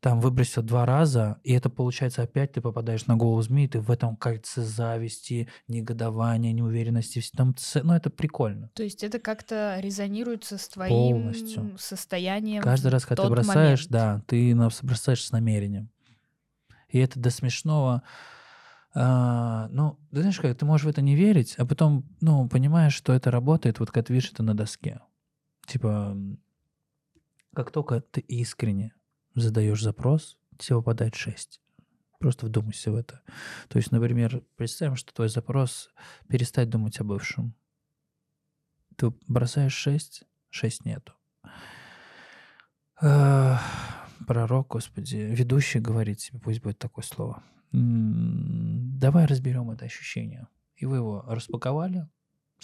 там 0.00 0.20
выбросил 0.20 0.62
два 0.62 0.84
раза, 0.84 1.38
и 1.42 1.52
это 1.52 1.70
получается 1.70 2.22
опять 2.22 2.52
ты 2.52 2.60
попадаешь 2.60 3.06
на 3.06 3.16
голову 3.16 3.40
змеи, 3.42 3.66
ты 3.66 3.80
в 3.80 3.90
этом 3.90 4.16
кольце 4.16 4.62
зависти, 4.62 5.48
негодования, 5.68 6.52
неуверенности, 6.52 7.22
там, 7.34 7.54
ну 7.82 7.94
это 7.94 8.10
прикольно. 8.10 8.70
то 8.74 8.82
есть 8.82 9.02
это 9.02 9.18
как-то 9.18 9.78
резонируется 9.80 10.58
с 10.58 10.68
твоим 10.68 10.90
Полностью. 10.90 11.76
состоянием. 11.78 12.62
Каждый 12.62 12.88
раз, 12.88 13.06
когда 13.06 13.24
ты 13.24 13.30
бросаешь, 13.30 13.88
момент. 13.88 13.90
да, 13.90 14.22
ты 14.26 14.54
бросаешь 14.82 15.24
с 15.24 15.32
намерением. 15.32 15.90
И 16.88 16.98
это 16.98 17.18
до 17.18 17.30
смешного. 17.30 18.02
а, 18.94 19.68
ну, 19.68 19.98
ты 20.10 20.20
знаешь, 20.20 20.38
как 20.38 20.56
ты 20.56 20.66
можешь 20.66 20.84
в 20.84 20.88
это 20.88 21.00
не 21.00 21.16
верить, 21.16 21.54
а 21.56 21.64
потом, 21.64 22.04
ну, 22.20 22.46
понимаешь, 22.48 22.92
что 22.92 23.14
это 23.14 23.30
работает, 23.30 23.78
вот 23.80 23.90
ты 23.90 24.04
видишь 24.12 24.30
это 24.32 24.42
на 24.42 24.54
доске. 24.54 25.00
Типа, 25.66 26.14
как 27.54 27.70
только 27.70 28.00
ты 28.00 28.20
искренне 28.20 28.94
задаешь 29.34 29.82
запрос, 29.82 30.38
тебе 30.58 30.76
выпадает 30.76 31.14
6. 31.14 31.60
Просто 32.18 32.46
вдумайся 32.46 32.92
в 32.92 32.94
это. 32.94 33.20
То 33.68 33.78
есть, 33.78 33.90
например, 33.90 34.42
представим, 34.56 34.96
что 34.96 35.12
твой 35.12 35.28
запрос 35.28 35.90
перестать 36.28 36.70
думать 36.70 37.00
о 37.00 37.04
бывшем. 37.04 37.54
Ты 38.96 39.12
бросаешь 39.26 39.74
6, 39.74 40.24
6 40.50 40.84
нету. 40.84 41.14
Пророк, 43.00 44.68
Господи, 44.68 45.16
ведущий 45.16 45.80
говорит 45.80 46.18
тебе, 46.18 46.38
пусть 46.38 46.60
будет 46.62 46.78
такое 46.78 47.04
слово. 47.04 47.42
Давай 47.72 49.26
разберем 49.26 49.70
это 49.70 49.84
ощущение. 49.84 50.46
И 50.76 50.86
вы 50.86 50.98
его 50.98 51.24
распаковали, 51.26 52.08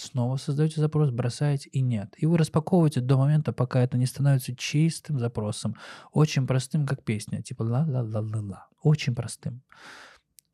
снова 0.01 0.37
создаете 0.37 0.81
запрос, 0.81 1.11
бросаете 1.11 1.69
и 1.71 1.81
нет. 1.81 2.15
И 2.19 2.27
вы 2.27 2.39
распаковываете 2.39 3.01
до 3.01 3.17
момента, 3.17 3.53
пока 3.53 3.83
это 3.83 3.99
не 3.99 4.07
становится 4.07 4.55
чистым 4.57 5.19
запросом, 5.19 5.77
очень 6.13 6.47
простым, 6.47 6.87
как 6.87 7.05
песня, 7.05 7.43
типа 7.43 7.63
ла-ла-ла-ла-ла. 7.63 8.69
Очень 8.83 9.15
простым, 9.15 9.63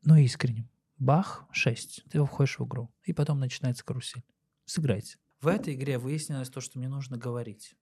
но 0.03 0.17
искренним. 0.17 0.69
Бах, 0.97 1.45
6. 1.51 2.05
Ты 2.09 2.23
входишь 2.23 2.57
в 2.57 2.65
игру. 2.65 2.89
И 3.03 3.11
потом 3.11 3.39
начинается 3.39 3.83
карусель. 3.83 4.23
Сыграйте. 4.65 5.17
В 5.41 5.47
этой 5.47 5.73
игре 5.73 5.97
выяснилось 5.97 6.49
то, 6.49 6.61
что 6.61 6.79
мне 6.79 6.87
нужно 6.87 7.17
говорить. 7.17 7.75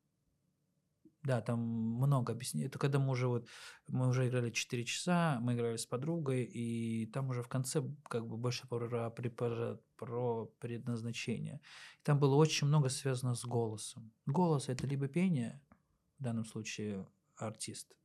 Да, 1.24 1.40
там 1.40 1.60
много 1.60 2.34
объяснений. 2.34 2.68
Это 2.68 2.78
когда 2.80 3.00
мы 3.00 3.12
уже 3.12 3.28
вот 3.28 3.48
мы 3.88 4.08
уже 4.10 4.28
играли 4.28 4.52
4 4.52 4.84
часа, 4.84 5.40
мы 5.40 5.54
играли 5.54 5.78
с 5.78 5.86
подругой, 5.86 6.44
и 6.44 7.06
там 7.14 7.30
уже 7.30 7.44
в 7.44 7.48
конце 7.48 7.82
как 8.10 8.28
бы 8.28 8.36
больше 8.36 8.68
про, 8.68 9.10
про, 9.10 9.80
про 9.96 10.46
предназначение. 10.60 11.62
Там 12.04 12.20
было 12.20 12.36
очень 12.36 12.68
много 12.68 12.90
связано 12.90 13.36
с 13.36 13.46
голосом. 13.46 14.12
Голос 14.26 14.68
это 14.68 14.86
либо 14.86 15.08
пение, 15.08 15.62
в 16.20 16.24
данном 16.24 16.46
случае 16.46 17.08
артист, 17.38 17.96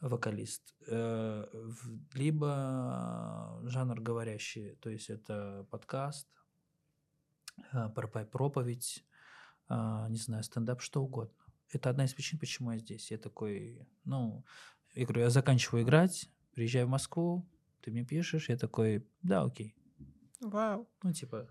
вокалист, 0.00 0.74
э, 0.86 1.44
либо 2.14 3.60
жанр 3.64 4.00
говорящий, 4.00 4.76
то 4.76 4.88
есть 4.88 5.10
это 5.10 5.66
подкаст, 5.70 6.28
э, 7.72 7.90
проповедь, 7.90 9.04
а, 9.68 10.08
не 10.08 10.16
знаю, 10.16 10.44
стендап, 10.44 10.80
что 10.80 11.02
угодно. 11.02 11.47
Это 11.72 11.90
одна 11.90 12.04
из 12.04 12.14
причин, 12.14 12.38
почему 12.38 12.72
я 12.72 12.78
здесь. 12.78 13.10
Я 13.10 13.18
такой, 13.18 13.86
ну, 14.04 14.44
я 14.94 15.04
говорю, 15.04 15.22
я 15.22 15.30
заканчиваю 15.30 15.84
играть, 15.84 16.30
приезжаю 16.54 16.86
в 16.86 16.90
Москву, 16.90 17.46
ты 17.82 17.90
мне 17.90 18.04
пишешь, 18.04 18.48
я 18.48 18.56
такой, 18.56 19.06
да, 19.22 19.42
окей. 19.42 19.74
Вау. 20.40 20.88
Ну, 21.02 21.12
типа, 21.12 21.50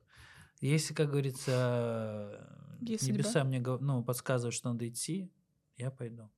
если, 0.59 0.93
как 0.93 1.09
говорится, 1.09 2.77
Есть 2.81 3.03
небеса 3.07 3.43
мне 3.43 3.59
гов- 3.59 3.81
ну, 3.81 4.03
подсказывают, 4.03 4.55
что 4.55 4.71
надо 4.71 4.87
идти, 4.87 5.31
я 5.75 5.91
пойду. 5.91 6.29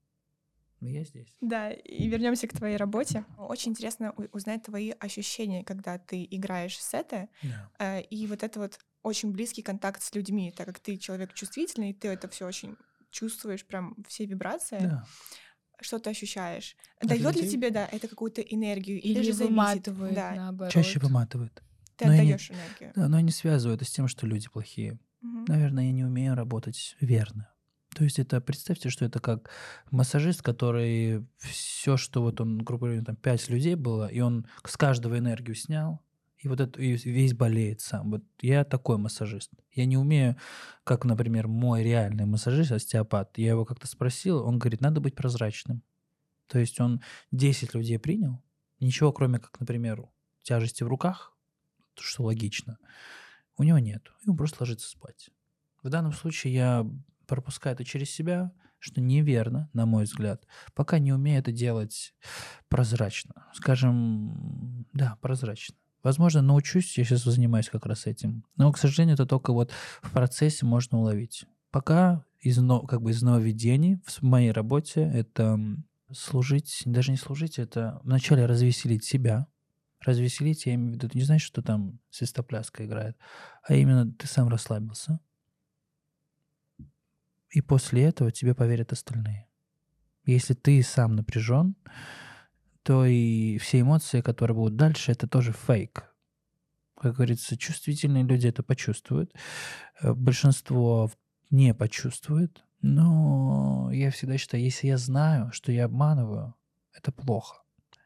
Ну, 0.81 0.87
я 0.87 1.03
здесь. 1.03 1.35
Да, 1.41 1.71
и 1.71 2.07
вернемся 2.07 2.47
к 2.47 2.53
твоей 2.53 2.77
работе. 2.77 3.25
Очень 3.37 3.71
интересно 3.71 4.13
узнать 4.31 4.63
твои 4.63 4.91
ощущения, 4.91 5.63
когда 5.63 5.97
ты 5.97 6.25
играешь 6.29 6.79
сеты, 6.81 7.29
Да. 7.43 7.69
э, 7.79 8.01
и 8.03 8.27
вот 8.27 8.43
это 8.43 8.59
вот 8.59 8.79
очень 9.03 9.31
близкий 9.31 9.61
контакт 9.61 10.01
с 10.01 10.13
людьми, 10.15 10.53
так 10.55 10.67
как 10.67 10.79
ты 10.79 10.97
человек 10.97 11.33
чувствительный, 11.33 11.93
ты 11.93 12.09
это 12.09 12.27
все 12.29 12.45
очень 12.47 12.77
чувствуешь, 13.11 13.65
прям 13.65 13.95
все 14.07 14.25
вибрации, 14.25 14.79
Да. 14.81 15.05
что 15.81 15.99
ты 15.99 16.09
ощущаешь. 16.09 16.75
От 16.99 17.09
Дает 17.09 17.35
ли 17.35 17.49
тебе, 17.49 17.69
да, 17.71 17.87
это 17.91 18.07
какую-то 18.07 18.41
энергию 18.41 18.99
или, 19.01 19.19
Или 19.19 19.21
же 19.23 19.33
зависит? 19.33 19.49
выматывает, 19.51 20.15
Да, 20.15 20.35
наоборот. 20.35 20.73
Чаще 20.73 20.99
выматывает. 20.99 21.63
ты 21.95 22.05
но 22.05 22.13
я 22.13 22.23
не- 22.23 22.31
отдаешь 22.33 22.51
энергию. 22.51 22.93
Да, 22.95 23.07
но 23.09 23.17
я 23.17 23.23
не 23.23 23.31
связываю 23.31 23.75
это 23.75 23.83
с 23.85 23.91
тем, 23.91 24.07
что 24.07 24.25
люди 24.25 24.47
плохие. 24.49 24.99
Мгм. 25.21 25.45
Наверное, 25.49 25.85
я 25.85 25.91
не 25.91 26.05
умею 26.05 26.33
работать 26.35 26.95
верно. 27.01 27.51
То 27.95 28.03
есть 28.03 28.19
это, 28.19 28.39
представьте, 28.39 28.89
что 28.89 29.03
это 29.03 29.19
как 29.19 29.49
массажист, 29.91 30.41
который 30.43 31.25
все, 31.39 31.97
что 31.97 32.21
вот 32.21 32.39
он, 32.39 32.59
грубо 32.59 32.85
говоря, 32.87 33.03
там 33.03 33.15
пять 33.15 33.49
людей 33.49 33.75
было, 33.75 34.07
и 34.07 34.19
он 34.21 34.45
с 34.65 34.77
каждого 34.77 35.17
энергию 35.17 35.55
снял, 35.55 35.99
и 36.39 36.47
вот 36.47 36.61
это 36.61 36.81
и 36.81 36.95
весь 36.95 37.33
болеет 37.33 37.81
сам. 37.81 38.11
Вот 38.11 38.23
я 38.41 38.63
такой 38.63 38.97
массажист. 38.97 39.51
Я 39.73 39.85
не 39.85 39.97
умею, 39.97 40.37
как, 40.83 41.03
например, 41.03 41.47
мой 41.47 41.83
реальный 41.83 42.25
массажист, 42.25 42.71
остеопат. 42.71 43.37
Я 43.37 43.49
его 43.49 43.65
как-то 43.65 43.87
спросил, 43.87 44.45
он 44.45 44.57
говорит, 44.57 44.79
надо 44.79 45.01
быть 45.01 45.15
прозрачным. 45.15 45.83
То 46.47 46.57
есть 46.57 46.79
он 46.79 47.01
10 47.31 47.73
людей 47.75 47.99
принял, 47.99 48.41
ничего, 48.79 49.11
кроме 49.11 49.39
как, 49.39 49.59
например, 49.59 50.07
тяжести 50.41 50.83
в 50.83 50.87
руках, 50.87 51.37
что 51.95 52.23
логично, 52.23 52.79
у 53.57 53.63
него 53.63 53.77
нет. 53.77 54.09
И 54.25 54.29
он 54.29 54.37
просто 54.37 54.63
ложится 54.63 54.89
спать. 54.89 55.29
В 55.83 55.89
данном 55.89 56.13
случае 56.13 56.53
я 56.53 56.89
пропускаю 57.27 57.75
это 57.75 57.83
через 57.83 58.09
себя, 58.09 58.51
что 58.79 59.01
неверно, 59.01 59.69
на 59.73 59.85
мой 59.85 60.05
взгляд, 60.05 60.47
пока 60.73 60.99
не 60.99 61.11
умею 61.11 61.39
это 61.39 61.51
делать 61.51 62.15
прозрачно. 62.69 63.47
Скажем, 63.53 64.87
да, 64.93 65.17
прозрачно. 65.21 65.75
Возможно, 66.03 66.41
научусь, 66.41 66.97
я 66.97 67.03
сейчас 67.03 67.23
занимаюсь 67.23 67.69
как 67.69 67.85
раз 67.85 68.05
этим. 68.05 68.45
Но, 68.55 68.71
к 68.71 68.77
сожалению, 68.77 69.15
это 69.15 69.25
только 69.25 69.51
вот 69.51 69.71
в 70.01 70.11
процессе 70.11 70.65
можно 70.65 70.99
уловить. 70.99 71.45
Пока 71.71 72.23
из, 72.39 72.57
как 72.87 73.01
бы 73.01 73.11
из 73.11 73.21
нововведений 73.21 74.01
в 74.05 74.21
моей 74.21 74.51
работе 74.51 75.01
это 75.01 75.59
служить, 76.11 76.81
даже 76.85 77.11
не 77.11 77.17
служить, 77.17 77.59
это 77.59 77.99
вначале 78.03 78.45
развеселить 78.45 79.03
себя. 79.03 79.47
Развеселить, 80.05 80.65
я 80.65 80.75
имею 80.75 80.93
в 80.93 80.95
виду, 80.95 81.09
не 81.13 81.23
знаешь, 81.23 81.41
что 81.41 81.61
там 81.61 81.99
свистопляска 82.09 82.85
играет, 82.85 83.17
а 83.67 83.73
именно 83.75 84.09
ты 84.09 84.27
сам 84.27 84.47
расслабился. 84.47 85.19
И 87.49 87.61
после 87.61 88.03
этого 88.03 88.31
тебе 88.31 88.55
поверят 88.55 88.93
остальные. 88.93 89.47
Если 90.25 90.53
ты 90.53 90.81
сам 90.83 91.15
напряжен, 91.15 91.75
то 92.89 93.05
и 93.05 93.59
все 93.59 93.81
эмоции, 93.81 94.21
которые 94.21 94.55
будут 94.55 94.75
дальше, 94.75 95.11
это 95.11 95.27
тоже 95.27 95.53
фейк. 95.53 96.11
Как 96.99 97.17
говорится, 97.17 97.55
чувствительные 97.55 98.23
люди 98.23 98.47
это 98.47 98.63
почувствуют. 98.63 99.31
Э, 100.01 100.13
большинство 100.15 101.11
не 101.51 101.75
почувствует. 101.75 102.65
Но 102.81 103.91
я 103.93 104.09
всегда 104.09 104.39
считаю, 104.39 104.63
если 104.63 104.87
я 104.87 104.97
знаю, 104.97 105.51
что 105.51 105.71
я 105.71 105.85
обманываю, 105.85 106.55
это 106.91 107.11
плохо. 107.11 107.61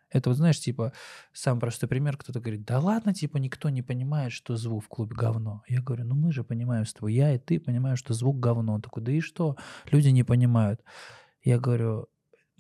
Это 0.10 0.30
вот, 0.30 0.36
знаешь, 0.36 0.60
типа, 0.60 0.92
самый 1.32 1.62
простой 1.62 1.88
пример, 1.88 2.18
кто-то 2.18 2.42
говорит, 2.42 2.66
да 2.66 2.80
ладно, 2.80 3.14
типа, 3.14 3.38
никто 3.38 3.70
не 3.70 3.84
понимает, 3.84 4.34
что 4.34 4.58
звук 4.58 4.84
в 4.84 4.88
клубе 4.90 5.16
говно. 5.16 5.64
Я 5.70 5.82
говорю, 5.82 6.04
ну 6.04 6.16
мы 6.16 6.34
же 6.34 6.44
понимаем 6.44 6.86
с 6.86 6.94
тобой, 6.94 7.14
я 7.14 7.34
и 7.34 7.40
ты 7.40 7.58
понимаем, 7.58 7.96
что 7.96 8.14
звук 8.14 8.38
говно. 8.38 8.74
Он 8.74 8.82
такой, 8.82 9.02
да 9.02 9.14
и 9.14 9.22
что? 9.22 9.56
Люди 9.92 10.10
не 10.10 10.26
понимают. 10.26 10.84
Я 11.42 11.58
говорю, 11.58 12.10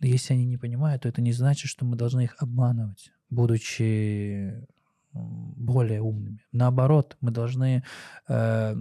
если 0.08 0.34
они 0.34 0.46
не 0.46 0.58
понимают, 0.58 1.04
то 1.04 1.10
это 1.10 1.22
не 1.22 1.34
значит, 1.34 1.70
что 1.70 1.86
мы 1.86 1.96
должны 1.96 2.22
их 2.22 2.36
обманывать, 2.40 3.12
будучи 3.30 4.66
более 5.14 6.02
умными. 6.02 6.44
Наоборот, 6.52 7.18
мы 7.22 7.32
должны 7.32 7.84
э, 8.28 8.76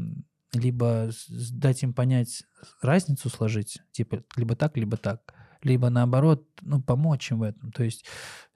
либо 0.55 1.11
дать 1.51 1.83
им 1.83 1.93
понять, 1.95 2.45
разницу 2.81 3.29
сложить, 3.29 3.81
типа 3.93 4.25
либо 4.37 4.57
так, 4.57 4.77
либо 4.77 4.97
так, 4.97 5.35
либо 5.63 5.91
наоборот, 5.91 6.47
ну, 6.61 6.83
помочь 6.83 7.31
им 7.31 7.41
в 7.41 7.43
этом. 7.43 7.71
То 7.73 7.85
есть 7.85 8.05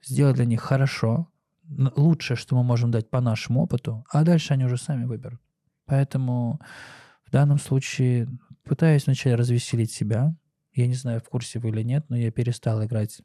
сделать 0.03 0.35
для 0.35 0.45
них 0.45 0.61
хорошо, 0.61 1.29
лучшее, 1.69 2.37
что 2.37 2.55
мы 2.55 2.63
можем 2.63 2.91
дать 2.91 3.09
по 3.09 3.21
нашему 3.21 3.61
опыту, 3.61 4.05
а 4.09 4.23
дальше 4.23 4.53
они 4.53 4.65
уже 4.65 4.77
сами 4.77 5.05
выберут. 5.05 5.41
Поэтому 5.85 6.59
в 7.25 7.31
данном 7.31 7.59
случае 7.59 8.27
пытаюсь 8.63 9.05
вначале 9.05 9.35
развеселить 9.35 9.91
себя, 9.91 10.35
я 10.77 10.87
не 10.87 10.93
знаю, 10.93 11.19
в 11.19 11.29
курсе 11.29 11.59
вы 11.59 11.69
или 11.69 11.81
нет, 11.81 12.05
но 12.09 12.15
я 12.15 12.31
перестал 12.31 12.83
играть 12.85 13.21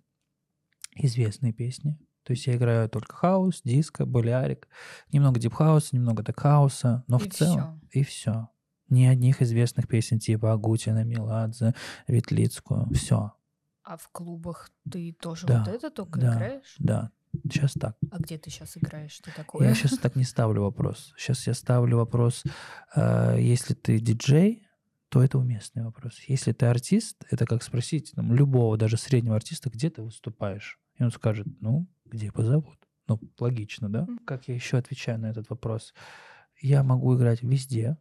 известные 0.96 1.52
песни. 1.52 1.98
То 2.24 2.32
есть 2.32 2.46
я 2.46 2.56
играю 2.56 2.88
только 2.88 3.14
хаус, 3.14 3.62
диско, 3.64 4.06
balearic, 4.06 4.68
немного 5.12 5.40
дипхауса, 5.40 5.94
немного 5.96 6.22
тек-хауса, 6.22 7.04
но 7.08 7.18
и 7.18 7.28
в 7.28 7.34
целом 7.34 7.80
всё. 7.90 8.00
и 8.00 8.04
все. 8.04 8.48
Ни 8.88 9.04
одних 9.04 9.42
известных 9.42 9.88
песен 9.88 10.18
типа 10.18 10.52
Агутина, 10.52 11.04
Меладзе, 11.04 11.74
Ветлицкую. 12.06 12.88
Все. 12.94 13.32
А 13.82 13.96
в 13.96 14.08
клубах 14.10 14.70
ты 14.90 15.12
тоже 15.12 15.46
да, 15.46 15.58
вот 15.60 15.68
это 15.68 15.90
только 15.90 16.20
да, 16.20 16.34
играешь? 16.34 16.76
Да, 16.78 17.10
сейчас 17.44 17.72
так. 17.72 17.96
А 18.10 18.18
где 18.18 18.38
ты 18.38 18.50
сейчас 18.50 18.76
играешь? 18.76 19.12
Что 19.12 19.34
такое? 19.34 19.68
Я 19.68 19.74
сейчас 19.74 19.98
так 19.98 20.14
не 20.14 20.24
ставлю 20.24 20.62
вопрос. 20.62 21.12
Сейчас 21.18 21.46
я 21.46 21.54
ставлю 21.54 21.96
вопрос, 21.98 22.44
э, 22.94 23.36
если 23.40 23.74
ты 23.74 23.98
диджей, 23.98 24.66
то 25.12 25.22
это 25.22 25.36
уместный 25.36 25.84
вопрос. 25.84 26.18
Если 26.26 26.52
ты 26.52 26.64
артист, 26.64 27.22
это 27.30 27.44
как 27.44 27.62
спросить 27.62 28.12
там, 28.16 28.32
любого, 28.32 28.78
даже 28.78 28.96
среднего 28.96 29.36
артиста, 29.36 29.68
где 29.68 29.90
ты 29.90 30.00
выступаешь. 30.00 30.80
И 30.98 31.04
он 31.04 31.10
скажет, 31.10 31.46
ну, 31.60 31.86
где 32.06 32.32
позовут. 32.32 32.78
Ну, 33.06 33.20
логично, 33.38 33.90
да? 33.90 34.06
Как 34.24 34.48
я 34.48 34.54
еще 34.54 34.78
отвечаю 34.78 35.18
на 35.18 35.26
этот 35.26 35.50
вопрос? 35.50 35.92
Я 36.62 36.82
могу 36.82 37.14
играть 37.14 37.42
везде, 37.42 37.98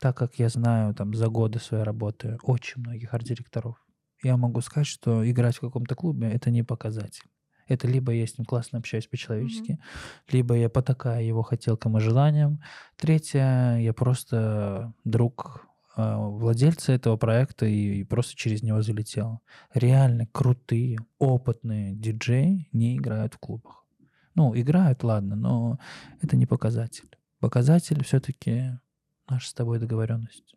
так 0.00 0.16
как 0.16 0.38
я 0.38 0.48
знаю 0.48 0.94
там 0.94 1.12
за 1.12 1.28
годы 1.28 1.58
своей 1.58 1.84
работы 1.84 2.38
очень 2.42 2.80
многих 2.80 3.12
арт-директоров. 3.12 3.76
Я 4.22 4.38
могу 4.38 4.62
сказать, 4.62 4.86
что 4.86 5.30
играть 5.30 5.56
в 5.56 5.60
каком-то 5.60 5.94
клубе— 5.94 6.30
это 6.32 6.50
не 6.50 6.62
показатель. 6.62 7.28
Это 7.68 7.86
либо 7.86 8.12
я 8.12 8.26
с 8.26 8.38
ним 8.38 8.46
классно 8.46 8.78
общаюсь 8.78 9.08
по-человечески, 9.08 9.72
mm-hmm. 9.72 10.32
либо 10.32 10.56
я 10.56 10.70
потакаю 10.70 11.26
его 11.26 11.42
хотелкам 11.42 11.98
и 11.98 12.00
желаниям. 12.00 12.62
Третье, 12.96 13.76
я 13.78 13.92
просто 13.92 14.94
друг 15.04 15.66
владельца 15.96 16.92
этого 16.92 17.16
проекта 17.16 17.66
и, 17.66 18.00
и 18.00 18.04
просто 18.04 18.36
через 18.36 18.62
него 18.62 18.82
залетел. 18.82 19.40
Реально 19.72 20.26
крутые, 20.26 20.98
опытные 21.18 21.94
диджеи 21.94 22.68
не 22.72 22.96
играют 22.96 23.34
в 23.34 23.38
клубах. 23.38 23.84
Ну, 24.34 24.54
играют, 24.54 25.02
ладно, 25.02 25.34
но 25.34 25.78
это 26.20 26.36
не 26.36 26.46
показатель. 26.46 27.16
Показатель 27.40 28.04
все-таки 28.04 28.78
наша 29.28 29.48
с 29.48 29.54
тобой 29.54 29.78
договоренность. 29.78 30.54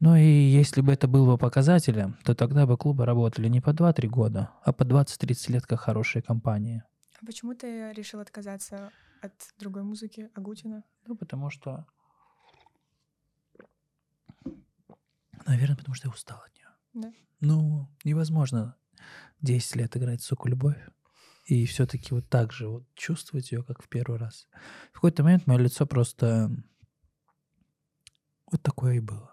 Ну 0.00 0.16
и 0.16 0.24
если 0.24 0.80
бы 0.80 0.92
это 0.92 1.06
было 1.06 1.32
бы 1.32 1.38
показателем, 1.38 2.16
то 2.24 2.34
тогда 2.34 2.66
бы 2.66 2.78
клубы 2.78 3.04
работали 3.04 3.48
не 3.48 3.60
по 3.60 3.70
2-3 3.70 4.08
года, 4.08 4.50
а 4.64 4.72
по 4.72 4.84
20-30 4.84 5.52
лет 5.52 5.66
как 5.66 5.80
хорошие 5.80 6.22
компании. 6.22 6.82
А 7.20 7.26
почему 7.26 7.54
ты 7.54 7.92
решил 7.92 8.20
отказаться 8.20 8.90
от 9.20 9.32
другой 9.58 9.82
музыки 9.82 10.30
Агутина? 10.34 10.84
Ну, 11.06 11.16
потому 11.16 11.50
что 11.50 11.86
Наверное, 15.50 15.76
потому 15.76 15.96
что 15.96 16.06
я 16.06 16.12
устал 16.12 16.38
от 16.38 16.54
нее. 16.54 16.68
Да. 16.94 17.12
Ну, 17.40 17.88
невозможно 18.04 18.76
10 19.40 19.74
лет 19.74 19.96
играть 19.96 20.22
суку 20.22 20.48
любовь 20.48 20.78
и 21.44 21.66
все-таки 21.66 22.14
вот 22.14 22.28
так 22.28 22.52
же 22.52 22.68
вот 22.68 22.84
чувствовать 22.94 23.50
ее, 23.50 23.64
как 23.64 23.82
в 23.82 23.88
первый 23.88 24.16
раз. 24.16 24.46
В 24.92 24.94
какой-то 24.94 25.24
момент 25.24 25.48
мое 25.48 25.58
лицо 25.58 25.86
просто 25.86 26.52
вот 28.46 28.62
такое 28.62 28.94
и 28.94 29.00
было. 29.00 29.32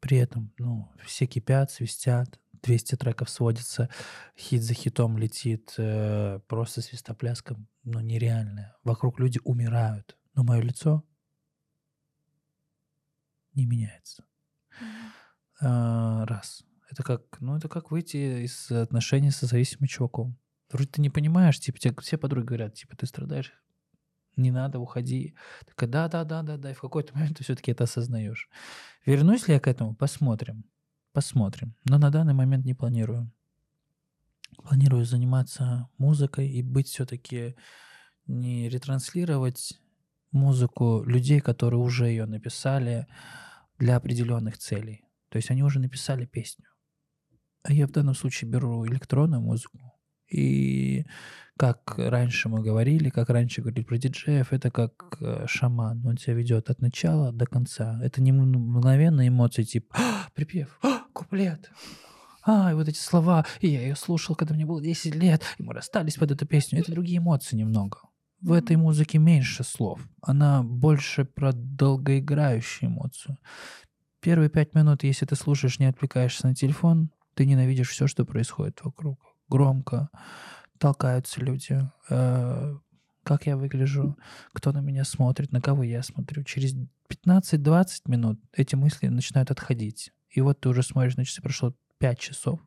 При 0.00 0.16
этом, 0.16 0.50
ну, 0.56 0.90
все 1.04 1.26
кипят, 1.26 1.70
свистят, 1.70 2.40
200 2.62 2.96
треков 2.96 3.28
сводится, 3.28 3.90
хит 4.38 4.62
за 4.62 4.72
хитом 4.72 5.18
летит, 5.18 5.74
э, 5.76 6.40
просто 6.48 6.80
свистопляском, 6.80 7.68
ну, 7.84 8.00
нереальное. 8.00 8.74
Вокруг 8.82 9.20
люди 9.20 9.38
умирают, 9.44 10.16
но 10.34 10.42
мое 10.42 10.62
лицо 10.62 11.04
не 13.52 13.66
меняется. 13.66 14.24
А, 15.60 16.24
раз. 16.26 16.64
Это 16.90 17.02
как, 17.02 17.40
ну, 17.40 17.56
это 17.56 17.68
как 17.68 17.90
выйти 17.90 18.44
из 18.44 18.70
отношений 18.70 19.30
со 19.30 19.46
зависимым 19.46 19.86
чуваком. 19.86 20.36
Вроде 20.70 20.88
ты 20.88 21.00
не 21.00 21.10
понимаешь, 21.10 21.58
типа, 21.60 21.78
тебе 21.78 21.94
все 22.00 22.16
подруги 22.16 22.46
говорят, 22.46 22.74
типа, 22.74 22.96
ты 22.96 23.06
страдаешь, 23.06 23.52
не 24.36 24.50
надо, 24.50 24.78
уходи. 24.78 25.34
Такая, 25.66 25.88
да, 25.88 26.08
да, 26.08 26.24
да, 26.24 26.42
да, 26.42 26.56
да. 26.56 26.70
И 26.70 26.74
в 26.74 26.80
какой-то 26.80 27.14
момент 27.14 27.36
ты 27.36 27.44
все-таки 27.44 27.72
это 27.72 27.84
осознаешь. 27.84 28.48
Вернусь 29.06 29.48
ли 29.48 29.54
я 29.54 29.60
к 29.60 29.68
этому? 29.68 29.94
Посмотрим. 29.94 30.64
Посмотрим. 31.12 31.74
Но 31.84 31.98
на 31.98 32.10
данный 32.10 32.34
момент 32.34 32.64
не 32.64 32.74
планирую. 32.74 33.30
Планирую 34.64 35.04
заниматься 35.04 35.88
музыкой 35.98 36.48
и 36.48 36.62
быть 36.62 36.88
все-таки 36.88 37.56
не 38.26 38.68
ретранслировать 38.68 39.80
музыку 40.32 41.02
людей, 41.04 41.40
которые 41.40 41.80
уже 41.80 42.06
ее 42.06 42.26
написали 42.26 43.06
для 43.78 43.96
определенных 43.96 44.58
целей. 44.58 45.04
То 45.30 45.36
есть 45.36 45.50
они 45.50 45.62
уже 45.62 45.80
написали 45.80 46.26
песню. 46.26 46.66
А 47.62 47.72
я 47.72 47.86
в 47.86 47.92
данном 47.92 48.14
случае 48.14 48.50
беру 48.50 48.86
электронную 48.86 49.40
музыку. 49.40 49.78
И 50.30 51.04
как 51.58 51.94
раньше 51.98 52.48
мы 52.48 52.62
говорили, 52.62 53.10
как 53.10 53.28
раньше 53.30 53.60
говорили 53.60 53.84
про 53.84 53.98
диджеев, 53.98 54.52
это 54.52 54.70
как 54.70 55.18
э, 55.20 55.44
шаман. 55.46 56.06
Он 56.06 56.16
тебя 56.16 56.34
ведет 56.34 56.70
от 56.70 56.80
начала 56.80 57.32
до 57.32 57.46
конца. 57.46 58.00
Это 58.02 58.22
не 58.22 58.32
мгновенные 58.32 59.28
эмоции, 59.28 59.64
типа 59.64 59.96
а, 59.98 60.28
припев, 60.34 60.78
а, 60.82 61.02
куплет. 61.12 61.70
А, 62.46 62.70
и 62.70 62.74
вот 62.74 62.88
эти 62.88 62.98
слова, 62.98 63.44
и 63.60 63.68
я 63.68 63.82
ее 63.82 63.96
слушал, 63.96 64.34
когда 64.34 64.54
мне 64.54 64.64
было 64.64 64.80
10 64.80 65.14
лет, 65.14 65.42
и 65.58 65.62
мы 65.62 65.74
расстались 65.74 66.16
под 66.16 66.30
эту 66.30 66.46
песню. 66.46 66.80
Это 66.80 66.92
другие 66.92 67.18
эмоции 67.18 67.56
немного. 67.56 67.98
В 68.40 68.52
этой 68.52 68.76
музыке 68.76 69.18
меньше 69.18 69.64
слов. 69.64 70.00
Она 70.22 70.62
больше 70.62 71.26
про 71.26 71.52
долгоиграющую 71.52 72.88
эмоцию. 72.88 73.36
Первые 74.20 74.50
пять 74.50 74.74
минут, 74.74 75.02
если 75.02 75.24
ты 75.24 75.34
слушаешь, 75.34 75.78
не 75.78 75.86
отвлекаешься 75.86 76.46
на 76.46 76.54
телефон, 76.54 77.10
ты 77.34 77.46
ненавидишь 77.46 77.88
все, 77.88 78.06
что 78.06 78.24
происходит 78.24 78.84
вокруг. 78.84 79.18
Громко, 79.48 80.10
толкаются 80.78 81.40
люди, 81.40 81.80
э, 82.10 82.76
как 83.22 83.46
я 83.46 83.56
выгляжу, 83.56 84.16
кто 84.52 84.72
на 84.72 84.80
меня 84.80 85.04
смотрит, 85.04 85.52
на 85.52 85.60
кого 85.60 85.82
я 85.82 86.02
смотрю. 86.02 86.44
Через 86.44 86.74
15-20 87.08 88.02
минут 88.06 88.40
эти 88.52 88.74
мысли 88.74 89.08
начинают 89.08 89.50
отходить. 89.50 90.12
И 90.30 90.40
вот 90.40 90.60
ты 90.60 90.68
уже 90.68 90.82
смотришь 90.82 91.16
на 91.16 91.24
часы, 91.24 91.42
прошло 91.42 91.74
5 91.98 92.18
часов. 92.18 92.60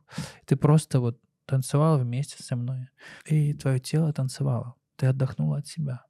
Ты 0.45 0.55
просто 0.55 0.99
вот 0.99 1.19
танцевала 1.45 1.97
вместе 1.97 2.41
со 2.41 2.55
мной. 2.55 2.89
И 3.25 3.53
твое 3.53 3.79
тело 3.79 4.11
танцевало. 4.11 4.75
Ты 4.95 5.07
отдохнула 5.07 5.57
от 5.57 5.67
себя 5.67 6.05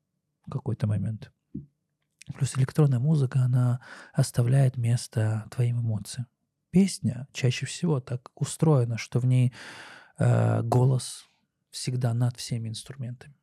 в 0.45 0.51
какой-то 0.51 0.87
момент. 0.87 1.31
Плюс 2.35 2.57
электронная 2.57 2.99
музыка, 2.99 3.39
она 3.39 3.81
оставляет 4.13 4.77
место 4.77 5.45
твоим 5.51 5.81
эмоциям. 5.81 6.27
Песня 6.71 7.27
чаще 7.33 7.65
всего 7.65 7.99
так 7.99 8.31
устроена, 8.35 8.97
что 8.97 9.19
в 9.19 9.25
ней 9.25 9.53
э, 10.17 10.61
голос 10.63 11.25
всегда 11.69 12.13
над 12.13 12.37
всеми 12.37 12.69
инструментами. 12.69 13.35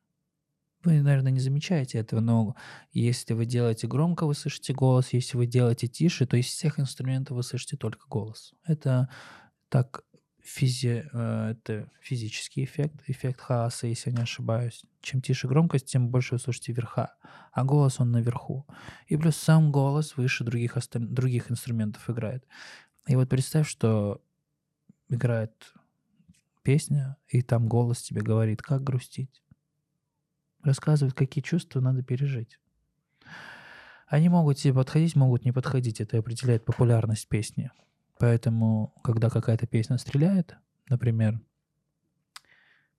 Вы, 0.83 1.01
наверное, 1.01 1.31
не 1.31 1.39
замечаете 1.39 1.99
этого, 1.99 2.21
но 2.21 2.55
если 2.91 3.33
вы 3.33 3.45
делаете 3.45 3.87
громко, 3.87 4.25
вы 4.25 4.33
слышите 4.33 4.73
голос, 4.73 5.13
если 5.13 5.37
вы 5.37 5.45
делаете 5.45 5.87
тише, 5.87 6.25
то 6.25 6.37
из 6.37 6.47
всех 6.47 6.79
инструментов 6.79 7.37
вы 7.37 7.43
слышите 7.43 7.77
только 7.77 8.07
голос. 8.07 8.53
Это 8.65 9.07
так 9.69 10.03
физи, 10.43 11.05
э, 11.11 11.51
это 11.51 11.89
физический 12.01 12.63
эффект, 12.63 13.03
эффект 13.07 13.41
хаоса, 13.41 13.87
если 13.87 14.09
я 14.09 14.17
не 14.17 14.23
ошибаюсь. 14.23 14.83
Чем 15.01 15.21
тише 15.21 15.47
громкость, 15.47 15.85
тем 15.85 16.09
больше 16.09 16.35
вы 16.35 16.39
слышите 16.39 16.73
верха, 16.73 17.15
а 17.51 17.63
голос 17.63 17.99
он 17.99 18.11
наверху. 18.11 18.65
И 19.07 19.17
плюс 19.17 19.35
сам 19.35 19.71
голос 19.71 20.17
выше 20.17 20.43
других, 20.43 20.77
осталь... 20.77 21.05
других 21.05 21.51
инструментов 21.51 22.09
играет. 22.09 22.45
И 23.07 23.15
вот 23.15 23.29
представь, 23.29 23.67
что 23.67 24.21
играет 25.09 25.73
песня, 26.63 27.17
и 27.27 27.41
там 27.41 27.67
голос 27.67 28.01
тебе 28.01 28.21
говорит, 28.21 28.61
как 28.61 28.83
грустить. 28.83 29.41
Рассказывает, 30.63 31.15
какие 31.15 31.43
чувства 31.43 31.79
надо 31.79 32.03
пережить. 32.03 32.59
Они 34.07 34.29
могут 34.29 34.57
тебе 34.57 34.73
подходить, 34.73 35.15
могут 35.15 35.45
не 35.45 35.51
подходить. 35.51 36.01
Это 36.01 36.17
определяет 36.17 36.65
популярность 36.65 37.27
песни. 37.27 37.71
Поэтому, 38.21 38.93
когда 39.03 39.31
какая-то 39.31 39.65
песня 39.65 39.97
стреляет, 39.97 40.55
например, 40.87 41.41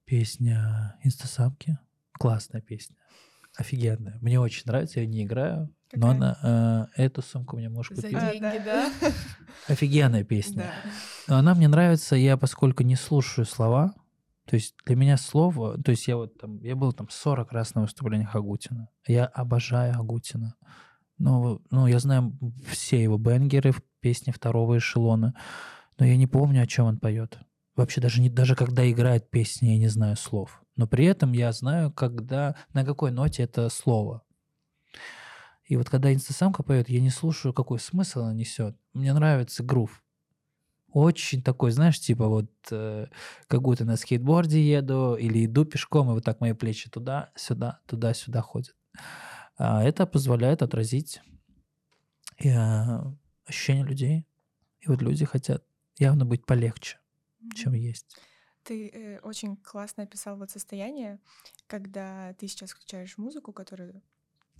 песня 0.04 0.98
«Инстасамки», 1.04 1.78
классная 2.14 2.60
песня, 2.60 2.96
офигенная. 3.56 4.18
Мне 4.20 4.40
очень 4.40 4.64
нравится, 4.66 4.98
я 4.98 5.06
не 5.06 5.22
играю, 5.22 5.72
Какая? 5.92 6.00
но 6.00 6.10
она, 6.10 6.88
э, 6.96 7.04
эту 7.04 7.22
сумку 7.22 7.56
мне 7.56 7.68
можешь 7.68 7.90
купить. 7.90 8.10
За 8.10 8.32
деньги, 8.32 8.64
да? 8.64 8.92
Офигенная 9.68 10.24
песня. 10.24 10.72
Но 11.28 11.36
она 11.36 11.54
мне 11.54 11.68
нравится, 11.68 12.16
я 12.16 12.36
поскольку 12.36 12.82
не 12.82 12.96
слушаю 12.96 13.44
слова, 13.44 13.94
то 14.46 14.56
есть 14.56 14.74
для 14.86 14.96
меня 14.96 15.16
слово, 15.16 15.80
то 15.80 15.92
есть 15.92 16.08
я 16.08 16.16
вот 16.16 16.36
там, 16.36 16.58
я 16.62 16.74
был 16.74 16.92
там 16.92 17.08
40 17.08 17.52
раз 17.52 17.76
на 17.76 17.82
выступлениях 17.82 18.34
Агутина. 18.34 18.88
Я 19.06 19.26
обожаю 19.26 19.94
Агутина. 19.94 20.56
Ну, 21.18 21.62
ну, 21.70 21.86
я 21.86 22.00
знаю 22.00 22.36
все 22.66 23.00
его 23.00 23.18
бенгеры, 23.18 23.72
песни 24.02 24.32
второго 24.32 24.76
эшелона, 24.76 25.34
но 25.98 26.04
я 26.04 26.16
не 26.16 26.26
помню, 26.26 26.62
о 26.62 26.66
чем 26.66 26.86
он 26.86 26.98
поет. 26.98 27.38
Вообще 27.74 28.02
даже, 28.02 28.20
не, 28.20 28.28
даже 28.28 28.54
когда 28.54 28.90
играет 28.90 29.30
песни, 29.30 29.68
я 29.68 29.78
не 29.78 29.88
знаю 29.88 30.16
слов. 30.16 30.62
Но 30.76 30.86
при 30.86 31.06
этом 31.06 31.32
я 31.32 31.52
знаю, 31.52 31.90
когда, 31.90 32.56
на 32.74 32.84
какой 32.84 33.10
ноте 33.10 33.44
это 33.44 33.68
слово. 33.70 34.22
И 35.64 35.76
вот 35.76 35.88
когда 35.88 36.12
инстасамка 36.12 36.62
поет, 36.62 36.90
я 36.90 37.00
не 37.00 37.10
слушаю, 37.10 37.54
какой 37.54 37.78
смысл 37.78 38.20
она 38.20 38.34
несет. 38.34 38.76
Мне 38.92 39.14
нравится 39.14 39.62
грув. 39.62 40.02
Очень 40.92 41.42
такой, 41.42 41.70
знаешь, 41.70 41.98
типа 41.98 42.28
вот 42.28 42.50
э, 42.70 43.06
как 43.46 43.62
будто 43.62 43.86
на 43.86 43.96
скейтборде 43.96 44.60
еду 44.62 45.14
или 45.14 45.46
иду 45.46 45.64
пешком, 45.64 46.10
и 46.10 46.12
вот 46.12 46.24
так 46.24 46.40
мои 46.40 46.52
плечи 46.52 46.90
туда-сюда, 46.90 47.80
туда-сюда 47.86 48.42
ходят. 48.42 48.76
А 49.56 49.82
это 49.82 50.06
позволяет 50.06 50.60
отразить 50.60 51.22
э, 52.44 52.98
ощущения 53.44 53.84
людей. 53.84 54.26
И 54.80 54.88
вот 54.88 55.02
люди 55.02 55.24
хотят 55.24 55.64
явно 55.96 56.24
быть 56.24 56.44
полегче, 56.44 56.98
чем 57.54 57.74
есть. 57.74 58.16
Ты 58.64 58.88
э, 58.88 59.18
очень 59.20 59.56
классно 59.56 60.04
описал 60.04 60.36
вот 60.36 60.50
состояние, 60.50 61.18
когда 61.66 62.34
ты 62.34 62.46
сейчас 62.46 62.70
включаешь 62.70 63.18
музыку, 63.18 63.52
которую 63.52 64.02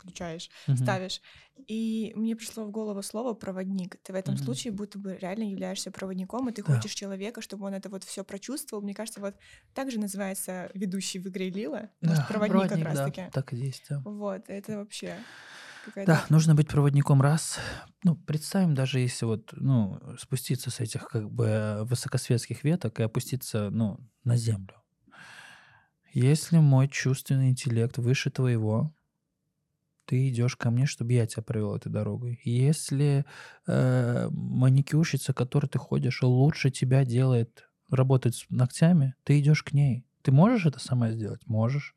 включаешь, 0.02 0.50
угу. 0.66 0.76
ставишь. 0.76 1.20
И 1.68 2.12
мне 2.16 2.34
пришло 2.34 2.64
в 2.64 2.70
голову 2.70 3.02
слово 3.02 3.34
проводник. 3.34 3.96
Ты 4.02 4.12
в 4.12 4.16
этом 4.16 4.34
угу. 4.34 4.42
случае 4.42 4.72
будто 4.72 4.98
бы 4.98 5.16
реально 5.16 5.44
являешься 5.44 5.90
проводником, 5.90 6.48
и 6.48 6.52
ты 6.52 6.62
да. 6.62 6.74
хочешь 6.74 6.92
человека, 6.92 7.40
чтобы 7.40 7.66
он 7.66 7.74
это 7.74 7.88
вот 7.88 8.04
все 8.04 8.24
прочувствовал. 8.24 8.82
Мне 8.82 8.94
кажется, 8.94 9.20
вот 9.20 9.36
так 9.74 9.90
же 9.90 9.98
называется 9.98 10.70
ведущий 10.74 11.18
в 11.18 11.28
игре 11.28 11.50
Лила. 11.50 11.90
Да, 12.00 12.26
проводник, 12.28 12.68
проводник 12.68 12.86
как 12.86 12.94
раз 12.94 13.06
таки. 13.06 13.30
Так 13.32 13.52
и 13.52 13.56
есть, 13.56 13.84
да. 13.88 14.00
Вот, 14.04 14.42
это 14.48 14.78
вообще. 14.78 15.16
Да, 15.96 16.24
нужно 16.28 16.54
быть 16.54 16.68
проводником 16.68 17.22
раз. 17.22 17.58
Ну, 18.04 18.16
представим, 18.16 18.74
даже 18.74 19.00
если 19.00 19.24
вот, 19.24 19.50
ну, 19.52 20.00
спуститься 20.18 20.70
с 20.70 20.80
этих 20.80 21.06
как 21.08 21.30
бы 21.30 21.80
высокосветских 21.84 22.64
веток 22.64 23.00
и 23.00 23.02
опуститься, 23.02 23.70
ну, 23.70 23.98
на 24.24 24.36
землю. 24.36 24.74
Если 26.12 26.58
мой 26.58 26.88
чувственный 26.88 27.50
интеллект 27.50 27.98
выше 27.98 28.30
твоего, 28.30 28.94
ты 30.04 30.28
идешь 30.28 30.56
ко 30.56 30.70
мне, 30.70 30.86
чтобы 30.86 31.12
я 31.12 31.26
тебя 31.26 31.42
провел 31.42 31.74
этой 31.74 31.90
дорогой. 31.90 32.40
Если 32.44 33.24
э, 33.66 34.28
маникюрщица, 34.30 35.32
которой 35.32 35.66
ты 35.66 35.78
ходишь, 35.78 36.22
лучше 36.22 36.70
тебя 36.70 37.04
делает, 37.04 37.68
работает 37.88 38.34
с 38.36 38.46
ногтями, 38.50 39.14
ты 39.24 39.40
идешь 39.40 39.62
к 39.62 39.72
ней. 39.72 40.04
Ты 40.22 40.32
можешь 40.32 40.66
это 40.66 40.80
сама 40.80 41.10
сделать? 41.10 41.46
Можешь. 41.46 41.94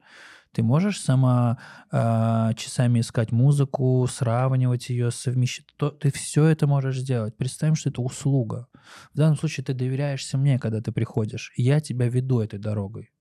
Ты 0.55 0.63
можешь 0.63 1.01
сама 1.01 1.57
э, 1.91 2.53
часами 2.55 3.01
искать 3.01 3.33
музыку, 3.33 4.07
сравнивать 4.09 4.87
ее, 4.87 5.11
совмещать. 5.11 5.65
То, 5.75 5.91
ты 5.91 6.13
все 6.13 6.45
это 6.45 6.65
можешь 6.65 6.99
сделать. 6.99 7.35
Представим, 7.35 7.75
что 7.75 7.89
это 7.89 8.01
услуга. 8.01 8.69
В 9.13 9.17
данном 9.17 9.37
случае 9.37 9.65
ты 9.65 9.73
доверяешься 9.73 10.37
мне, 10.37 10.57
когда 10.57 10.79
ты 10.79 10.93
приходишь. 10.93 11.51
Я 11.57 11.81
тебя 11.81 12.07
веду 12.07 12.39
этой 12.39 12.57
дорогой. 12.57 13.11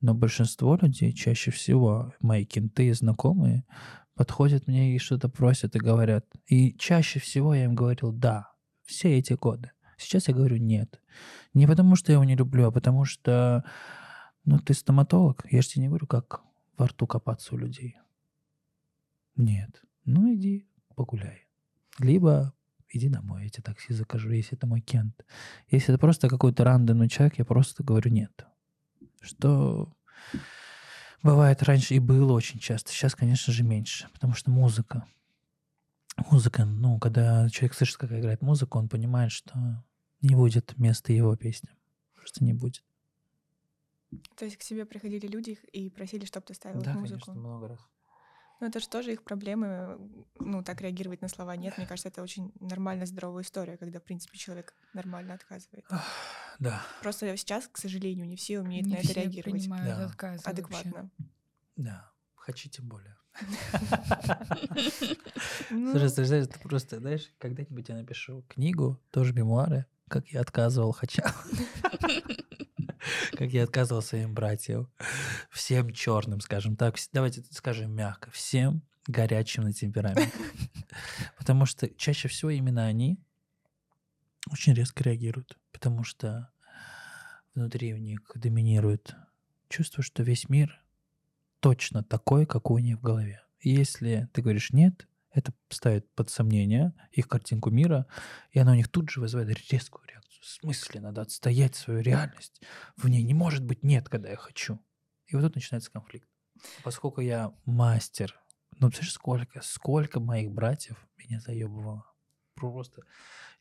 Но 0.00 0.12
большинство 0.12 0.74
людей, 0.74 1.12
чаще 1.12 1.52
всего 1.52 2.12
мои 2.18 2.44
кенты 2.44 2.88
и 2.88 2.92
знакомые, 2.92 3.64
подходят 4.16 4.66
мне 4.66 4.96
и 4.96 4.98
что-то 4.98 5.28
просят 5.28 5.76
и 5.76 5.78
говорят. 5.78 6.26
И 6.48 6.76
чаще 6.76 7.20
всего 7.20 7.54
я 7.54 7.66
им 7.66 7.76
говорил 7.76 8.10
«да» 8.10 8.50
все 8.84 9.16
эти 9.16 9.34
годы. 9.34 9.70
Сейчас 9.98 10.26
я 10.26 10.34
говорю 10.34 10.56
«нет». 10.56 11.00
Не 11.54 11.68
потому, 11.68 11.94
что 11.94 12.10
я 12.10 12.14
его 12.14 12.24
не 12.24 12.34
люблю, 12.34 12.66
а 12.66 12.72
потому 12.72 13.04
что, 13.04 13.62
ну, 14.44 14.58
ты 14.58 14.74
стоматолог. 14.74 15.46
Я 15.48 15.62
же 15.62 15.68
тебе 15.68 15.82
не 15.82 15.88
говорю, 15.88 16.08
как 16.08 16.45
во 16.76 16.86
рту 16.86 17.06
копаться 17.06 17.54
у 17.54 17.58
людей. 17.58 17.96
Нет. 19.36 19.82
Ну, 20.04 20.34
иди 20.34 20.66
погуляй. 20.94 21.46
Либо 21.98 22.54
иди 22.88 23.08
домой, 23.08 23.44
я 23.44 23.50
тебе 23.50 23.62
такси 23.62 23.92
закажу, 23.92 24.30
если 24.30 24.56
это 24.56 24.66
мой 24.66 24.80
кент. 24.80 25.24
Если 25.68 25.92
это 25.92 26.00
просто 26.00 26.28
какой-то 26.28 26.64
рандомный 26.64 27.08
человек, 27.08 27.38
я 27.38 27.44
просто 27.44 27.82
говорю 27.82 28.10
нет. 28.10 28.46
Что 29.20 29.92
Бывает 31.26 31.62
раньше 31.64 31.94
и 31.94 31.98
было 31.98 32.32
очень 32.32 32.60
часто. 32.60 32.92
Сейчас, 32.92 33.16
конечно 33.16 33.52
же, 33.52 33.64
меньше, 33.64 34.08
потому 34.12 34.34
что 34.34 34.50
музыка. 34.50 35.04
Музыка, 36.30 36.64
ну, 36.64 37.00
когда 37.00 37.48
человек 37.50 37.74
слышит, 37.74 37.96
как 37.96 38.12
играет 38.12 38.42
музыку, 38.42 38.78
он 38.78 38.88
понимает, 38.88 39.32
что 39.32 39.84
не 40.22 40.36
будет 40.36 40.78
места 40.78 41.12
его 41.12 41.34
песни. 41.36 41.68
Просто 42.14 42.44
не 42.44 42.52
будет. 42.52 42.84
То 44.36 44.44
есть 44.44 44.56
к 44.56 44.62
себе 44.62 44.84
приходили 44.84 45.26
люди 45.26 45.58
и 45.72 45.90
просили, 45.90 46.24
чтобы 46.24 46.46
ты 46.46 46.54
ставил 46.54 46.80
да, 46.80 46.94
музыку? 46.94 47.18
Да, 47.18 47.24
конечно, 47.26 47.34
много 47.34 47.68
раз. 47.68 47.80
Ну, 48.60 48.66
это 48.66 48.80
же 48.80 48.88
тоже 48.88 49.12
их 49.12 49.22
проблемы, 49.22 49.98
ну, 50.38 50.62
так 50.62 50.80
реагировать 50.80 51.20
на 51.20 51.28
слова 51.28 51.56
нет. 51.56 51.76
Мне 51.76 51.86
кажется, 51.86 52.08
это 52.08 52.22
очень 52.22 52.52
нормальная, 52.58 53.04
здоровая 53.04 53.42
история, 53.42 53.76
когда, 53.76 54.00
в 54.00 54.02
принципе, 54.02 54.38
человек 54.38 54.74
нормально 54.94 55.34
отказывает. 55.34 55.84
Да. 56.58 56.82
Просто 57.02 57.36
сейчас, 57.36 57.68
к 57.68 57.76
сожалению, 57.76 58.26
не 58.26 58.36
все 58.36 58.60
умеют 58.60 58.86
не 58.86 58.94
на 58.94 58.98
это 58.98 59.12
реагировать. 59.12 59.68
Да. 59.68 60.06
отказы 60.06 60.42
адекватно. 60.42 61.10
Вообще. 61.18 61.30
Да. 61.76 62.12
Хочу 62.34 62.70
тем 62.70 62.88
более. 62.88 63.16
Слушай, 65.68 66.08
слушай, 66.08 66.46
ты 66.46 66.58
просто, 66.60 67.00
знаешь, 67.00 67.30
когда-нибудь 67.38 67.88
я 67.88 67.96
напишу 67.96 68.42
книгу, 68.48 68.98
тоже 69.10 69.34
мемуары, 69.34 69.84
как 70.08 70.28
я 70.28 70.40
отказывал 70.40 70.92
Хача. 70.92 71.34
Как 73.32 73.50
я 73.50 73.64
отказывал 73.64 74.02
своим 74.02 74.34
братьям. 74.34 74.90
Всем 75.50 75.92
черным, 75.92 76.40
скажем 76.40 76.76
так. 76.76 76.96
Давайте 77.12 77.42
скажем 77.50 77.92
мягко. 77.92 78.30
Всем 78.30 78.82
горячим 79.06 79.64
на 79.64 79.72
темперамент. 79.72 80.32
Потому 81.38 81.66
что 81.66 81.88
чаще 81.88 82.28
всего 82.28 82.50
именно 82.50 82.86
они 82.86 83.18
очень 84.50 84.74
резко 84.74 85.02
реагируют. 85.04 85.56
Потому 85.72 86.04
что 86.04 86.50
внутри 87.54 87.94
у 87.94 87.98
них 87.98 88.20
доминирует 88.34 89.14
чувство, 89.68 90.02
что 90.02 90.22
весь 90.22 90.48
мир 90.48 90.80
точно 91.60 92.02
такой, 92.02 92.46
какой 92.46 92.82
у 92.82 92.84
них 92.84 92.98
в 92.98 93.02
голове. 93.02 93.42
И 93.60 93.70
если 93.70 94.28
ты 94.32 94.42
говоришь 94.42 94.72
«нет», 94.72 95.06
это 95.32 95.52
ставит 95.68 96.08
под 96.14 96.30
сомнение 96.30 96.94
их 97.12 97.28
картинку 97.28 97.70
мира, 97.70 98.06
и 98.52 98.58
она 98.58 98.72
у 98.72 98.74
них 98.74 98.88
тут 98.88 99.10
же 99.10 99.20
вызывает 99.20 99.70
резкую 99.70 100.05
смысле 100.46 101.00
надо 101.00 101.22
отстоять 101.22 101.74
свою 101.74 102.00
реальность. 102.00 102.62
В 102.96 103.08
ней 103.08 103.22
не 103.22 103.34
может 103.34 103.64
быть 103.64 103.82
нет, 103.82 104.08
когда 104.08 104.30
я 104.30 104.36
хочу. 104.36 104.80
И 105.26 105.34
вот 105.34 105.42
тут 105.42 105.54
начинается 105.54 105.90
конфликт. 105.90 106.28
Поскольку 106.82 107.20
я 107.20 107.52
мастер, 107.64 108.40
ну, 108.78 108.88
представляешь, 108.88 109.12
сколько, 109.12 109.60
сколько 109.62 110.20
моих 110.20 110.50
братьев 110.52 111.06
меня 111.16 111.40
заебывало. 111.40 112.12
Просто. 112.54 113.02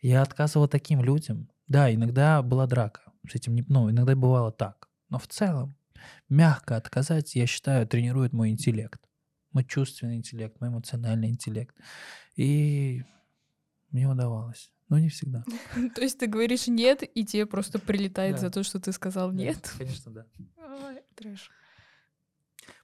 Я 0.01 0.21
отказывал 0.21 0.67
таким 0.67 1.01
людям. 1.01 1.49
Да, 1.67 1.93
иногда 1.93 2.41
была 2.41 2.67
драка. 2.67 3.01
С 3.27 3.35
этим 3.35 3.55
не, 3.55 3.65
ну, 3.67 3.89
иногда 3.89 4.15
бывало 4.15 4.51
так. 4.51 4.89
Но 5.09 5.17
в 5.17 5.27
целом, 5.27 5.75
мягко 6.29 6.75
отказать, 6.75 7.35
я 7.35 7.47
считаю, 7.47 7.87
тренирует 7.87 8.33
мой 8.33 8.49
интеллект. 8.49 9.01
Мой 9.51 9.63
чувственный 9.63 10.17
интеллект, 10.17 10.59
мой 10.59 10.69
эмоциональный 10.69 11.29
интеллект. 11.29 11.75
И 12.35 13.03
мне 13.91 14.07
удавалось. 14.07 14.71
Но 14.89 14.99
не 14.99 15.09
всегда. 15.09 15.43
То 15.95 16.01
есть 16.01 16.19
ты 16.19 16.27
говоришь 16.27 16.67
нет, 16.67 17.03
и 17.03 17.25
тебе 17.25 17.45
просто 17.45 17.79
прилетает 17.79 18.39
за 18.39 18.49
то, 18.49 18.63
что 18.63 18.79
ты 18.79 18.91
сказал 18.91 19.31
нет? 19.31 19.73
Конечно, 19.77 20.11
да. 20.11 20.25
Трэш. 21.15 21.49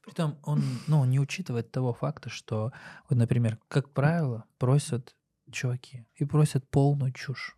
Притом 0.04 0.40
он 0.44 0.64
ну, 0.88 1.06
не 1.06 1.20
учитывает 1.20 1.72
того 1.72 1.94
факта, 1.94 2.30
что, 2.30 2.72
вот, 3.08 3.18
например, 3.18 3.60
как 3.68 3.92
правило, 3.92 4.46
просят 4.58 5.16
чуваки 5.52 6.08
и 6.16 6.26
просят 6.26 6.68
полную 6.70 7.12
чушь. 7.12 7.56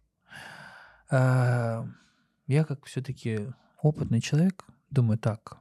А, 1.09 1.87
я 2.47 2.65
как 2.65 2.85
все-таки 2.85 3.53
опытный 3.81 4.19
человек 4.19 4.65
думаю 4.89 5.17
так. 5.19 5.59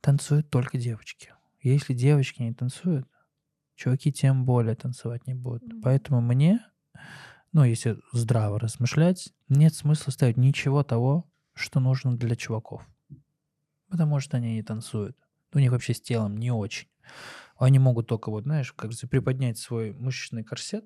Танцуют 0.00 0.50
только 0.50 0.76
девочки. 0.76 1.32
Если 1.62 1.94
девочки 1.94 2.42
не 2.42 2.52
танцуют, 2.52 3.08
чуваки 3.74 4.12
тем 4.12 4.44
более 4.44 4.74
танцевать 4.74 5.26
не 5.26 5.34
будут. 5.34 5.62
Поэтому 5.82 6.20
мне 6.20 6.60
ну, 7.52 7.64
если 7.64 7.98
здраво 8.12 8.60
размышлять, 8.60 9.32
нет 9.48 9.74
смысла 9.74 10.10
ставить 10.10 10.36
ничего 10.36 10.82
того, 10.82 11.28
что 11.54 11.80
нужно 11.80 12.16
для 12.16 12.36
чуваков. 12.36 12.86
Потому 13.88 14.20
что 14.20 14.36
они 14.36 14.54
не 14.54 14.62
танцуют. 14.62 15.16
У 15.52 15.58
них 15.58 15.72
вообще 15.72 15.94
с 15.94 16.00
телом 16.00 16.36
не 16.36 16.52
очень. 16.52 16.88
Они 17.58 17.78
могут 17.78 18.06
только 18.06 18.30
вот, 18.30 18.44
знаешь, 18.44 18.72
как 18.72 18.92
приподнять 19.10 19.58
свой 19.58 19.92
мышечный 19.92 20.44
корсет, 20.44 20.84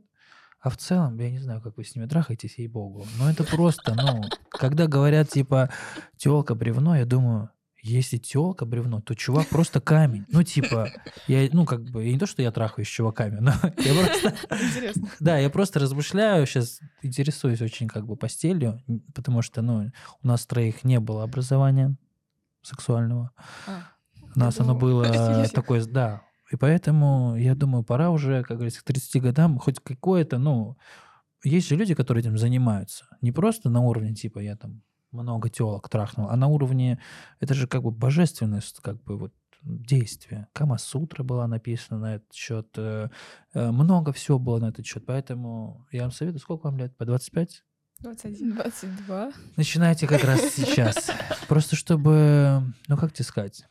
а 0.60 0.70
в 0.70 0.78
целом, 0.78 1.18
я 1.18 1.30
не 1.30 1.38
знаю, 1.38 1.60
как 1.60 1.76
вы 1.76 1.84
с 1.84 1.94
ними 1.94 2.06
трахаетесь, 2.06 2.56
ей-богу. 2.56 3.06
Но 3.18 3.30
это 3.30 3.44
просто, 3.44 3.94
ну, 3.94 4.22
когда 4.48 4.86
говорят, 4.86 5.28
типа, 5.28 5.68
телка 6.16 6.54
бревно, 6.54 6.96
я 6.96 7.04
думаю, 7.04 7.50
если 7.84 8.16
телка 8.16 8.64
бревно, 8.64 9.00
то 9.02 9.14
чувак 9.14 9.48
просто 9.48 9.80
камень. 9.80 10.24
Ну, 10.32 10.42
типа, 10.42 10.88
я, 11.28 11.48
ну, 11.52 11.66
как 11.66 11.82
бы, 11.82 12.04
не 12.04 12.18
то, 12.18 12.26
что 12.26 12.40
я 12.40 12.50
трахаюсь 12.50 12.88
с 12.88 12.90
чуваками, 12.90 13.40
но 13.40 13.52
я 13.76 13.94
просто... 13.94 14.34
Интересно. 14.64 15.08
Да, 15.20 15.38
я 15.38 15.50
просто 15.50 15.80
размышляю, 15.80 16.46
сейчас 16.46 16.80
интересуюсь 17.02 17.60
очень 17.60 17.86
как 17.86 18.06
бы 18.06 18.16
постелью, 18.16 18.82
потому 19.14 19.42
что, 19.42 19.60
ну, 19.60 19.90
у 20.22 20.26
нас 20.26 20.46
троих 20.46 20.82
не 20.84 20.98
было 20.98 21.24
образования 21.24 21.96
сексуального. 22.62 23.32
А, 23.66 23.82
у 24.34 24.38
нас 24.38 24.58
оно 24.58 24.74
было 24.78 25.46
такое, 25.48 25.84
да. 25.84 26.22
И 26.50 26.56
поэтому, 26.56 27.36
я 27.36 27.54
думаю, 27.54 27.84
пора 27.84 28.08
уже, 28.10 28.42
как 28.44 28.56
говорится, 28.56 28.80
к 28.80 28.84
30 28.84 29.22
годам 29.22 29.58
хоть 29.58 29.80
какое-то, 29.80 30.38
ну, 30.38 30.78
есть 31.42 31.68
же 31.68 31.76
люди, 31.76 31.94
которые 31.94 32.22
этим 32.22 32.38
занимаются. 32.38 33.04
Не 33.20 33.30
просто 33.30 33.68
на 33.68 33.80
уровне, 33.80 34.14
типа, 34.14 34.38
я 34.38 34.56
там 34.56 34.82
много 35.14 35.48
телок 35.48 35.88
трахнул, 35.88 36.28
а 36.28 36.36
на 36.36 36.46
уровне, 36.46 37.00
это 37.40 37.54
же 37.54 37.66
как 37.66 37.82
бы 37.82 37.90
божественность, 37.90 38.80
как 38.80 39.02
бы 39.02 39.16
вот 39.16 39.32
действия. 39.64 40.48
Кама-сутра 40.52 41.22
была 41.22 41.46
написана 41.46 42.00
на 42.00 42.14
этот 42.16 42.32
счет, 42.32 42.68
э, 42.76 43.08
э, 43.54 43.70
много 43.70 44.12
всего 44.12 44.38
было 44.38 44.58
на 44.58 44.66
этот 44.68 44.86
счет, 44.86 45.04
поэтому 45.06 45.86
я 45.90 46.02
вам 46.02 46.10
советую, 46.10 46.40
сколько 46.40 46.66
вам 46.66 46.76
лет, 46.76 46.96
по 46.96 47.04
25? 47.04 47.64
21. 48.00 48.54
22. 48.54 49.32
Начинайте 49.56 50.06
как 50.06 50.24
раз 50.24 50.40
сейчас. 50.52 51.10
Просто 51.48 51.76
чтобы, 51.76 52.62
ну 52.88 52.96
как 52.96 53.12
тебе 53.12 53.24
сказать, 53.24 53.66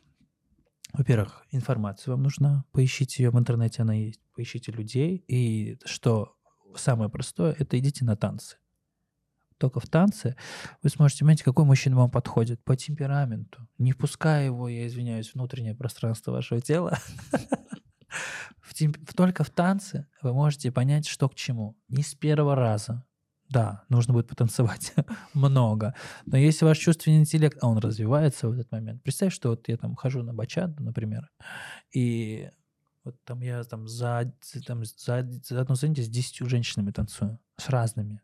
во-первых, 0.94 1.46
информация 1.52 2.12
вам 2.12 2.24
нужна, 2.24 2.66
поищите 2.72 3.24
ее 3.24 3.32
в 3.32 3.38
интернете, 3.38 3.82
она 3.82 3.94
есть, 3.94 4.22
поищите 4.36 4.72
людей, 4.72 5.24
и 5.28 5.78
что 5.86 6.36
самое 6.76 7.10
простое, 7.10 7.56
это 7.58 7.78
идите 7.78 8.06
на 8.06 8.16
танцы 8.16 8.58
только 9.64 9.80
в 9.80 9.88
танце, 9.88 10.36
вы 10.82 10.90
сможете 10.90 11.24
понять, 11.24 11.42
какой 11.42 11.64
мужчина 11.64 11.96
вам 11.96 12.12
подходит 12.12 12.62
по 12.66 12.76
темпераменту, 12.76 13.66
не 13.78 13.94
впуская 13.94 14.44
его, 14.44 14.68
я 14.68 14.86
извиняюсь, 14.88 15.34
внутреннее 15.34 15.74
пространство 15.74 16.34
вашего 16.34 16.60
тела. 16.60 17.00
Только 19.16 19.46
в 19.46 19.50
танце 19.50 20.06
вы 20.22 20.34
можете 20.34 20.70
понять, 20.70 21.08
что 21.08 21.30
к 21.30 21.36
чему. 21.36 21.78
Не 21.88 22.04
с 22.04 22.14
первого 22.14 22.56
раза. 22.56 23.06
Да, 23.48 23.86
нужно 23.88 24.14
будет 24.14 24.28
потанцевать 24.28 24.94
много. 25.34 25.96
Но 26.26 26.38
если 26.38 26.66
ваш 26.66 26.78
чувственный 26.78 27.20
интеллект, 27.20 27.58
а 27.62 27.70
он 27.70 27.78
развивается 27.78 28.50
в 28.50 28.52
этот 28.52 28.70
момент, 28.70 29.02
представь, 29.02 29.34
что 29.34 29.52
вот 29.52 29.70
я 29.70 29.78
там 29.78 29.96
хожу 29.96 30.24
на 30.24 30.34
бачаду, 30.34 30.84
например, 30.84 31.32
и 31.94 32.50
вот 33.06 33.16
там 33.24 33.40
я 33.40 33.64
там 33.64 33.88
за, 33.88 34.34
там, 34.68 34.84
за, 34.84 35.26
за 35.46 35.62
одно 35.62 35.76
занятие 35.76 36.04
с 36.04 36.10
10 36.10 36.50
женщинами 36.50 36.92
танцую, 36.92 37.40
с 37.56 37.70
разными. 37.70 38.20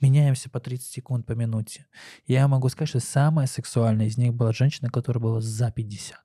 Меняемся 0.00 0.50
по 0.50 0.60
30 0.60 0.86
секунд 0.86 1.26
по 1.26 1.32
минуте. 1.32 1.86
Я 2.26 2.48
могу 2.48 2.68
сказать, 2.68 2.88
что 2.88 3.00
самая 3.00 3.46
сексуальная 3.46 4.06
из 4.06 4.16
них 4.16 4.34
была 4.34 4.52
женщина, 4.52 4.90
которая 4.90 5.22
была 5.22 5.40
за 5.40 5.70
50. 5.70 6.18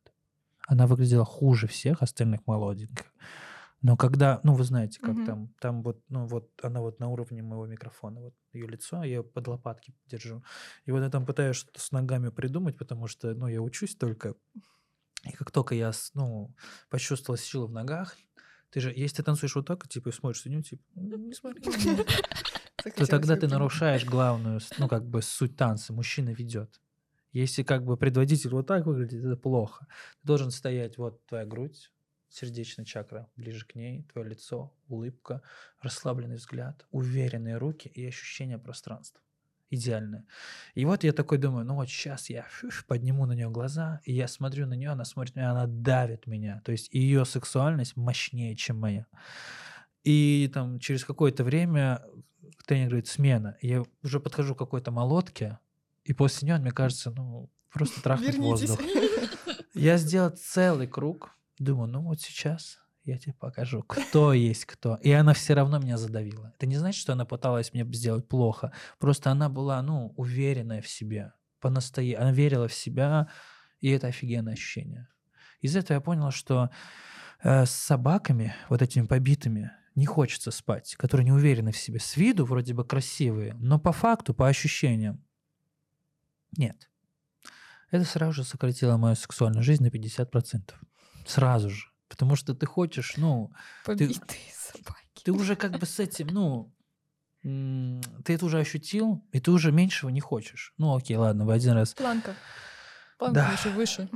Она 0.68 0.88
выглядела 0.88 1.26
хуже 1.26 1.68
всех 1.68 2.02
остальных 2.02 2.46
молоденьких. 2.48 3.14
Но 3.82 3.98
когда, 3.98 4.40
ну 4.44 4.54
вы 4.54 4.64
знаете, 4.64 5.00
как 5.00 5.16
mm-hmm. 5.16 5.26
там, 5.26 5.54
там 5.60 5.84
вот, 5.84 6.04
ну 6.10 6.28
вот 6.28 6.52
она 6.62 6.82
вот 6.82 7.00
на 7.00 7.08
уровне 7.08 7.42
моего 7.42 7.66
микрофона, 7.66 8.22
вот 8.22 8.36
ее 8.54 8.68
лицо, 8.68 8.98
я 8.98 9.06
ее 9.06 9.24
под 9.24 9.48
лопатки 9.48 9.96
держу. 10.06 10.44
И 10.86 10.92
вот 10.92 11.02
я 11.02 11.10
там 11.10 11.26
пытаюсь 11.26 11.56
что-то 11.56 11.82
с 11.82 11.92
ногами 11.92 12.30
придумать, 12.30 12.78
потому 12.78 13.08
что, 13.08 13.34
ну, 13.34 13.48
я 13.48 13.60
учусь 13.62 13.96
только. 13.96 14.36
И 15.24 15.32
как 15.32 15.52
только 15.52 15.74
я, 15.74 15.92
ну, 16.14 16.56
почувствовал 16.90 17.38
силу 17.38 17.68
в 17.68 17.72
ногах, 17.72 18.16
ты 18.70 18.82
же, 18.82 18.94
если 18.96 19.18
ты 19.18 19.24
танцуешь 19.24 19.56
вот 19.56 19.66
так, 19.66 19.88
типа, 19.88 20.10
и 20.10 20.12
смотришь 20.12 20.46
на 20.46 20.50
нее, 20.50 20.64
типа, 20.64 20.84
не 20.96 21.34
смотри 21.34 21.62
то 22.84 23.06
тогда 23.06 23.36
ты 23.36 23.48
нарушаешь 23.48 24.06
главную, 24.06 24.60
ну, 24.78 24.88
как 24.88 25.06
бы 25.06 25.22
суть 25.22 25.56
танца. 25.56 25.94
Мужчина 25.94 26.30
ведет. 26.30 26.82
Если 27.32 27.64
как 27.64 27.86
бы 27.86 27.96
предводитель 27.96 28.50
вот 28.50 28.68
так 28.68 28.86
выглядит, 28.86 29.24
это 29.24 29.38
плохо. 29.38 29.88
Ты 30.22 30.28
должен 30.28 30.52
стоять, 30.52 30.98
вот 30.98 31.26
твоя 31.28 31.46
грудь, 31.46 31.92
сердечная 32.30 32.86
чакра 32.86 33.30
ближе 33.36 33.66
к 33.66 33.76
ней, 33.76 34.04
твое 34.12 34.30
лицо, 34.30 34.74
улыбка, 34.88 35.42
расслабленный 35.82 36.36
взгляд, 36.36 36.86
уверенные 36.92 37.58
руки 37.58 37.88
и 37.88 38.06
ощущение 38.06 38.58
пространства. 38.58 39.22
Идеальное. 39.70 40.26
И 40.74 40.84
вот 40.84 41.06
я 41.06 41.14
такой 41.14 41.38
думаю, 41.38 41.66
ну 41.66 41.76
вот 41.76 41.88
сейчас 41.88 42.30
я 42.30 42.46
подниму 42.88 43.26
на 43.26 43.32
нее 43.32 43.50
глаза, 43.50 44.02
и 44.04 44.14
я 44.14 44.28
смотрю 44.28 44.68
на 44.68 44.74
нее, 44.74 44.90
она 44.90 45.06
смотрит 45.06 45.36
на 45.36 45.40
меня, 45.40 45.52
она 45.52 45.66
давит 45.68 46.28
меня. 46.28 46.62
То 46.66 46.74
есть 46.74 46.90
ее 46.94 47.24
сексуальность 47.24 47.96
мощнее, 47.96 48.58
чем 48.58 48.78
моя. 48.80 49.06
И 50.04 50.52
там 50.54 50.80
через 50.80 51.06
какое-то 51.06 51.46
время 51.46 52.04
тренер 52.72 52.88
говорит, 52.88 53.08
смена. 53.08 53.58
Я 53.62 53.84
уже 54.02 54.22
подхожу 54.22 54.56
к 54.56 54.60
какой-то 54.60 54.92
молотке, 54.92 55.60
и 56.06 56.14
после 56.14 56.46
нее, 56.46 56.58
мне 56.58 56.72
кажется, 56.72 57.12
ну, 57.12 57.52
просто 57.70 58.02
трахнуть 58.02 58.38
воздух. 58.38 58.80
Я 59.74 59.98
сделал 59.98 60.30
целый 60.30 60.88
круг. 60.88 61.36
Думаю, 61.60 61.90
ну 61.90 62.02
вот 62.02 62.22
сейчас 62.22 62.80
я 63.04 63.18
тебе 63.18 63.34
покажу, 63.34 63.84
кто 63.84 64.32
есть 64.34 64.66
кто. 64.66 64.96
И 64.96 65.12
она 65.12 65.34
все 65.34 65.54
равно 65.54 65.80
меня 65.80 65.98
задавила. 65.98 66.54
Это 66.56 66.66
не 66.66 66.78
значит, 66.78 67.00
что 67.02 67.14
она 67.14 67.26
пыталась 67.26 67.74
мне 67.74 67.86
сделать 67.94 68.28
плохо. 68.28 68.74
Просто 69.00 69.32
она 69.32 69.48
была, 69.50 69.82
ну, 69.82 70.14
уверенная 70.18 70.82
в 70.82 70.88
себе. 70.88 71.34
по 71.60 71.70
настоящему 71.70 72.22
Она 72.22 72.32
верила 72.32 72.68
в 72.68 72.74
себя, 72.74 73.28
и 73.80 73.90
это 73.90 74.08
офигенное 74.08 74.54
ощущение. 74.54 75.08
Из 75.62 75.76
этого 75.76 75.96
я 75.96 76.02
понял, 76.02 76.32
что 76.32 76.70
э, 77.44 77.66
с 77.66 77.72
собаками, 77.72 78.54
вот 78.70 78.82
этими 78.82 79.06
побитыми, 79.06 79.72
не 79.96 80.06
хочется 80.06 80.52
спать, 80.52 80.96
которые 80.96 81.26
не 81.26 81.32
уверены 81.32 81.72
в 81.72 81.78
себе. 81.78 82.00
С 82.00 82.16
виду 82.18 82.46
вроде 82.46 82.74
бы 82.74 82.86
красивые, 82.86 83.54
но 83.56 83.80
по 83.80 83.92
факту, 83.92 84.34
по 84.34 84.48
ощущениям, 84.48 85.24
нет. 86.58 86.90
Это 87.90 88.06
сразу 88.06 88.34
же 88.34 88.44
сократило 88.44 88.98
мою 88.98 89.16
сексуальную 89.16 89.64
жизнь 89.64 89.84
на 89.84 89.88
50%. 89.88 90.74
Сразу 91.26 91.70
же. 91.70 91.88
Потому 92.08 92.36
что 92.36 92.54
ты 92.54 92.66
хочешь, 92.66 93.16
ну... 93.18 93.52
Побитые 93.86 94.20
ты, 94.28 94.36
собаки. 94.54 95.24
Ты 95.24 95.32
уже 95.32 95.56
как 95.56 95.78
бы 95.78 95.86
с 95.86 96.00
этим, 96.00 96.28
ну... 96.28 96.74
Ты 97.44 98.34
это 98.34 98.46
уже 98.46 98.60
ощутил, 98.60 99.26
и 99.32 99.40
ты 99.40 99.52
уже 99.52 99.72
меньшего 99.72 100.10
не 100.10 100.22
хочешь. 100.22 100.74
Ну 100.78 100.96
окей, 100.96 101.18
ладно, 101.18 101.46
в 101.46 101.50
один 101.50 101.72
раз. 101.72 101.94
Планка. 101.94 102.36
Планка 103.18 103.42
да. 103.42 103.52
еще 103.52 103.70
выше. 103.70 104.10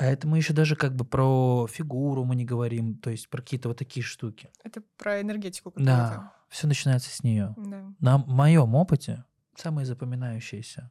А 0.00 0.06
это 0.06 0.26
мы 0.26 0.38
еще 0.38 0.54
даже 0.54 0.76
как 0.76 0.96
бы 0.96 1.04
про 1.04 1.66
фигуру 1.70 2.24
мы 2.24 2.34
не 2.34 2.46
говорим, 2.46 2.96
то 2.96 3.10
есть 3.10 3.28
про 3.28 3.42
какие-то 3.42 3.68
вот 3.68 3.76
такие 3.76 4.02
штуки. 4.02 4.48
Это 4.64 4.82
про 4.96 5.20
энергетику. 5.20 5.74
Да, 5.76 6.32
все 6.48 6.66
начинается 6.66 7.14
с 7.14 7.22
нее. 7.22 7.54
Да. 7.58 7.92
На 8.00 8.16
моем 8.16 8.74
опыте 8.74 9.26
самые 9.56 9.84
запоминающиеся 9.84 10.90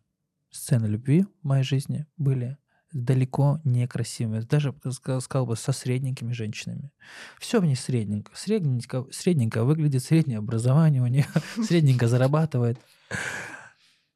сцены 0.52 0.86
любви 0.86 1.26
в 1.42 1.48
моей 1.48 1.64
жизни 1.64 2.06
были 2.18 2.60
далеко 2.94 3.60
не 3.64 3.88
красивыми. 3.88 4.42
Даже, 4.42 4.76
сказал, 4.92 5.22
сказал 5.22 5.46
бы, 5.48 5.56
со 5.56 5.72
средненькими 5.72 6.32
женщинами. 6.32 6.92
Все 7.40 7.60
в 7.60 7.66
ней 7.66 7.76
средненько. 7.76 8.32
Средненько, 8.36 9.08
средненько 9.12 9.64
выглядит, 9.64 10.04
среднее 10.04 10.38
образование 10.38 11.02
у 11.02 11.08
нее, 11.08 11.26
средненько 11.68 12.08
зарабатывает. 12.08 12.80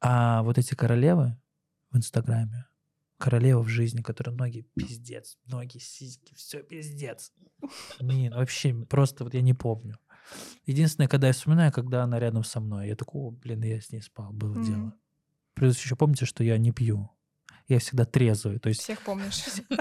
А 0.00 0.44
вот 0.44 0.56
эти 0.56 0.74
королевы 0.74 1.36
в 1.90 1.96
Инстаграме, 1.96 2.66
королева 3.18 3.62
в 3.62 3.68
жизни, 3.68 4.02
которая 4.02 4.34
ноги 4.34 4.66
пиздец, 4.74 5.38
ноги, 5.46 5.78
сиськи, 5.78 6.34
все 6.34 6.62
пиздец. 6.62 7.32
Блин, 8.00 8.34
вообще 8.34 8.74
просто 8.88 9.24
вот 9.24 9.34
я 9.34 9.40
не 9.42 9.54
помню. 9.54 9.98
Единственное, 10.66 11.08
когда 11.08 11.28
я 11.28 11.32
вспоминаю, 11.32 11.72
когда 11.72 12.02
она 12.02 12.18
рядом 12.18 12.44
со 12.44 12.60
мной, 12.60 12.88
я 12.88 12.96
такой, 12.96 13.30
блин, 13.30 13.62
я 13.62 13.80
с 13.80 13.90
ней 13.92 14.00
спал, 14.00 14.32
было 14.32 14.54
mm-hmm. 14.54 14.64
дело. 14.64 14.94
Плюс 15.54 15.78
еще 15.78 15.96
помните, 15.96 16.24
что 16.24 16.42
я 16.42 16.58
не 16.58 16.72
пью. 16.72 17.10
Я 17.68 17.78
всегда 17.78 18.04
трезвый. 18.04 18.58
То 18.58 18.68
есть... 18.68 18.80
Всех 18.82 19.00
помнишь. 19.02 19.44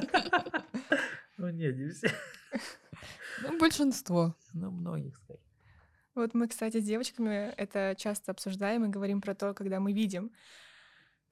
Ну 1.35 1.49
нет, 1.49 1.75
не 1.75 1.89
все. 1.89 2.09
Ну, 3.41 3.59
большинство. 3.59 4.37
Ну, 4.53 4.71
многих, 4.71 5.17
скорее. 5.17 5.41
Вот 6.15 6.33
мы, 6.35 6.47
кстати, 6.47 6.79
с 6.79 6.85
девочками 6.85 7.51
это 7.57 7.95
часто 7.97 8.31
обсуждаем 8.31 8.85
и 8.85 8.89
говорим 8.89 9.19
про 9.19 9.33
то, 9.33 9.53
когда 9.53 9.79
мы 9.79 9.93
видим 9.93 10.31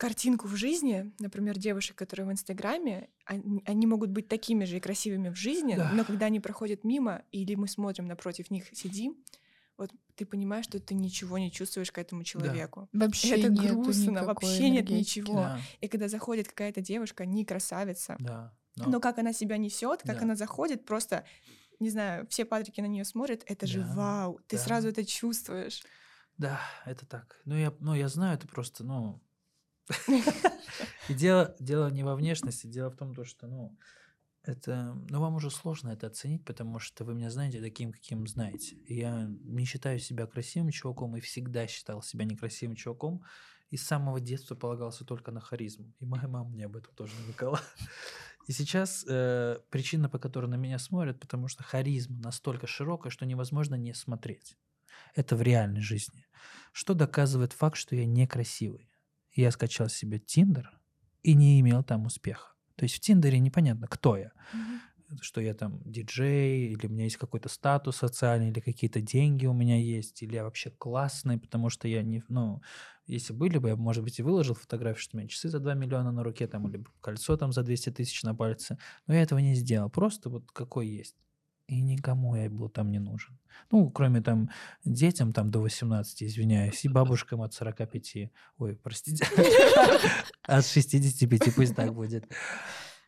картинку 0.02 0.48
в 0.48 0.56
жизни, 0.56 1.12
например, 1.20 1.60
девушек, 1.60 1.96
которые 1.96 2.26
в 2.26 2.32
Инстаграме, 2.32 3.08
они, 3.24 3.62
они 3.68 3.86
могут 3.86 4.10
быть 4.10 4.28
такими 4.28 4.66
же 4.66 4.78
и 4.78 4.80
красивыми 4.80 5.30
в 5.30 5.36
жизни, 5.36 5.76
да. 5.76 5.92
но 5.94 6.04
когда 6.04 6.26
они 6.26 6.40
проходят 6.40 6.84
мимо, 6.84 7.22
или 7.32 7.54
мы 7.54 7.68
смотрим 7.68 8.08
напротив 8.08 8.50
них, 8.50 8.66
сидим, 8.74 9.16
вот 9.78 9.92
ты 10.16 10.26
понимаешь, 10.26 10.66
что 10.66 10.80
ты 10.80 10.96
ничего 10.96 11.38
не 11.38 11.52
чувствуешь 11.52 11.92
к 11.92 12.00
этому 12.00 12.24
человеку. 12.24 12.90
Да. 12.92 13.06
Вообще 13.06 13.42
это 13.42 13.50
грустно, 13.50 14.24
вообще 14.24 14.72
нет 14.72 14.90
ничего. 14.90 15.36
Да. 15.36 15.62
И 15.82 15.88
когда 15.88 16.08
заходит 16.08 16.48
какая-то 16.48 16.82
девушка, 16.82 17.28
не 17.28 17.46
красавица, 17.46 18.16
да. 18.18 18.58
но... 18.78 18.90
но 18.90 19.00
как 19.02 19.20
она 19.20 19.34
себя 19.34 19.58
несет, 19.58 20.02
как 20.02 20.18
да. 20.18 20.24
она 20.24 20.36
заходит, 20.36 20.84
просто 20.84 21.26
не 21.80 21.92
знаю, 21.92 22.26
все 22.28 22.44
патрики 22.44 22.82
на 22.82 22.88
нее 22.88 23.06
смотрят, 23.06 23.44
это 23.46 23.68
же 23.68 23.82
да. 23.82 23.94
вау, 23.94 24.40
ты 24.48 24.58
да. 24.58 24.64
сразу 24.64 24.88
это 24.88 25.06
чувствуешь. 25.06 25.84
Да, 26.40 26.60
это 26.88 27.06
так. 27.06 27.40
Ну 27.46 27.56
я, 27.56 27.72
ну 27.80 27.94
я 27.94 28.10
знаю, 28.10 28.36
это 28.36 28.48
просто, 28.48 28.84
ну 28.84 29.22
И 31.10 31.14
дело, 31.14 31.56
дело 31.60 31.90
не 31.90 32.04
во 32.04 32.16
внешности, 32.16 32.68
дело 32.68 32.90
в 32.90 32.96
том, 32.96 33.14
что, 33.26 33.48
ну, 33.48 33.78
это, 34.44 34.98
ну, 35.10 35.20
вам 35.20 35.36
уже 35.36 35.52
сложно 35.52 35.90
это 35.90 36.08
оценить, 36.08 36.44
потому 36.44 36.80
что 36.80 37.04
вы 37.04 37.14
меня 37.14 37.30
знаете 37.30 37.62
таким, 37.62 37.92
каким 37.92 38.26
знаете. 38.26 38.76
Я 38.88 39.28
не 39.44 39.66
считаю 39.66 40.00
себя 40.00 40.26
красивым 40.26 40.72
чуваком 40.72 41.16
и 41.16 41.20
всегда 41.20 41.68
считал 41.68 42.02
себя 42.02 42.26
некрасивым 42.26 42.76
чуваком. 42.76 43.24
И 43.70 43.78
с 43.78 43.86
самого 43.86 44.20
детства 44.20 44.56
полагался 44.56 45.06
только 45.06 45.32
на 45.32 45.40
харизму. 45.40 45.94
И 46.00 46.06
моя 46.06 46.28
мама 46.28 46.50
мне 46.50 46.66
об 46.66 46.76
этом 46.76 46.94
тоже 46.94 47.14
намекала. 47.22 47.62
И 48.48 48.52
сейчас 48.52 49.06
э, 49.08 49.60
причина, 49.70 50.10
по 50.10 50.18
которой 50.18 50.48
на 50.48 50.56
меня 50.56 50.80
смотрят, 50.80 51.20
потому 51.20 51.48
что 51.48 51.64
харизма 51.64 52.18
настолько 52.18 52.68
широкая, 52.68 53.12
что 53.12 53.26
невозможно 53.26 53.76
не 53.76 53.94
смотреть. 53.94 54.58
Это 55.16 55.36
в 55.36 55.42
реальной 55.42 55.82
жизни. 55.82 56.26
Что 56.74 56.96
доказывает 56.96 57.54
факт, 57.54 57.78
что 57.78 57.96
я 57.96 58.06
некрасивый. 58.06 58.91
Я 59.34 59.52
скачал 59.52 59.90
себе 59.90 60.20
Тиндер 60.20 60.72
и 61.24 61.34
не 61.34 61.60
имел 61.60 61.84
там 61.84 62.06
успеха. 62.06 62.54
То 62.76 62.84
есть 62.84 62.96
в 62.96 63.00
Тиндере 63.00 63.40
непонятно, 63.40 63.88
кто 63.88 64.18
я. 64.18 64.32
Mm-hmm. 64.54 65.18
Что 65.22 65.42
я 65.42 65.54
там 65.54 65.82
диджей, 65.84 66.72
или 66.72 66.88
у 66.88 66.90
меня 66.90 67.04
есть 67.04 67.18
какой-то 67.18 67.50
статус 67.50 67.98
социальный, 67.98 68.50
или 68.50 68.62
какие-то 68.62 69.02
деньги 69.02 69.46
у 69.46 69.54
меня 69.54 69.78
есть, 69.78 70.24
или 70.24 70.36
я 70.36 70.46
вообще 70.46 70.70
классный, 70.72 71.38
потому 71.38 71.70
что 71.70 71.90
я 71.90 72.02
не... 72.02 72.24
Ну, 72.30 72.62
если 73.08 73.34
были 73.34 73.58
бы, 73.58 73.70
я, 73.70 73.76
может 73.76 74.04
быть, 74.04 74.20
и 74.20 74.24
выложил 74.24 74.56
фотографию, 74.56 75.02
что 75.02 75.18
у 75.18 75.20
меня 75.20 75.28
часы 75.28 75.50
за 75.50 75.60
2 75.60 75.74
миллиона 75.74 76.12
на 76.12 76.24
руке, 76.24 76.48
там, 76.48 76.68
или 76.70 76.84
кольцо 77.02 77.36
там 77.36 77.52
за 77.52 77.64
200 77.64 77.92
тысяч 77.92 78.24
на 78.24 78.34
пальце. 78.34 78.78
Но 79.06 79.14
я 79.14 79.22
этого 79.22 79.40
не 79.40 79.54
сделал. 79.54 79.90
Просто 79.90 80.30
вот 80.30 80.50
какой 80.52 80.88
есть. 80.88 81.18
И 81.68 81.82
никому 81.82 82.36
я 82.36 82.50
был 82.50 82.70
там 82.70 82.92
не 82.92 83.00
нужен. 83.00 83.38
Ну, 83.70 83.90
кроме 83.90 84.22
там 84.22 84.50
детям 84.84 85.32
там 85.32 85.52
до 85.52 85.60
18, 85.60 86.24
извиняюсь, 86.24 86.84
и 86.84 86.90
бабушкам 86.90 87.42
от 87.42 87.54
45. 87.54 88.32
Ой, 88.58 88.76
простите. 88.76 89.26
От 90.44 90.66
65, 90.66 91.56
пусть 91.56 91.76
так 91.76 91.94
будет. 91.94 92.26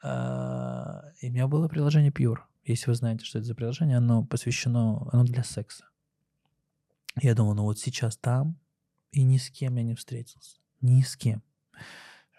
А, 0.02 1.04
и 1.20 1.30
у 1.30 1.32
меня 1.32 1.48
было 1.48 1.68
приложение 1.68 2.12
Pure. 2.12 2.40
Если 2.64 2.90
вы 2.90 2.96
знаете, 2.96 3.26
что 3.26 3.40
это 3.40 3.48
за 3.48 3.56
приложение, 3.56 3.98
оно 3.98 4.24
посвящено, 4.24 5.10
оно 5.12 5.24
для 5.24 5.44
секса. 5.44 5.86
Я 7.22 7.36
думал, 7.36 7.56
ну 7.56 7.64
вот 7.64 7.80
сейчас 7.80 8.18
там, 8.18 8.58
и 9.12 9.24
ни 9.24 9.38
с 9.38 9.50
кем 9.50 9.76
я 9.76 9.84
не 9.84 9.96
встретился. 9.96 10.58
Ни 10.82 11.02
с 11.02 11.16
кем. 11.16 11.44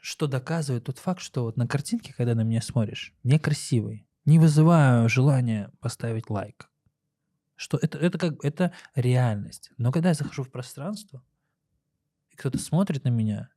Что 0.00 0.26
доказывает 0.26 0.84
тот 0.84 0.98
факт, 0.98 1.20
что 1.20 1.44
вот 1.44 1.56
на 1.56 1.66
картинке, 1.66 2.12
когда 2.12 2.34
на 2.34 2.42
меня 2.42 2.60
смотришь, 2.60 3.14
некрасивый, 3.22 4.06
не 4.24 4.38
вызываю 4.38 5.08
желания 5.08 5.70
поставить 5.80 6.30
лайк. 6.30 6.70
Что 7.56 7.78
это, 7.78 7.98
это 7.98 8.18
как 8.18 8.44
это 8.44 8.72
реальность. 8.94 9.70
Но 9.78 9.92
когда 9.92 10.08
я 10.08 10.14
захожу 10.14 10.42
в 10.42 10.50
пространство, 10.50 11.22
и 12.30 12.36
кто-то 12.36 12.58
смотрит 12.58 13.04
на 13.04 13.10
меня, 13.10 13.50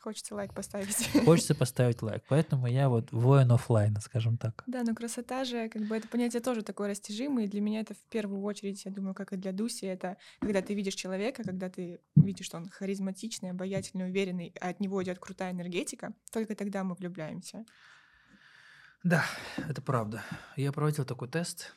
Хочется 0.00 0.34
лайк 0.34 0.54
поставить. 0.54 1.10
Хочется 1.26 1.54
поставить 1.54 2.00
лайк. 2.00 2.24
Поэтому 2.28 2.66
я 2.66 2.88
вот 2.88 3.12
воин 3.12 3.52
офлайна, 3.52 4.00
скажем 4.00 4.38
так. 4.38 4.64
Да, 4.66 4.82
но 4.82 4.94
красота 4.94 5.44
же, 5.44 5.68
как 5.68 5.82
бы 5.82 5.94
это 5.94 6.08
понятие 6.08 6.40
тоже 6.40 6.62
такое 6.62 6.88
растяжимое. 6.88 7.44
И 7.44 7.48
для 7.48 7.60
меня 7.60 7.80
это 7.80 7.92
в 7.92 8.02
первую 8.08 8.42
очередь, 8.42 8.82
я 8.86 8.90
думаю, 8.90 9.14
как 9.14 9.34
и 9.34 9.36
для 9.36 9.52
Дуси, 9.52 9.84
это 9.84 10.16
когда 10.40 10.62
ты 10.62 10.72
видишь 10.72 10.94
человека, 10.94 11.42
когда 11.42 11.68
ты 11.68 12.00
видишь, 12.16 12.46
что 12.46 12.56
он 12.56 12.70
харизматичный, 12.70 13.50
обаятельный, 13.50 14.06
уверенный, 14.06 14.54
а 14.58 14.70
от 14.70 14.80
него 14.80 15.02
идет 15.04 15.18
крутая 15.18 15.52
энергетика, 15.52 16.14
только 16.32 16.54
тогда 16.54 16.82
мы 16.82 16.94
влюбляемся. 16.94 17.66
Да, 19.02 19.24
это 19.56 19.80
правда. 19.80 20.22
Я 20.56 20.72
проводил 20.72 21.04
такой 21.04 21.28
тест, 21.28 21.74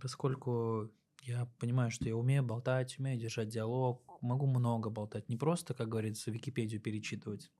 поскольку 0.00 0.90
я 1.22 1.46
понимаю, 1.58 1.90
что 1.90 2.06
я 2.06 2.16
умею 2.16 2.42
болтать, 2.42 2.98
умею 2.98 3.20
держать 3.20 3.48
диалог, 3.48 4.18
могу 4.22 4.46
много 4.46 4.88
болтать. 4.88 5.28
Не 5.28 5.36
просто, 5.36 5.74
как 5.74 5.88
говорится, 5.88 6.30
Википедию 6.30 6.80
перечитывать, 6.80 7.50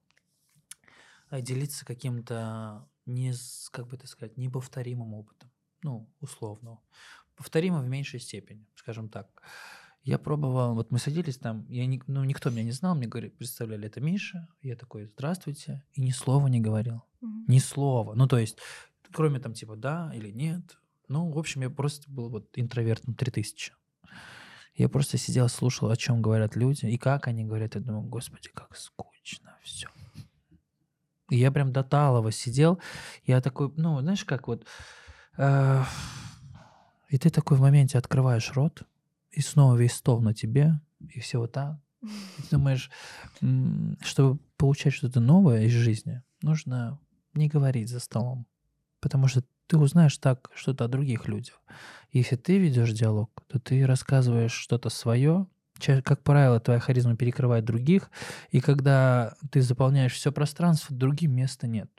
а 1.28 1.42
делиться 1.42 1.84
каким-то, 1.84 2.88
не, 3.04 3.34
как 3.70 3.88
бы 3.88 3.96
это 3.96 4.06
сказать, 4.06 4.38
неповторимым 4.38 5.12
опытом. 5.14 5.50
Ну, 5.82 6.08
условно. 6.20 6.78
Повторимо 7.34 7.80
в 7.80 7.88
меньшей 7.88 8.18
степени, 8.18 8.66
скажем 8.76 9.10
так. 9.10 9.42
Я 10.04 10.18
пробовал, 10.18 10.74
вот 10.74 10.92
мы 10.92 11.00
садились 11.00 11.36
там, 11.36 11.66
я 11.68 11.84
не, 11.84 12.00
ну, 12.06 12.22
никто 12.22 12.48
меня 12.48 12.62
не 12.62 12.70
знал, 12.70 12.94
мне 12.94 13.08
говорит, 13.08 13.36
представляли, 13.36 13.88
это 13.88 14.00
Миша. 14.00 14.48
Я 14.62 14.76
такой, 14.76 15.06
здравствуйте, 15.06 15.84
и 15.94 16.00
ни 16.00 16.12
слова 16.12 16.46
не 16.46 16.60
говорил. 16.60 17.02
Mm-hmm. 17.26 17.44
Ни 17.48 17.58
слова. 17.58 18.14
Ну, 18.14 18.26
то 18.26 18.38
есть, 18.38 18.58
кроме 19.12 19.40
там 19.40 19.54
типа 19.54 19.76
да 19.76 20.12
или 20.14 20.30
нет. 20.30 20.78
Ну, 21.08 21.30
в 21.30 21.38
общем, 21.38 21.62
я 21.62 21.70
просто 21.70 22.10
был 22.10 22.28
вот 22.28 22.50
интровертом 22.54 23.14
3000. 23.14 23.72
Я 24.74 24.88
просто 24.88 25.16
сидел, 25.16 25.48
слушал, 25.48 25.90
о 25.90 25.96
чем 25.96 26.20
говорят 26.20 26.54
люди, 26.54 26.86
и 26.86 26.98
как 26.98 27.28
они 27.28 27.44
говорят. 27.44 27.74
Я 27.74 27.80
думаю, 27.80 28.02
господи, 28.04 28.50
как 28.52 28.76
скучно 28.76 29.56
все. 29.62 29.88
И 31.30 31.36
я 31.36 31.50
прям 31.50 31.72
до 31.72 31.82
талого 31.82 32.30
сидел. 32.30 32.80
Я 33.24 33.40
такой, 33.40 33.72
ну, 33.76 34.00
знаешь, 34.00 34.24
как 34.24 34.48
вот... 34.48 34.66
Э, 35.38 35.82
и 37.08 37.18
ты 37.18 37.30
такой 37.30 37.56
в 37.56 37.60
моменте 37.60 37.98
открываешь 37.98 38.52
рот, 38.52 38.82
и 39.30 39.40
снова 39.40 39.76
весь 39.76 39.94
стол 39.94 40.20
на 40.20 40.34
тебе, 40.34 40.80
и 41.00 41.20
все 41.20 41.38
вот 41.38 41.52
так. 41.52 41.78
И 42.02 42.42
ты 42.42 42.50
думаешь, 42.50 42.90
чтобы 44.00 44.38
получать 44.56 44.92
что-то 44.92 45.20
новое 45.20 45.62
из 45.64 45.72
жизни, 45.72 46.22
нужно 46.42 46.98
не 47.36 47.48
говорить 47.48 47.88
за 47.88 48.00
столом. 48.00 48.46
Потому 49.00 49.28
что 49.28 49.42
ты 49.66 49.78
узнаешь 49.78 50.16
так 50.18 50.50
что-то 50.54 50.84
о 50.84 50.88
других 50.88 51.28
людях. 51.28 51.60
Если 52.12 52.36
ты 52.36 52.58
ведешь 52.58 52.92
диалог, 52.92 53.30
то 53.48 53.58
ты 53.58 53.86
рассказываешь 53.86 54.52
что-то 54.52 54.88
свое, 54.90 55.46
как 56.04 56.22
правило, 56.22 56.60
твоя 56.60 56.80
харизма 56.80 57.16
перекрывает 57.16 57.64
других, 57.64 58.10
и 58.50 58.60
когда 58.60 59.34
ты 59.50 59.60
заполняешь 59.60 60.14
все 60.14 60.32
пространство, 60.32 60.96
другим 60.96 61.32
места 61.34 61.66
нет. 61.66 61.90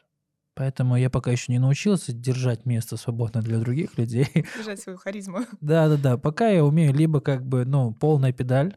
Поэтому 0.55 0.97
я 0.97 1.11
пока 1.11 1.31
еще 1.31 1.51
не 1.51 1.59
научился 1.59 2.11
держать 2.13 2.65
место 2.65 2.97
свободно 2.97 3.43
для 3.43 3.59
других 3.59 3.95
людей. 3.99 4.27
Держать 4.57 4.79
свою 4.79 4.97
харизму. 4.97 5.41
Да, 5.61 5.87
да, 5.87 5.97
да. 5.97 6.17
Пока 6.17 6.49
я 6.49 6.65
умею 6.65 6.93
либо 6.95 7.21
как 7.21 7.45
бы, 7.45 7.63
ну, 7.63 7.93
полная 7.93 8.33
педаль, 8.33 8.75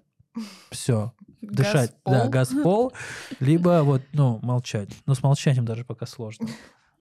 все, 0.71 1.13
дышать, 1.41 1.95
да, 2.05 2.29
газ 2.29 2.51
пол, 2.63 2.93
либо 3.41 3.83
вот, 3.83 4.03
ну, 4.13 4.39
молчать. 4.43 4.91
Но 5.07 5.15
с 5.15 5.23
молчанием 5.23 5.65
даже 5.65 5.85
пока 5.85 6.07
сложно. 6.07 6.49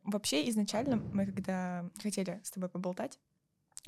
Вообще, 0.03 0.49
изначально 0.49 0.97
мы, 0.97 1.25
когда 1.25 1.89
хотели 2.01 2.41
с 2.43 2.51
тобой 2.51 2.69
поболтать, 2.69 3.19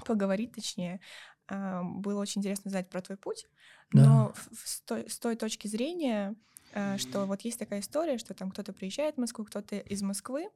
поговорить 0.06 0.54
точнее, 0.54 1.00
а, 1.48 1.84
было 1.84 2.22
очень 2.22 2.40
интересно 2.40 2.70
знать 2.70 2.90
про 2.90 3.02
твой 3.02 3.18
путь, 3.18 3.48
да. 3.92 4.06
но 4.06 4.34
с 4.64 4.82
той, 4.82 5.10
с 5.10 5.18
той 5.18 5.36
точки 5.36 5.68
зрения, 5.68 6.36
Э, 6.74 6.98
что 6.98 7.26
вот 7.26 7.42
есть 7.42 7.60
такая 7.60 7.82
история, 7.82 8.18
что 8.18 8.34
там 8.34 8.52
кто-то 8.52 8.74
приезжает 8.74 9.16
в 9.16 9.20
Москву, 9.20 9.46
кто-то 9.46 9.78
из 9.78 10.02
Москвы, 10.02 10.50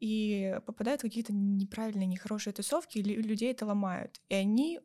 и 0.00 0.58
попадают 0.66 1.00
в 1.00 1.04
какие-то 1.04 1.32
неправильные, 1.32 2.06
нехорошие 2.06 2.52
тусовки, 2.52 2.98
и 2.98 3.02
людей 3.02 3.50
это 3.50 3.66
ломают. 3.66 4.20
И 4.28 4.34
они 4.34 4.80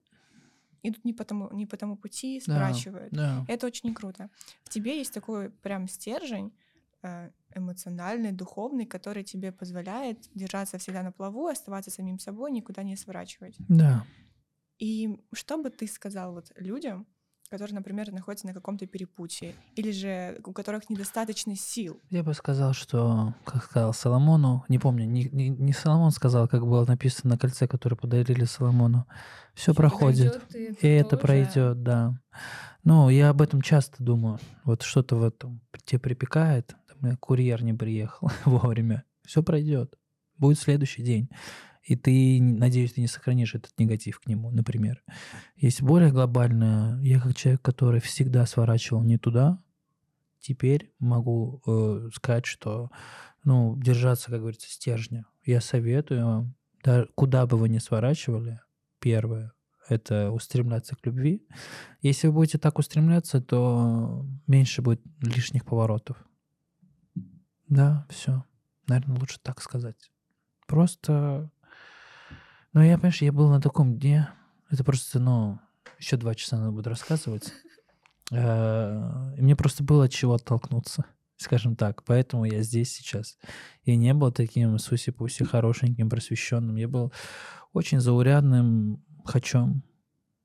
идут 0.84 1.06
не 1.06 1.14
по 1.14 1.24
тому, 1.24 1.50
не 1.52 1.66
по 1.66 1.78
тому 1.78 1.98
пути, 1.98 2.40
сворачивают. 2.40 3.14
Да, 3.14 3.46
да. 3.48 3.54
Это 3.54 3.68
очень 3.68 3.94
круто. 3.94 4.30
В 4.64 4.70
тебе 4.70 4.98
есть 4.98 5.14
такой 5.14 5.50
прям 5.50 5.88
стержень 5.88 6.52
э, 7.02 7.32
эмоциональный, 7.56 8.32
духовный, 8.32 8.86
который 8.86 9.24
тебе 9.24 9.52
позволяет 9.52 10.30
держаться 10.36 10.78
всегда 10.78 11.04
на 11.04 11.12
плаву, 11.12 11.48
оставаться 11.48 11.92
самим 11.92 12.20
собой, 12.20 12.52
никуда 12.52 12.84
не 12.84 12.96
сворачивать. 12.96 13.56
Да. 13.70 14.06
И 14.80 15.20
что 15.34 15.58
бы 15.58 15.70
ты 15.70 15.88
сказал 15.88 16.34
вот 16.34 16.52
людям, 16.58 17.08
которые, 17.54 17.76
например, 17.76 18.12
находятся 18.12 18.48
на 18.48 18.54
каком-то 18.56 18.88
перепутье, 18.88 19.54
или 19.76 19.92
же 19.92 20.42
у 20.44 20.54
которых 20.54 20.90
недостаточно 20.90 21.56
сил. 21.56 22.00
Я 22.10 22.24
бы 22.24 22.34
сказал, 22.34 22.74
что, 22.74 23.36
как 23.46 23.66
сказал 23.66 23.94
Соломону, 23.94 24.66
не 24.70 24.80
помню, 24.80 25.06
не, 25.06 25.26
не, 25.26 25.50
не 25.50 25.72
Соломон 25.72 26.10
сказал, 26.10 26.48
как 26.48 26.66
было 26.66 26.84
написано 26.84 27.36
на 27.36 27.38
кольце, 27.38 27.68
которое 27.68 27.96
подарили 27.96 28.46
Соломону, 28.46 29.06
все 29.54 29.76
проходит, 29.76 30.42
пройдет, 30.48 30.84
и, 30.84 30.88
и 30.88 30.90
это 30.90 31.16
пройдет, 31.16 31.84
да. 31.84 32.20
Ну, 32.84 33.10
я 33.10 33.30
об 33.30 33.40
этом 33.40 33.62
часто 33.62 34.04
думаю. 34.04 34.40
Вот 34.64 34.82
что-то 34.82 35.16
в 35.16 35.24
этом 35.24 35.62
тебе 35.86 36.00
припекает, 36.00 36.76
там, 36.88 37.16
курьер 37.18 37.64
не 37.64 37.76
приехал 37.76 38.32
вовремя, 38.46 39.04
все 39.28 39.44
пройдет, 39.44 39.94
будет 40.40 40.58
следующий 40.58 41.04
день 41.04 41.30
и 41.84 41.96
ты, 41.96 42.40
надеюсь, 42.42 42.94
ты 42.94 43.02
не 43.02 43.08
сохранишь 43.08 43.56
этот 43.56 43.78
негатив 43.78 44.20
к 44.20 44.28
нему, 44.28 44.50
например. 44.52 45.04
Есть 45.56 45.82
более 45.82 46.12
глобальное. 46.12 47.00
Я 47.02 47.20
как 47.20 47.36
человек, 47.36 47.62
который 47.62 48.00
всегда 48.00 48.46
сворачивал 48.46 49.04
не 49.04 49.18
туда, 49.18 49.62
теперь 50.40 50.94
могу 51.00 51.62
э, 51.68 52.10
сказать, 52.14 52.46
что 52.46 52.90
ну, 53.44 53.76
держаться, 53.78 54.32
как 54.32 54.40
говорится, 54.40 54.70
стержня. 54.70 55.26
Я 55.46 55.60
советую 55.60 56.26
вам, 56.26 56.56
да, 56.84 57.06
куда 57.16 57.46
бы 57.46 57.58
вы 57.58 57.68
ни 57.68 57.80
сворачивали, 57.80 58.62
первое, 59.00 59.52
это 59.90 60.32
устремляться 60.32 60.96
к 60.96 61.06
любви. 61.06 61.46
Если 62.02 62.28
вы 62.28 62.34
будете 62.34 62.58
так 62.58 62.80
устремляться, 62.80 63.42
то 63.42 64.26
меньше 64.48 64.82
будет 64.82 65.02
лишних 65.22 65.66
поворотов. 65.66 66.18
Да, 67.68 68.06
все. 68.10 68.46
Наверное, 68.88 69.20
лучше 69.20 69.40
так 69.42 69.62
сказать. 69.62 70.12
Просто 70.68 71.52
ну, 72.74 72.82
я, 72.82 72.98
понимаешь, 72.98 73.22
я 73.22 73.32
был 73.32 73.50
на 73.50 73.62
таком 73.62 73.98
дне. 73.98 74.30
Это 74.70 74.84
просто, 74.84 75.20
ну, 75.20 75.60
еще 76.00 76.18
два 76.18 76.36
часа 76.36 76.58
надо 76.58 76.72
будет 76.72 76.88
рассказывать. 76.88 77.54
Э, 78.32 79.34
и 79.38 79.42
мне 79.42 79.56
просто 79.56 79.84
было 79.84 80.06
от 80.06 80.12
чего 80.12 80.34
оттолкнуться 80.34 81.06
скажем 81.44 81.76
так. 81.76 82.04
Поэтому 82.04 82.46
я 82.46 82.64
здесь 82.64 82.92
сейчас. 82.92 83.38
Я 83.84 83.96
не 83.96 84.14
был 84.14 84.32
таким 84.32 84.80
суси-пуси 84.80 85.44
хорошеньким, 85.44 86.10
просвещенным. 86.10 86.76
Я 86.78 86.88
был 86.88 87.14
очень 87.74 88.00
заурядным 88.00 89.04
хачом 89.26 89.84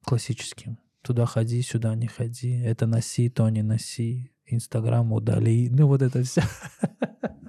классическим. 0.04 0.78
Туда 1.02 1.26
ходи, 1.26 1.62
сюда 1.62 1.94
не 1.94 2.06
ходи. 2.06 2.60
Это 2.60 2.86
носи, 2.86 3.30
то 3.30 3.48
не 3.48 3.62
носи. 3.62 4.32
Инстаграм 4.44 5.10
удали. 5.12 5.68
Ну, 5.70 5.86
вот 5.86 6.02
это 6.02 6.22
все. 6.22 6.42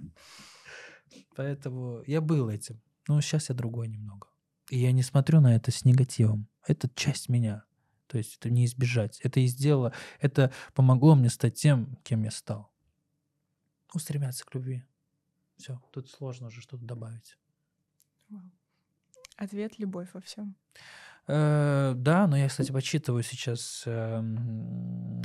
Поэтому 1.36 2.04
я 2.06 2.22
был 2.22 2.50
этим. 2.50 2.82
Но 3.08 3.20
сейчас 3.22 3.50
я 3.50 3.56
другой 3.56 3.88
немного. 3.88 4.28
И 4.70 4.80
я 4.80 4.92
не 4.92 5.04
смотрю 5.04 5.42
на 5.42 5.56
это 5.56 5.72
с 5.72 5.86
негативом. 5.86 6.48
Это 6.66 6.90
часть 6.96 7.30
меня. 7.30 7.64
То 8.08 8.18
есть 8.18 8.38
это 8.38 8.50
не 8.50 8.66
избежать. 8.66 9.20
Это 9.22 9.40
и 9.40 9.46
сделало, 9.48 9.94
это 10.20 10.52
помогло 10.74 11.16
мне 11.16 11.30
стать 11.30 11.56
тем, 11.56 11.98
кем 12.04 12.24
я 12.24 12.32
стал. 12.32 12.72
Устремляться 13.94 14.46
к 14.46 14.54
любви. 14.54 14.84
Все, 15.58 15.82
тут 15.92 16.10
сложно 16.10 16.48
уже 16.48 16.62
что-то 16.62 16.86
добавить. 16.86 17.38
Ответ— 19.38 19.74
любовь 19.80 20.10
во 20.14 20.22
всем. 20.22 20.56
Э, 21.28 21.94
да, 21.96 22.28
но 22.28 22.38
я, 22.38 22.48
кстати, 22.48 22.72
почитываю 22.72 23.24
сейчас, 23.24 23.84
э, 23.86 24.22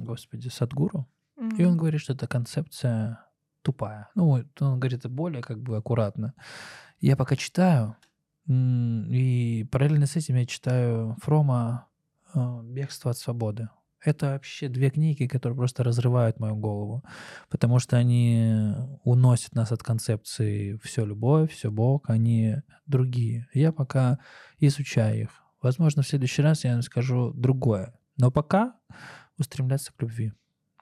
господи, 0.01 0.49
Садгуру, 0.49 1.09
mm-hmm. 1.37 1.57
и 1.57 1.65
он 1.65 1.77
говорит, 1.77 2.01
что 2.01 2.13
эта 2.13 2.27
концепция 2.27 3.27
тупая. 3.63 4.11
Ну, 4.15 4.45
он 4.61 4.79
говорит 4.79 5.01
это 5.01 5.09
более 5.09 5.43
как 5.43 5.61
бы 5.61 5.77
аккуратно. 5.77 6.35
Я 7.01 7.17
пока 7.17 7.37
читаю, 7.37 7.97
и 8.47 9.67
параллельно 9.71 10.07
с 10.07 10.17
этим 10.17 10.37
я 10.37 10.47
читаю 10.47 11.17
Фрома 11.23 11.89
а, 12.33 12.63
«Бегство 12.63 13.11
от 13.11 13.19
свободы». 13.19 13.69
Это 14.05 14.33
вообще 14.33 14.69
две 14.69 14.91
книги, 14.91 15.27
которые 15.27 15.57
просто 15.57 15.83
разрывают 15.83 16.39
мою 16.39 16.57
голову, 16.57 17.03
потому 17.49 17.79
что 17.79 17.97
они 17.97 18.75
уносят 19.03 19.55
нас 19.55 19.73
от 19.73 19.83
концепции 19.83 20.79
«все 20.83 21.07
любовь», 21.07 21.53
«все 21.53 21.71
Бог», 21.71 22.11
они 22.11 22.57
другие. 22.85 23.49
Я 23.55 23.73
пока 23.73 24.19
изучаю 24.59 25.23
их. 25.23 25.31
Возможно, 25.63 26.03
в 26.03 26.07
следующий 26.07 26.43
раз 26.43 26.65
я 26.65 26.83
скажу 26.83 27.33
другое. 27.33 27.95
Но 28.19 28.31
пока 28.31 28.77
устремляться 29.39 29.91
к 29.93 30.03
любви. 30.03 30.33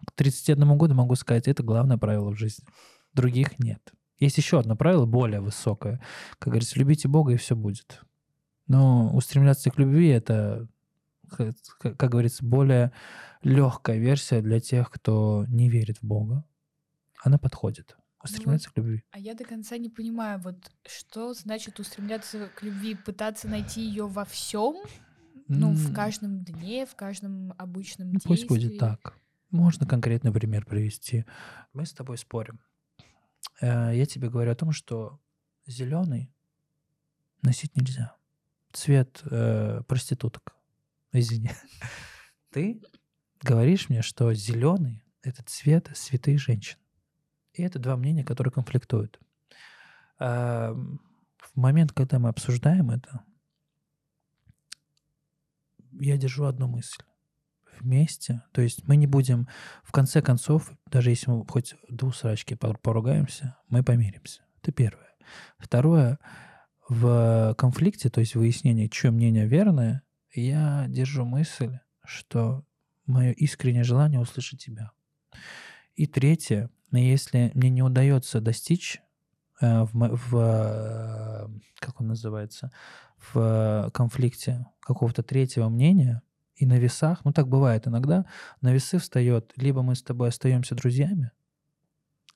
К 0.05 0.11
31 0.17 0.77
году 0.77 0.95
могу 0.95 1.15
сказать, 1.15 1.47
это 1.47 1.63
главное 1.63 1.99
правило 1.99 2.31
в 2.31 2.37
жизни. 2.37 2.67
Других 3.13 3.61
нет. 3.61 3.93
Есть 4.19 4.39
еще 4.39 4.61
одно 4.61 4.77
правило, 4.77 5.07
более 5.07 5.41
высокое. 5.41 6.01
Как 6.39 6.53
говорится, 6.53 6.79
любите 6.79 7.09
Бога, 7.09 7.33
и 7.33 7.37
все 7.37 7.57
будет. 7.57 8.03
Но 8.67 9.15
устремляться 9.15 9.71
к 9.71 9.79
любви— 9.79 10.09
это 10.09 10.69
как, 11.29 11.97
как 11.97 12.11
говорится, 12.11 12.45
более 12.45 12.93
легкая 13.43 13.99
версия 13.99 14.41
для 14.41 14.61
тех, 14.61 14.91
кто 14.91 15.45
не 15.49 15.69
верит 15.69 15.99
в 15.99 16.05
Бога. 16.05 16.45
Она 17.23 17.39
подходит. 17.39 17.97
Устремляться 18.23 18.69
ну, 18.69 18.73
к 18.75 18.77
любви. 18.79 19.05
А 19.11 19.19
я 19.19 19.35
до 19.35 19.45
конца 19.45 19.77
не 19.79 19.89
понимаю, 19.89 20.41
вот 20.41 20.71
что 20.87 21.35
значит 21.35 21.81
устремляться 21.81 22.49
к 22.55 22.63
любви, 22.63 22.95
пытаться 22.95 23.49
найти 23.49 23.83
ее 23.83 24.07
во 24.07 24.25
всем, 24.25 24.77
ну, 25.49 25.73
в 25.73 25.93
каждом 25.93 26.45
дне, 26.45 26.87
в 26.87 26.95
каждом 26.95 27.53
обычном 27.59 28.09
ну, 28.09 28.13
действии. 28.15 28.29
Пусть 28.29 28.49
будет 28.49 28.79
так. 28.79 29.19
Можно 29.51 29.87
конкретный 29.87 30.33
пример 30.33 30.65
привести. 30.65 31.25
Мы 31.73 31.85
с 31.85 31.93
тобой 31.93 32.17
спорим. 32.17 32.61
Э, 33.63 33.93
я 33.95 34.05
тебе 34.05 34.29
говорю 34.29 34.51
о 34.53 34.57
том, 34.57 34.73
что 34.73 35.21
зеленый 35.67 36.35
носить 37.41 37.75
нельзя. 37.77 38.17
Цвет 38.73 39.23
э, 39.25 39.83
проституток. 39.87 40.55
Извини. 41.13 41.51
Ты 42.51 42.83
говоришь 43.41 43.89
мне, 43.89 44.03
что 44.03 44.35
зеленый— 44.35 45.03
это 45.23 45.43
цвет 45.45 45.91
святых 45.95 46.39
женщин. 46.39 46.79
И 47.53 47.63
это 47.63 47.79
два 47.79 47.97
мнения, 47.97 48.25
которые 48.25 48.53
конфликтуют. 48.53 49.21
А 50.19 50.73
в 50.73 51.57
момент, 51.57 51.93
когда 51.93 52.19
мы 52.19 52.29
обсуждаем 52.29 52.91
это, 52.91 53.25
я 55.93 56.17
держу 56.17 56.45
одну 56.45 56.67
мысль. 56.67 57.03
Вместе. 57.81 58.43
То 58.53 58.62
есть 58.62 58.87
мы 58.87 58.97
не 58.97 59.07
будем, 59.07 59.49
в 59.83 59.93
конце 59.93 60.23
концов, 60.23 60.70
даже 60.87 61.11
если 61.11 61.31
мы 61.31 61.47
хоть 61.47 61.75
двух 61.89 62.14
срачки 62.14 62.55
поругаемся, 62.55 63.57
мы 63.68 63.83
помиримся. 63.83 64.43
Это 64.61 64.73
первое. 64.73 65.09
Второе, 65.59 66.18
в 66.89 67.55
конфликте, 67.57 68.11
то 68.11 68.20
есть 68.20 68.35
выяснение, 68.35 68.89
чье 68.89 69.11
мнение 69.11 69.47
верное, 69.47 70.03
я 70.35 70.87
держу 70.89 71.25
мысль, 71.25 71.79
что 72.05 72.64
мое 73.07 73.33
искреннее 73.33 73.85
желание 73.85 74.20
услышать 74.20 74.62
тебя. 74.62 74.93
И 75.95 76.07
третье, 76.07 76.70
если 76.91 77.51
мне 77.55 77.70
не 77.70 77.83
удается 77.83 78.41
достичь 78.41 79.01
э, 79.61 79.83
в, 79.85 79.93
в 79.93 80.37
э, 80.37 81.49
как 81.79 82.01
он 82.01 82.09
называется, 82.09 82.70
в 83.33 83.91
конфликте 83.95 84.66
какого-то 84.81 85.23
третьего 85.23 85.68
мнения, 85.68 86.23
и 86.55 86.66
на 86.66 86.78
весах, 86.78 87.24
ну 87.24 87.32
так 87.32 87.48
бывает 87.48 87.86
иногда, 87.86 88.26
на 88.61 88.72
весы 88.72 88.98
встает, 88.98 89.53
либо 89.57 89.82
мы 89.82 89.94
с 89.94 90.03
тобой 90.03 90.28
остаемся 90.28 90.74
друзьями, 90.74 91.30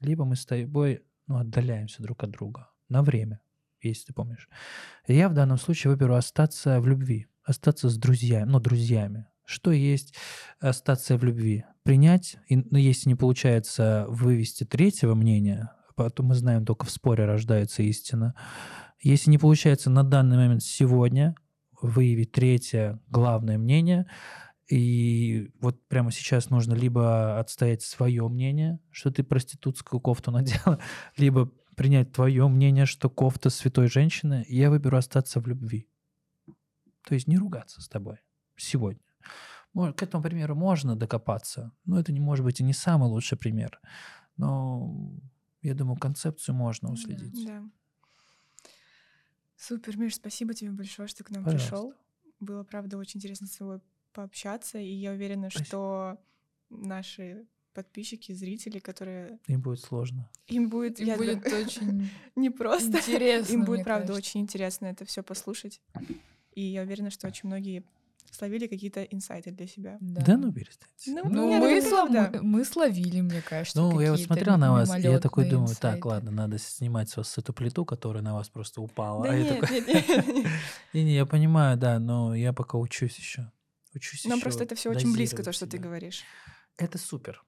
либо 0.00 0.24
мы 0.24 0.36
с 0.36 0.46
тобой 0.46 1.02
ну, 1.26 1.38
отдаляемся 1.38 2.02
друг 2.02 2.22
от 2.24 2.30
друга 2.30 2.70
на 2.88 3.02
время, 3.02 3.40
если 3.80 4.06
ты 4.06 4.12
помнишь. 4.12 4.48
Я 5.06 5.28
в 5.28 5.34
данном 5.34 5.58
случае 5.58 5.90
выберу 5.92 6.14
остаться 6.14 6.80
в 6.80 6.86
любви 6.86 7.28
остаться 7.46 7.88
с 7.88 7.96
друзьями, 7.96 8.50
ну, 8.50 8.60
друзьями. 8.60 9.26
Что 9.44 9.70
есть 9.70 10.14
остаться 10.58 11.16
в 11.16 11.24
любви? 11.24 11.64
Принять, 11.84 12.36
и, 12.48 12.56
ну, 12.56 12.76
если 12.76 13.08
не 13.08 13.14
получается 13.14 14.06
вывести 14.08 14.64
третьего 14.64 15.14
мнения, 15.14 15.72
потом 15.94 16.26
мы 16.26 16.34
знаем, 16.34 16.66
только 16.66 16.84
в 16.84 16.90
споре 16.90 17.24
рождается 17.24 17.84
истина. 17.84 18.34
Если 19.00 19.30
не 19.30 19.38
получается 19.38 19.88
на 19.88 20.02
данный 20.02 20.36
момент 20.36 20.64
сегодня 20.64 21.36
выявить 21.82 22.32
третье 22.32 23.00
главное 23.08 23.58
мнение, 23.58 24.06
и 24.68 25.50
вот 25.60 25.86
прямо 25.86 26.10
сейчас 26.10 26.50
нужно 26.50 26.74
либо 26.74 27.38
отстоять 27.38 27.82
свое 27.82 28.26
мнение, 28.28 28.80
что 28.90 29.10
ты 29.10 29.22
проститутскую 29.22 30.00
кофту 30.00 30.32
надела, 30.32 30.80
либо 31.16 31.52
принять 31.76 32.12
твое 32.12 32.48
мнение, 32.48 32.86
что 32.86 33.08
кофта 33.08 33.50
святой 33.50 33.88
женщины, 33.88 34.44
я 34.48 34.70
выберу 34.70 34.96
остаться 34.96 35.40
в 35.40 35.46
любви. 35.46 35.88
То 37.06 37.14
есть 37.14 37.28
не 37.28 37.36
ругаться 37.36 37.80
с 37.80 37.88
тобой 37.88 38.18
сегодня. 38.56 39.00
К 39.74 40.02
этому 40.02 40.22
примеру 40.22 40.54
можно 40.54 40.96
докопаться, 40.96 41.70
но 41.84 42.00
это 42.00 42.10
не 42.10 42.18
может 42.18 42.44
быть 42.44 42.60
и 42.60 42.64
не 42.64 42.72
самый 42.72 43.08
лучший 43.08 43.36
пример. 43.36 43.78
Но 44.36 45.12
я 45.60 45.74
думаю, 45.74 45.96
концепцию 45.98 46.54
можно 46.54 46.90
уследить. 46.90 47.44
Да. 47.44 47.60
да. 47.60 47.70
Супер, 49.56 49.96
Миш, 49.96 50.16
спасибо 50.16 50.54
тебе 50.54 50.70
большое, 50.70 51.08
что 51.08 51.24
к 51.24 51.30
нам 51.30 51.44
Пожалуйста. 51.44 51.68
пришел. 51.68 51.94
Было, 52.40 52.62
правда, 52.64 52.98
очень 52.98 53.18
интересно 53.18 53.46
с 53.46 53.56
тобой 53.56 53.80
пообщаться, 54.12 54.78
и 54.78 54.88
я 54.92 55.12
уверена, 55.12 55.50
спасибо. 55.50 55.66
что 55.66 56.18
наши 56.70 57.46
подписчики, 57.72 58.32
зрители, 58.32 58.78
которые... 58.78 59.38
Им 59.46 59.60
будет 59.60 59.80
сложно. 59.80 60.30
Им 60.46 60.70
будет, 60.70 60.98
Им 60.98 61.16
будет 61.16 61.46
очень 61.46 62.08
непросто. 62.36 62.98
Интересно. 62.98 63.52
Им 63.52 63.64
будет, 63.64 63.84
правда, 63.84 64.08
кажется. 64.08 64.28
очень 64.28 64.40
интересно 64.40 64.86
это 64.86 65.04
все 65.04 65.22
послушать. 65.22 65.80
И 66.54 66.62
я 66.62 66.82
уверена, 66.82 67.10
что 67.10 67.26
очень 67.26 67.48
многие 67.48 67.84
словили 68.36 68.66
какие-то 68.66 69.02
инсайты 69.02 69.50
для 69.50 69.66
себя. 69.66 69.98
Да, 70.00 70.20
да 70.24 70.36
ну 70.36 70.52
перестаньте. 70.52 71.10
Ну, 71.10 71.22
ну 71.24 71.58
мы, 71.58 71.82
слов, 71.82 72.10
мы, 72.10 72.42
мы 72.42 72.64
словили, 72.64 73.20
мне 73.20 73.42
кажется. 73.42 73.80
Ну, 73.80 74.00
я 74.00 74.12
вот 74.12 74.20
смотрел 74.20 74.56
на 74.58 74.72
вас, 74.72 74.96
и 74.96 75.00
я 75.02 75.18
такой 75.18 75.48
думаю, 75.48 75.70
инсайты. 75.70 75.80
так, 75.80 76.04
ладно, 76.04 76.30
надо 76.30 76.58
снимать 76.58 77.08
с 77.10 77.16
вас 77.16 77.36
эту 77.38 77.52
плиту, 77.52 77.84
которая 77.84 78.22
на 78.22 78.34
вас 78.34 78.48
просто 78.48 78.80
упала. 78.80 79.24
Да 79.24 79.30
а 79.30 79.36
нет, 79.36 79.54
я 79.54 79.60
такой... 79.60 79.80
нет, 79.80 80.08
нет, 80.08 80.26
нет. 80.26 80.46
Не, 80.92 81.04
не, 81.04 81.14
я 81.14 81.26
понимаю, 81.26 81.76
да, 81.76 81.98
но 81.98 82.34
я 82.34 82.52
пока 82.52 82.78
учусь 82.78 83.16
еще. 83.18 83.50
Учусь 83.94 84.24
Нам 84.26 84.40
просто 84.40 84.64
это 84.64 84.74
все 84.74 84.90
очень 84.90 85.12
близко, 85.12 85.42
то, 85.42 85.52
что 85.52 85.66
ты 85.66 85.78
говоришь. 85.78 86.22
Это 86.76 86.98
супер. 86.98 87.42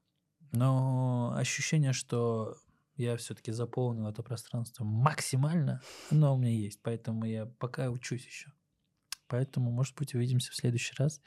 Но 0.53 1.34
ощущение, 1.36 1.93
что 1.93 2.57
я 2.97 3.16
все-таки 3.16 3.53
заполнил 3.53 4.09
это 4.09 4.22
пространство 4.22 4.84
максимально, 4.84 5.82
но 6.11 6.34
у 6.34 6.39
меня 6.39 6.53
есть, 6.53 6.80
поэтому 6.82 7.24
я 7.24 7.47
пока 7.47 7.91
учусь 7.91 8.26
еще. 8.26 8.51
Поэтому, 9.29 9.70
может 9.70 9.95
быть, 9.97 10.14
увидимся 10.14 10.51
в 10.51 10.57
следующий 10.57 10.95
раз, 10.99 11.20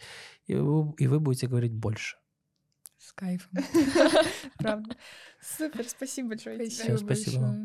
и 0.45 0.55
вы, 0.55 0.93
и 0.97 1.07
вы 1.07 1.19
будете 1.19 1.47
говорить 1.47 1.73
больше. 1.73 2.17
С 2.97 3.13
кайфом. 3.13 3.51
Правда. 4.57 4.95
Супер, 5.41 5.87
спасибо 5.87 6.29
большое. 6.29 6.69
Спасибо, 6.69 6.97
спасибо. 6.97 7.57